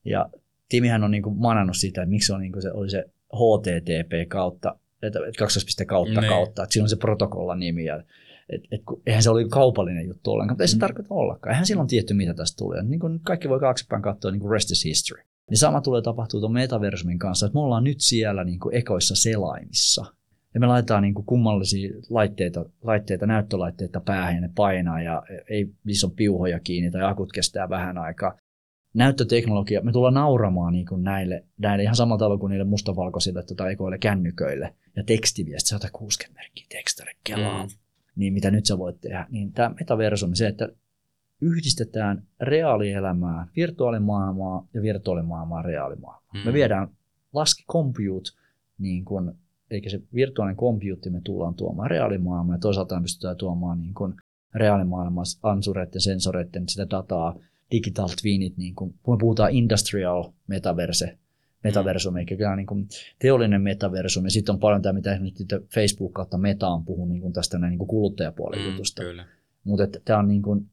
Ja 0.04 0.30
Timihän 0.70 1.04
on 1.04 1.10
niin 1.10 1.22
kuin 1.22 1.38
manannut 1.38 1.76
sitä, 1.76 2.02
että 2.02 2.10
miksi 2.10 2.26
se, 2.26 2.34
on 2.34 2.40
niin 2.40 2.52
kuin 2.52 2.62
se 2.62 2.72
oli 2.72 2.90
se 2.90 3.04
HTTP 3.34 4.28
kautta 4.28 4.78
että, 5.02 5.18
että 5.18 5.38
kaksoispiste 5.38 5.84
kautta 5.84 6.20
ne. 6.20 6.28
kautta, 6.28 6.62
että 6.62 6.72
siinä 6.72 6.84
on 6.84 6.88
se 6.88 6.96
protokollan 6.96 7.58
nimi 7.58 7.84
ja 7.84 8.02
et, 8.48 8.62
et, 8.70 8.80
eihän 9.06 9.22
se 9.22 9.30
oli 9.30 9.48
kaupallinen 9.48 10.06
juttu 10.06 10.30
ollenkaan, 10.30 10.54
mutta 10.54 10.64
ei 10.64 10.68
se 10.68 10.76
mm. 10.76 10.80
tarkoita 10.80 11.14
ollakaan. 11.14 11.52
Eihän 11.52 11.66
silloin 11.66 11.88
tietty, 11.88 12.14
mitä 12.14 12.34
tästä 12.34 12.56
tulee. 12.56 12.82
Niin 12.82 13.00
kuin 13.00 13.20
kaikki 13.20 13.48
voi 13.48 13.60
kaksipäin 13.60 14.02
katsoa, 14.02 14.30
niin 14.30 14.40
kuin 14.40 14.52
rest 14.52 14.70
is 14.70 14.84
history. 14.84 15.22
Niin 15.50 15.58
sama 15.58 15.80
tulee 15.80 16.02
tapahtua 16.02 16.40
tuon 16.40 16.52
metaversumin 16.52 17.18
kanssa, 17.18 17.46
että 17.46 17.54
me 17.54 17.60
ollaan 17.60 17.84
nyt 17.84 18.00
siellä 18.00 18.44
niin 18.44 18.60
kuin 18.60 18.74
ekoissa 18.74 19.14
selaimissa. 19.14 20.04
Ja 20.54 20.60
me 20.60 20.66
laitetaan 20.66 21.02
niin 21.02 21.14
kuin 21.14 21.26
kummallisia 21.26 21.90
laitteita, 22.10 22.64
laitteita, 22.82 23.26
näyttölaitteita 23.26 24.00
päähän 24.00 24.34
ja 24.34 24.40
ne 24.40 24.50
painaa 24.54 25.02
ja 25.02 25.22
ei 25.50 25.66
niissä 25.84 26.06
on 26.06 26.12
piuhoja 26.12 26.60
kiinni 26.60 26.90
tai 26.90 27.02
akut 27.02 27.32
kestää 27.32 27.68
vähän 27.68 27.98
aikaa 27.98 28.38
näyttöteknologia, 28.94 29.80
me 29.82 29.92
tullaan 29.92 30.14
nauramaan 30.14 30.72
niin 30.72 30.86
kuin 30.86 31.04
näille, 31.04 31.44
näille 31.58 31.82
ihan 31.82 31.96
samalla 31.96 32.18
tavalla 32.18 32.38
kuin 32.38 32.50
niille 32.50 32.64
mustavalkoisille 32.64 33.42
tota, 33.42 33.70
ekoille 33.70 33.98
kännyköille 33.98 34.74
ja 34.96 35.04
tekstiviesti 35.04 35.68
160 35.68 36.40
merkkiä 36.40 36.66
tekstari 36.68 37.12
kelaa, 37.24 37.62
mm. 37.62 37.70
niin 38.16 38.32
mitä 38.32 38.50
nyt 38.50 38.66
sä 38.66 38.78
voit 38.78 39.00
tehdä. 39.00 39.26
Niin 39.30 39.52
tämä 39.52 39.74
metaversumi, 39.78 40.36
se, 40.36 40.46
että 40.46 40.68
yhdistetään 41.40 42.22
reaalielämää, 42.40 43.46
virtuaalimaailmaa 43.56 44.66
ja 44.74 44.82
virtuaalimaailmaa 44.82 45.62
reaalimaailmaa. 45.62 46.34
Mm. 46.34 46.40
Me 46.44 46.52
viedään 46.52 46.88
laski 47.32 47.64
compute, 47.72 48.30
niin 48.78 49.04
kuin, 49.04 49.32
eikä 49.70 49.90
se 49.90 50.00
virtuaalinen 50.14 50.56
compute 50.56 51.10
me 51.10 51.20
tullaan 51.24 51.54
tuomaan 51.54 51.90
reaalimaailmaan 51.90 52.56
ja 52.56 52.60
toisaalta 52.60 52.94
me 52.94 53.02
pystytään 53.02 53.36
tuomaan 53.36 53.80
niin 53.80 53.94
kuin 53.94 54.14
reaalimaailmassa 54.54 55.48
ansureiden, 55.48 56.00
sensoreiden 56.00 56.68
sitä 56.68 56.90
dataa 56.90 57.36
digital 57.70 58.08
twinit, 58.20 58.56
niin 58.56 58.74
kuin, 58.74 58.94
kun 59.02 59.14
me 59.14 59.18
puhutaan 59.18 59.50
industrial 59.50 60.32
metaverse, 60.46 61.18
metaversum, 61.64 62.16
eli 62.16 62.26
kyllä 62.26 62.56
niin 62.56 62.66
kuin 62.66 62.88
teollinen 63.18 63.62
metaversum, 63.62 64.24
ja 64.24 64.30
sitten 64.30 64.52
on 64.52 64.60
paljon 64.60 64.82
tämä, 64.82 64.92
mitä 64.92 65.18
nyt 65.18 65.34
Facebook 65.74 66.12
kautta 66.12 66.38
Meta 66.38 66.68
on 66.68 66.84
puhunut 66.84 67.08
niin 67.08 67.22
kuin 67.22 67.32
tästä 67.32 67.58
näin 67.58 67.70
niin 67.70 67.78
kuin 67.78 67.88
kuluttajapuolen 67.88 68.60
mm, 68.60 68.66
jutusta. 68.66 69.02
Mutta 69.64 70.00
tämä 70.04 70.18
on 70.18 70.28
niin 70.28 70.42
kuin 70.42 70.70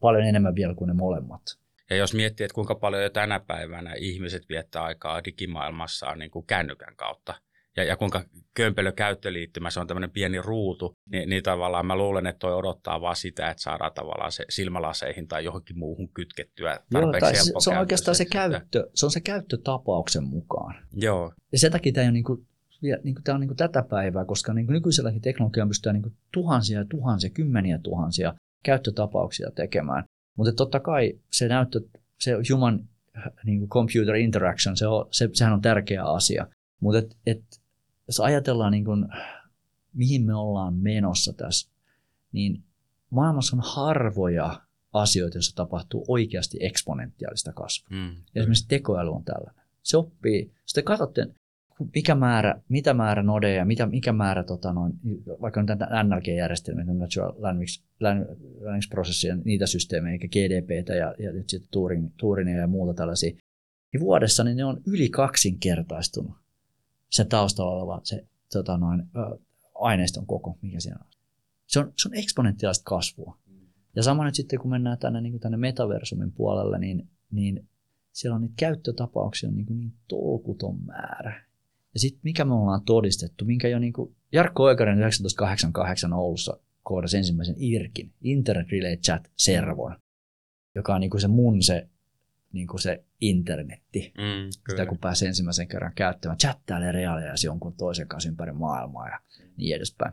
paljon 0.00 0.24
enemmän 0.24 0.54
vielä 0.54 0.74
kuin 0.74 0.88
ne 0.88 0.94
molemmat. 0.94 1.42
Ja 1.90 1.96
jos 1.96 2.14
miettii, 2.14 2.44
että 2.44 2.54
kuinka 2.54 2.74
paljon 2.74 3.02
jo 3.02 3.10
tänä 3.10 3.40
päivänä 3.40 3.94
ihmiset 3.94 4.48
viettää 4.48 4.82
aikaa 4.82 5.24
digimaailmassaan 5.24 6.18
niin 6.18 6.30
kuin 6.30 6.46
kännykän 6.46 6.96
kautta, 6.96 7.34
ja, 7.78 7.84
ja 7.84 7.96
kuinka 7.96 8.24
kömpelö 8.54 8.92
käyttöliittymä, 8.92 9.70
se 9.70 9.80
on 9.80 9.86
tämmöinen 9.86 10.10
pieni 10.10 10.42
ruutu, 10.42 10.94
niin, 11.10 11.28
niin 11.28 11.42
tavallaan 11.42 11.86
mä 11.86 11.96
luulen, 11.96 12.26
että 12.26 12.38
toi 12.38 12.54
odottaa 12.54 13.00
vaan 13.00 13.16
sitä, 13.16 13.50
että 13.50 13.62
saadaan 13.62 13.92
tavallaan 13.94 14.32
se 14.32 14.44
silmälaseihin 14.48 15.28
tai 15.28 15.44
johonkin 15.44 15.78
muuhun 15.78 16.08
kytkettyä 16.08 16.80
tarpeeksi 16.92 17.26
Joo, 17.26 17.60
se, 17.60 17.64
se 17.64 17.70
on 17.70 17.78
oikeastaan 17.78 18.14
se 18.14 18.24
käyttö, 18.24 18.90
se 18.94 19.06
on 19.06 19.12
se 19.12 19.20
käyttötapauksen 19.20 20.24
mukaan. 20.24 20.74
Joo. 20.92 21.32
Ja 21.52 21.58
sen 21.58 21.72
takia 21.72 21.92
tämä 21.92 22.06
on, 22.06 22.14
niin 22.14 22.24
kuin, 22.24 22.46
niin 22.82 23.14
kuin, 23.14 23.24
tämä 23.24 23.34
on 23.34 23.40
niin 23.40 23.48
kuin 23.48 23.56
tätä 23.56 23.82
päivää, 23.82 24.24
koska 24.24 24.54
niin 24.54 24.66
kuin 24.66 24.74
nykyiselläkin 24.74 25.22
teknologialla 25.22 25.68
pystytään 25.68 25.94
niin 25.94 26.02
kuin 26.02 26.16
tuhansia 26.32 26.78
ja 26.78 26.84
tuhansia, 26.84 27.30
kymmeniä 27.30 27.78
tuhansia 27.82 28.34
käyttötapauksia 28.64 29.50
tekemään. 29.54 30.04
Mutta 30.36 30.52
totta 30.52 30.80
kai 30.80 31.18
se 31.30 31.48
näyttö, 31.48 31.80
se 32.18 32.32
human 32.52 32.88
niin 33.44 33.58
kuin 33.58 33.68
computer 33.68 34.16
interaction, 34.16 34.76
se 34.76 34.86
on, 34.86 35.06
se, 35.10 35.28
sehän 35.32 35.54
on 35.54 35.60
tärkeä 35.60 36.04
asia. 36.04 36.46
Mutta 36.80 36.98
et, 36.98 37.16
et 37.26 37.42
jos 38.08 38.20
ajatellaan 38.20 38.72
niin 38.72 38.84
kuin, 38.84 39.06
mihin 39.94 40.26
me 40.26 40.34
ollaan 40.34 40.74
menossa 40.74 41.32
tässä, 41.32 41.70
niin 42.32 42.62
maailmassa 43.10 43.56
on 43.56 43.62
harvoja 43.66 44.60
asioita, 44.92 45.36
joissa 45.36 45.56
tapahtuu 45.56 46.04
oikeasti 46.08 46.58
eksponentiaalista 46.60 47.52
kasvua. 47.52 47.98
Mm. 47.98 48.16
Esimerkiksi 48.34 48.68
tekoäly 48.68 49.10
on 49.10 49.24
tällainen. 49.24 49.64
Se 49.82 49.96
oppii, 49.96 50.52
jos 50.62 50.72
te 50.72 50.82
katsotte, 50.82 51.26
mikä 51.94 52.14
määrä, 52.14 52.62
mitä 52.68 52.94
määrä 52.94 53.22
nodeja, 53.22 53.64
mitä, 53.64 53.86
mikä 53.86 54.12
määrä 54.12 54.44
tota 54.44 54.72
noin, 54.72 54.92
vaikka 55.40 55.62
nyt 55.62 55.78
NLG-järjestelmiä, 55.78 56.84
Natural 56.84 57.32
Language, 57.36 57.72
Language 58.00 58.88
Processien, 58.90 59.42
niitä 59.44 59.66
systeemejä, 59.66 60.12
eikä 60.12 60.28
GDPtä 60.28 60.94
ja, 60.94 61.14
ja 61.18 61.32
nyt 61.32 61.50
sitten 61.50 61.70
Turing, 61.70 62.10
Turingia 62.16 62.56
ja 62.56 62.66
muuta 62.66 62.94
tällaisia, 62.94 63.30
niin 63.92 64.00
vuodessa 64.00 64.44
niin 64.44 64.56
ne 64.56 64.64
on 64.64 64.80
yli 64.86 65.08
kaksinkertaistunut 65.08 66.32
se 67.10 67.24
taustalla 67.24 67.72
oleva 67.72 68.00
se 68.04 68.26
tota 68.52 68.78
noin, 68.78 69.02
aineiston 69.74 70.26
koko, 70.26 70.58
mikä 70.62 70.80
siellä 70.80 71.04
on. 71.04 71.10
Se 71.66 71.80
on, 71.80 71.92
se 71.96 72.08
on 72.08 72.14
eksponentiaalista 72.14 72.84
kasvua. 72.84 73.38
Ja 73.96 74.02
sama 74.02 74.24
nyt 74.24 74.34
sitten, 74.34 74.58
kun 74.58 74.70
mennään 74.70 74.98
tänne, 74.98 75.20
niin 75.20 75.40
tänne 75.40 75.56
metaversumin 75.56 76.32
puolelle, 76.32 76.78
niin, 76.78 77.08
niin 77.30 77.68
siellä 78.12 78.34
on 78.34 78.40
niitä 78.40 78.54
käyttötapauksia 78.56 79.50
niin, 79.50 79.66
niin 79.68 79.92
tolkuton 80.08 80.84
määrä. 80.84 81.44
Ja 81.94 82.00
sitten 82.00 82.20
mikä 82.22 82.44
me 82.44 82.54
ollaan 82.54 82.84
todistettu, 82.84 83.44
minkä 83.44 83.68
jo 83.68 83.78
niin 83.78 83.92
kuin 83.92 84.16
Jarkko 84.32 84.62
Oikainen 84.62 84.98
1988 84.98 86.12
Oulussa 86.12 86.58
koodasi 86.82 87.16
ensimmäisen 87.16 87.54
IRKin, 87.58 88.12
Internet 88.20 88.68
Relay 88.72 88.96
Chat 88.96 89.30
Servon, 89.36 89.96
joka 90.74 90.94
on 90.94 91.00
niin 91.00 91.10
kuin 91.10 91.20
se 91.20 91.28
mun 91.28 91.62
se, 91.62 91.88
niin 92.52 92.66
kuin 92.66 92.80
se 92.80 93.04
internetti. 93.20 94.12
Mm, 94.18 94.50
Sitä 94.70 94.86
kun 94.86 94.98
pääsi 94.98 95.26
ensimmäisen 95.26 95.68
kerran 95.68 95.92
käyttämään, 95.94 96.38
chattailee 96.38 96.92
reaaliajassa 96.92 97.46
jonkun 97.46 97.74
toisen 97.76 98.08
kanssa 98.08 98.28
ympäri 98.28 98.52
maailmaa 98.52 99.08
ja 99.08 99.20
niin 99.56 99.76
edespäin. 99.76 100.12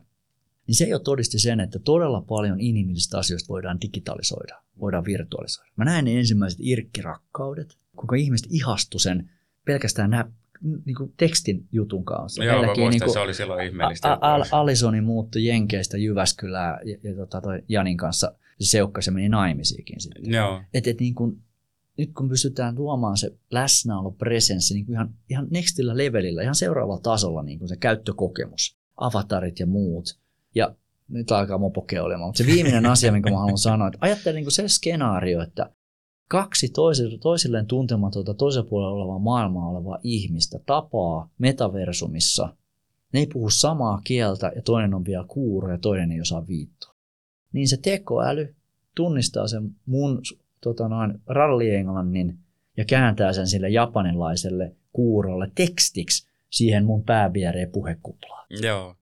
Niin 0.68 0.76
se 0.76 0.86
jo 0.86 0.99
todisti 0.99 1.39
sen, 1.39 1.60
että 1.60 1.80
todella 1.80 2.22
paljon 2.22 2.60
inhimillisistä 2.60 3.18
asioista 3.18 3.47
voidaan 3.49 3.82
digitalisoida, 3.82 4.62
voidaan 4.80 5.06
virtualisoida. 5.06 5.72
Mä 5.76 5.86
näin 5.86 6.06
ne 6.06 6.20
ensimmäiset 6.20 6.60
irkkirakkaudet, 6.64 7.78
kuinka 7.95 8.16
ihmiset 8.16 8.47
ihastu 8.51 8.99
sen 8.99 9.30
pelkästään 9.66 10.10
nä- 10.10 10.32
niin 10.86 10.95
kuin 10.95 11.14
tekstin 11.18 11.68
jutun 11.72 12.06
kanssa. 12.06 12.43
Joo, 12.43 12.53
mä 12.56 12.60
Meilläkin 12.62 12.84
muistan, 12.84 12.99
niin 12.99 13.06
kuin, 13.06 13.14
se 13.14 13.20
oli 13.20 13.34
silloin 13.34 13.66
ihmeellistä. 13.66 14.14
A- 14.14 14.18
A- 14.22 14.45
Alisoni 14.51 15.01
muuttui 15.01 15.45
Jenkeistä 15.45 15.97
Jyväskylään 15.97 16.80
ja, 16.88 16.97
ja 17.03 17.16
tota, 17.16 17.41
toi 17.41 17.62
Janin 17.70 17.97
kanssa 17.97 18.32
se 18.60 18.70
seukkasi 18.70 19.10
ja 19.10 19.14
meni 19.14 19.30
naimisiinkin 19.30 20.01
sitten. 20.01 20.32
Joo, 20.34 20.62
Et, 20.74 20.88
et 20.88 20.99
niin 20.99 21.16
kun, 21.16 21.41
nyt 21.98 22.14
kun 22.14 22.30
pystytään 22.30 22.76
tuomaan 22.76 23.18
se 23.18 23.32
läsnäolo, 23.52 24.12
presenssi 24.12 24.74
niin 24.74 24.91
ihan, 24.91 25.14
ihan 25.30 25.48
nextillä 25.52 25.98
levelillä, 25.98 26.41
ihan 26.41 26.56
seuraavalla 26.56 27.02
tasolla 27.02 27.43
niin 27.43 27.60
kuin 27.60 27.70
se 27.70 27.78
käyttökokemus, 27.78 28.78
avatarit 28.98 29.60
ja 29.60 29.66
muut. 29.66 30.20
Ja 30.56 30.76
nyt 31.08 31.32
alkaa 31.32 31.58
mopoke 31.58 32.02
olemaan, 32.02 32.30
mutta 32.30 32.43
se 32.43 32.46
viimeinen 32.46 32.86
asia, 32.86 33.12
minkä 33.12 33.32
mä 33.32 33.38
haluan 33.38 33.58
sanoa, 33.58 33.88
että 33.88 33.98
ajattelen 34.02 34.36
niin 34.36 34.52
se 34.52 34.68
skenaario, 34.68 35.41
että 35.41 35.72
kaksi 36.28 36.70
toisilleen, 36.70 37.20
toisilleen 37.20 37.66
tuntematonta 37.66 38.34
toisella 38.34 38.70
puolella 38.70 38.96
olevaa 38.96 39.20
maailmaa 39.20 39.70
olevaa 39.70 39.98
ihmistä 40.04 40.60
tapaa 40.66 41.30
metaversumissa. 41.38 42.56
Ne 43.14 43.20
ei 43.20 43.28
puhu 43.28 43.50
samaa 43.50 44.02
kieltä 44.04 44.52
ja 44.56 44.62
toinen 44.62 44.93
on 44.93 45.06
vielä 45.06 45.26
kuuro 45.28 45.72
ja 45.72 45.78
toinen 45.78 46.12
ei 46.12 46.22
osaa 46.22 46.48
viittoa. 46.48 46.96
Niin 47.54 47.68
se 47.68 47.78
tekoäly 47.78 48.56
tunnistaa 48.96 49.48
sen 49.48 49.76
mun 49.86 50.22
tota 50.66 50.88
noin, 50.88 51.13
rallienglannin 51.28 52.38
ja 52.78 52.86
kääntää 52.86 53.34
sen 53.34 53.47
sille 53.47 53.70
japanilaiselle 53.70 54.76
kuurolle 54.93 55.51
tekstiksi 55.55 56.30
siihen 56.49 56.86
mun 56.86 57.03
pääviereen 57.03 57.72
puhekuplaan. 57.72 58.47
joo. 58.61 58.95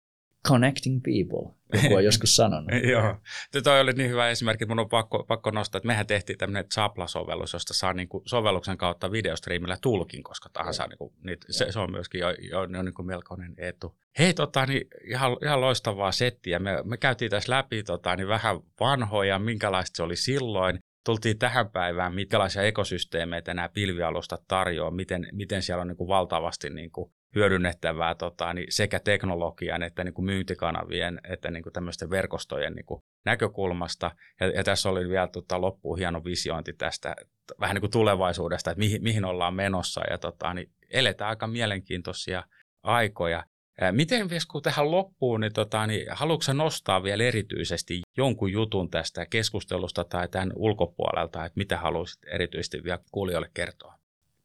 Connecting 0.47 1.01
people, 1.03 1.55
joku 1.73 1.95
on 1.95 2.03
joskus 2.03 2.35
sanonut. 2.35 2.69
Joo. 2.91 3.15
Toi 3.63 3.81
oli 3.81 3.91
niin 3.91 4.09
hyvä 4.09 4.29
esimerkki, 4.29 4.63
että 4.63 4.71
mun 4.71 4.79
on 4.79 4.89
pakko, 4.89 5.23
pakko 5.27 5.51
nostaa, 5.51 5.77
että 5.77 5.87
mehän 5.87 6.07
tehtiin 6.07 6.37
tämmöinen 6.37 6.65
Zapla-sovellus, 6.73 7.53
josta 7.53 7.73
saa 7.73 7.93
niin 7.93 8.07
kuin 8.07 8.23
sovelluksen 8.25 8.77
kautta 8.77 9.11
videostriimillä 9.11 9.77
tulkin 9.81 10.23
koska 10.23 10.49
tahansa. 10.53 10.87
Niin 10.87 10.97
kuin, 10.97 11.13
niin 11.23 11.37
se, 11.49 11.71
se, 11.71 11.79
on 11.79 11.91
myöskin 11.91 12.21
jo, 12.21 12.29
jo, 12.29 12.63
jo 12.63 12.83
niin 12.83 12.93
kuin 12.93 13.05
melkoinen 13.05 13.53
etu. 13.57 13.95
Hei, 14.19 14.33
tota, 14.33 14.65
niin 14.65 14.87
ihan, 15.07 15.37
ihan 15.43 15.61
loistavaa 15.61 16.11
settiä. 16.11 16.59
Me, 16.59 16.83
me 16.83 16.97
käytiin 16.97 17.31
tässä 17.31 17.51
läpi 17.51 17.83
tota, 17.83 18.15
niin 18.15 18.27
vähän 18.27 18.59
vanhoja, 18.79 19.39
minkälaista 19.39 19.95
se 19.97 20.03
oli 20.03 20.15
silloin. 20.15 20.79
Tultiin 21.05 21.39
tähän 21.39 21.69
päivään, 21.69 22.13
minkälaisia 22.13 22.61
ekosysteemeitä 22.61 23.53
nämä 23.53 23.69
pilvialustat 23.69 24.41
tarjoaa, 24.47 24.91
miten, 24.91 25.27
miten 25.31 25.61
siellä 25.61 25.81
on 25.81 25.87
niin 25.87 25.97
kuin 25.97 26.07
valtavasti 26.07 26.69
niin 26.69 26.91
kuin 26.91 27.11
hyödynnettävää 27.35 28.15
tota, 28.15 28.53
niin 28.53 28.67
sekä 28.69 28.99
teknologian 28.99 29.83
että 29.83 30.03
niin 30.03 30.13
kuin 30.13 30.25
myyntikanavien 30.25 31.21
että 31.29 31.51
niin 31.51 31.63
kuin 31.63 31.73
tämmöisten 31.73 32.09
verkostojen 32.09 32.73
niin 32.73 32.85
kuin 32.85 33.01
näkökulmasta. 33.25 34.11
Ja, 34.39 34.47
ja 34.47 34.63
tässä 34.63 34.89
oli 34.89 35.09
vielä 35.09 35.27
tota, 35.27 35.61
loppuun 35.61 35.97
hieno 35.97 36.23
visiointi 36.23 36.73
tästä 36.73 37.15
vähän 37.59 37.73
niin 37.73 37.81
kuin 37.81 37.91
tulevaisuudesta, 37.91 38.71
että 38.71 38.79
mihin, 38.79 39.03
mihin 39.03 39.25
ollaan 39.25 39.53
menossa. 39.53 40.01
Ja 40.09 40.17
tota, 40.17 40.53
niin 40.53 40.71
eletään 40.89 41.29
aika 41.29 41.47
mielenkiintoisia 41.47 42.43
aikoja. 42.83 43.43
Miten 43.91 44.29
Vesku 44.29 44.61
tähän 44.61 44.91
loppuun, 44.91 45.41
niin, 45.41 45.53
tota, 45.53 45.87
niin 45.87 46.05
haluatko 46.11 46.53
nostaa 46.53 47.03
vielä 47.03 47.23
erityisesti 47.23 48.01
jonkun 48.17 48.51
jutun 48.51 48.89
tästä 48.89 49.25
keskustelusta 49.25 50.03
tai 50.03 50.27
tämän 50.27 50.51
ulkopuolelta, 50.55 51.45
että 51.45 51.57
mitä 51.57 51.77
haluaisit 51.77 52.19
erityisesti 52.33 52.83
vielä 52.83 52.99
kuulijoille 53.11 53.49
kertoa? 53.53 53.99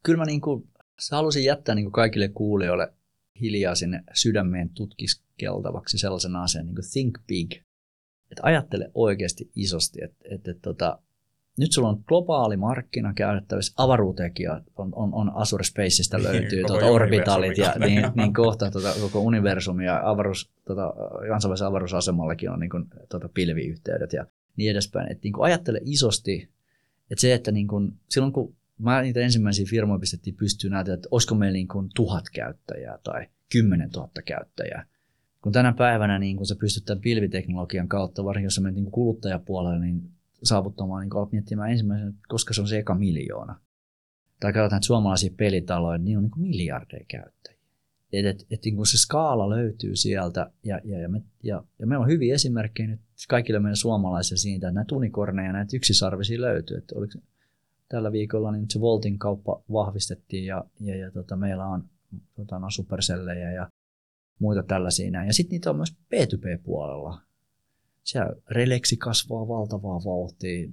Kyllä 0.05 0.19
mä 0.19 0.25
niin 0.25 0.41
kuin 0.41 0.69
halusin 1.13 1.45
jättää 1.45 1.75
niin 1.75 1.85
kuin 1.85 1.93
kaikille 1.93 2.29
kuulijoille 2.29 2.93
hiljaa 3.41 3.75
sinne 3.75 4.03
sydämeen 4.15 4.71
tutkiskeltavaksi 4.75 5.99
sellaisen 5.99 6.37
asian 6.37 6.67
niin 6.67 6.75
kuin 6.75 6.91
think 6.93 7.19
big. 7.27 7.53
Että 8.31 8.43
ajattele 8.43 8.91
oikeasti 8.95 9.51
isosti, 9.57 9.99
että, 10.05 10.17
että, 10.35 10.51
että 10.51 10.63
tota, 10.63 10.99
nyt 11.59 11.73
sulla 11.73 11.89
on 11.89 12.05
globaali 12.07 12.57
markkina 12.57 13.15
käytettävissä, 13.15 13.73
avaruutekin 13.77 14.51
on, 14.51 14.63
on, 14.77 15.15
on 15.15 15.33
Azure 15.35 15.65
Spaceista 15.65 16.23
löytyy 16.23 16.65
tuota 16.67 16.87
orbitalit 16.87 17.59
ja 17.59 17.75
niin, 17.79 18.03
niin 18.17 18.35
kohta 18.35 18.71
tuota, 18.71 18.95
koko 19.01 19.21
universumi 19.21 19.85
ja 19.85 20.01
avaruus, 20.05 20.51
tuota, 20.67 20.95
kansainvälisen 21.29 21.67
avaruusasemallakin 21.67 22.51
on 22.51 22.61
niin 22.61 22.71
kuin, 22.71 22.85
tuota, 23.09 23.29
pilviyhteydet 23.29 24.13
ja 24.13 24.27
niin 24.57 24.71
edespäin. 24.71 25.13
Että 25.13 25.21
niin 25.25 25.33
kuin 25.33 25.45
ajattele 25.45 25.81
isosti, 25.85 26.49
että 27.11 27.21
se, 27.21 27.35
että 27.35 27.53
niin 27.53 27.69
kuin, 27.69 27.93
silloin 28.09 28.33
kun 28.33 28.57
mä 28.79 29.03
niitä 29.03 29.21
ensimmäisiä 29.21 29.67
firmoja 29.71 29.99
pistettiin 29.99 30.37
pystyyn 30.37 30.71
näitä, 30.71 30.95
että 30.95 31.09
olisiko 31.11 31.35
meillä 31.35 31.57
niin 31.57 31.69
kuin 31.69 31.89
tuhat 31.95 32.25
käyttäjää 32.35 32.99
tai 33.03 33.27
kymmenen 33.53 33.91
tuhatta 33.91 34.23
käyttäjää. 34.23 34.87
Kun 35.43 35.53
tänä 35.53 35.73
päivänä 35.73 36.19
niin 36.19 36.37
kun 36.37 36.47
sä 36.47 36.57
pystyt 36.61 36.85
tämän 36.85 37.01
pilviteknologian 37.01 37.89
kautta, 37.89 38.25
varsinkin 38.25 38.47
jos 38.47 38.55
sä 38.55 38.61
menet 38.61 38.75
niin 38.75 38.91
kuluttajapuolelle, 38.91 39.79
niin 39.79 40.11
saavuttamaan, 40.43 41.03
niin 41.03 41.17
alat 41.17 41.33
miettimään 41.33 41.71
ensimmäisenä, 41.71 42.13
koska 42.29 42.55
se 42.55 42.61
on 42.61 42.69
se 42.69 42.79
eka 42.79 42.95
miljoona. 42.95 43.61
Tai 44.41 44.53
katsotaan, 44.53 44.79
että 44.79 44.87
suomalaisia 44.87 45.35
pelitaloja, 45.37 45.99
niin 45.99 46.19
on 46.19 46.25
niin 46.25 46.41
miljardeja 46.41 47.05
käyttäjiä. 47.09 47.59
Et, 48.13 48.27
et, 48.27 48.47
et, 48.51 48.65
niin 48.65 48.87
se 48.87 48.99
skaala 48.99 49.51
löytyy 49.51 49.97
sieltä, 49.97 50.51
ja, 50.65 50.81
ja, 50.85 50.99
ja, 50.99 51.09
me, 51.09 51.23
ja, 51.43 51.65
ja 51.79 51.87
meillä 51.87 52.03
on 52.03 52.11
hyviä 52.11 52.35
esimerkkejä 52.35 52.89
nyt 52.89 53.01
kaikille 53.29 53.61
meidän 53.61 53.77
suomalaisille 53.77 54.39
siitä, 54.39 54.69
että 54.69 54.75
näitä 54.75 54.95
unikorneja 54.95 55.47
ja 55.47 55.53
näitä 55.53 55.77
yksisarvisia 55.77 56.41
löytyy. 56.41 56.77
Että 56.77 56.95
oliko, 56.99 57.19
tällä 57.89 58.13
viikolla 58.13 58.53
niin 58.53 58.71
se 58.71 58.81
Voltin 58.81 59.19
kauppa 59.19 59.63
vahvistettiin 59.73 60.45
ja, 60.45 60.65
ja, 60.81 60.97
ja 60.97 61.11
tota, 61.11 61.37
meillä 61.37 61.67
on 61.67 61.85
tota, 62.37 62.59
no, 62.59 62.71
supersellejä 62.71 63.53
ja 63.53 63.71
muita 64.39 64.63
tällaisia. 64.63 65.25
Ja 65.25 65.33
sitten 65.33 65.51
niitä 65.51 65.71
on 65.71 65.77
myös 65.77 65.97
B2B-puolella. 66.15 67.28
Siellä 68.09 68.33
Relexi 68.51 68.97
kasvaa 68.97 69.49
valtavaa 69.49 70.01
vauhtia, 70.05 70.69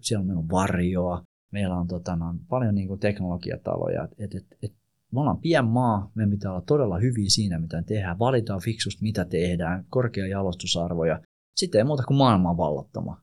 siellä 0.00 0.24
meillä 0.24 0.40
on 0.40 0.50
varjoa, 0.50 1.22
meillä 1.50 1.74
on 1.74 1.88
tota, 1.88 2.18
paljon 2.48 2.74
niin 2.74 2.88
kuin, 2.88 3.00
teknologiataloja. 3.00 4.08
Et, 4.18 4.34
et, 4.34 4.46
et, 4.62 4.72
me 5.12 5.20
ollaan 5.20 5.40
pien 5.40 5.64
maa, 5.64 6.10
meidän 6.14 6.30
pitää 6.30 6.50
olla 6.50 6.62
todella 6.66 6.98
hyviä 6.98 7.28
siinä, 7.28 7.58
mitä 7.58 7.82
tehdään. 7.82 8.18
Valitaan 8.18 8.60
fiksusti, 8.60 9.02
mitä 9.02 9.24
tehdään, 9.24 9.84
korkea 9.90 10.26
jalostusarvo 10.26 11.04
ja 11.04 11.20
sitten 11.56 11.78
ei 11.78 11.84
muuta 11.84 12.02
kuin 12.02 12.18
maailman 12.18 12.56
vallottama. 12.56 13.20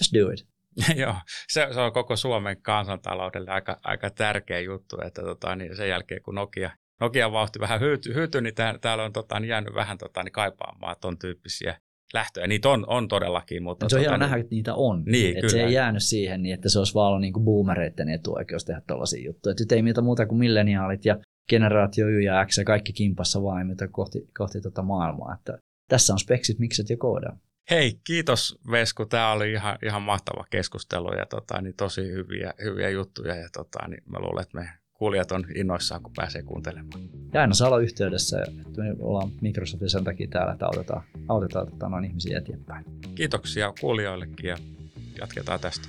Just 0.00 0.14
do 0.14 0.30
it. 0.30 0.46
Joo, 1.02 1.14
se, 1.48 1.68
se 1.74 1.80
on 1.80 1.92
koko 1.92 2.16
Suomen 2.16 2.62
kansantaloudelle 2.62 3.50
aika, 3.50 3.80
aika 3.84 4.10
tärkeä 4.10 4.60
juttu, 4.60 4.96
että 5.06 5.22
tota, 5.22 5.56
niin 5.56 5.76
sen 5.76 5.88
jälkeen 5.88 6.22
kun 6.22 6.34
Nokia, 6.34 6.70
Nokia 7.00 7.32
vauhti 7.32 7.60
vähän 7.60 7.80
hyytyi, 7.80 8.14
hyyty, 8.14 8.40
niin 8.40 8.54
tää, 8.54 8.78
täällä 8.78 9.04
on 9.04 9.12
tota, 9.12 9.40
niin 9.40 9.48
jäänyt 9.48 9.74
vähän 9.74 9.98
tota, 9.98 10.22
niin 10.22 10.32
kaipaamaan 10.32 10.96
ton 11.00 11.18
tyyppisiä 11.18 11.78
lähtöjä. 12.14 12.46
Niitä 12.46 12.68
on, 12.68 12.84
on 12.88 13.08
todellakin. 13.08 13.62
Mutta 13.62 13.88
se 13.88 13.96
on 13.96 14.00
tota, 14.00 14.00
hieno 14.00 14.12
niin, 14.12 14.20
nähdä, 14.20 14.36
että 14.36 14.54
niitä 14.54 14.74
on. 14.74 15.02
Niin, 15.06 15.36
että 15.36 15.52
se 15.52 15.64
ei 15.64 15.72
jäänyt 15.72 16.02
siihen 16.02 16.42
niin, 16.42 16.54
että 16.54 16.68
se 16.68 16.78
olisi 16.78 16.94
vaan 16.94 17.08
ollut 17.08 17.20
niin 17.20 17.44
boomereiden 17.44 18.08
etuoikeus 18.08 18.64
tehdä 18.64 18.82
tällaisia 18.86 19.24
juttuja. 19.24 19.50
Et 19.50 19.60
nyt 19.60 19.72
ei 19.72 19.82
mitä 19.82 20.00
muuta 20.00 20.26
kuin 20.26 20.38
milleniaalit 20.38 21.04
ja 21.04 21.18
generaatio 21.48 22.08
Y 22.08 22.20
ja 22.20 22.46
X 22.46 22.58
ja 22.58 22.64
kaikki 22.64 22.92
kimpassa 22.92 23.42
vaan 23.42 23.66
mitä 23.66 23.88
kohti, 23.88 24.28
kohti 24.38 24.60
tota 24.60 24.82
maailmaa. 24.82 25.34
Että 25.34 25.58
tässä 25.88 26.12
on 26.12 26.18
speksit, 26.18 26.58
mikset 26.58 26.90
ja 26.90 26.96
koodaa. 26.96 27.38
Hei, 27.70 28.00
kiitos 28.04 28.58
Vesku. 28.70 29.06
Tämä 29.06 29.32
oli 29.32 29.52
ihan, 29.52 29.78
ihan 29.84 30.02
mahtava 30.02 30.44
keskustelu 30.50 31.14
ja 31.14 31.26
tota, 31.26 31.60
niin 31.60 31.74
tosi 31.76 32.02
hyviä, 32.02 32.54
hyviä 32.62 32.88
juttuja. 32.88 33.34
Ja 33.34 33.48
tota, 33.52 33.88
niin 33.88 34.02
mä 34.06 34.18
luulen, 34.18 34.42
että 34.42 34.58
me 34.58 34.68
kuulijat 34.98 35.32
on 35.32 35.44
innoissaan, 35.54 36.02
kun 36.02 36.12
pääsee 36.16 36.42
kuuntelemaan. 36.42 37.02
Ja 37.32 37.40
aina 37.40 37.54
saa 37.54 37.68
olla 37.68 37.78
yhteydessä. 37.78 38.42
Että 38.42 38.82
me 38.82 38.96
ollaan 39.00 39.30
Microsoftin 39.40 39.90
sen 39.90 40.04
takia 40.04 40.28
täällä, 40.30 40.52
että 40.52 40.66
autetaan, 40.66 41.02
autetaan 41.28 41.70
tota, 41.70 41.88
noin 41.88 42.04
ihmisiä 42.04 42.38
eteenpäin. 42.38 42.84
Kiitoksia 43.14 43.72
kuulijoillekin 43.80 44.48
ja 44.48 44.56
jatketaan 45.20 45.60
tästä. 45.60 45.88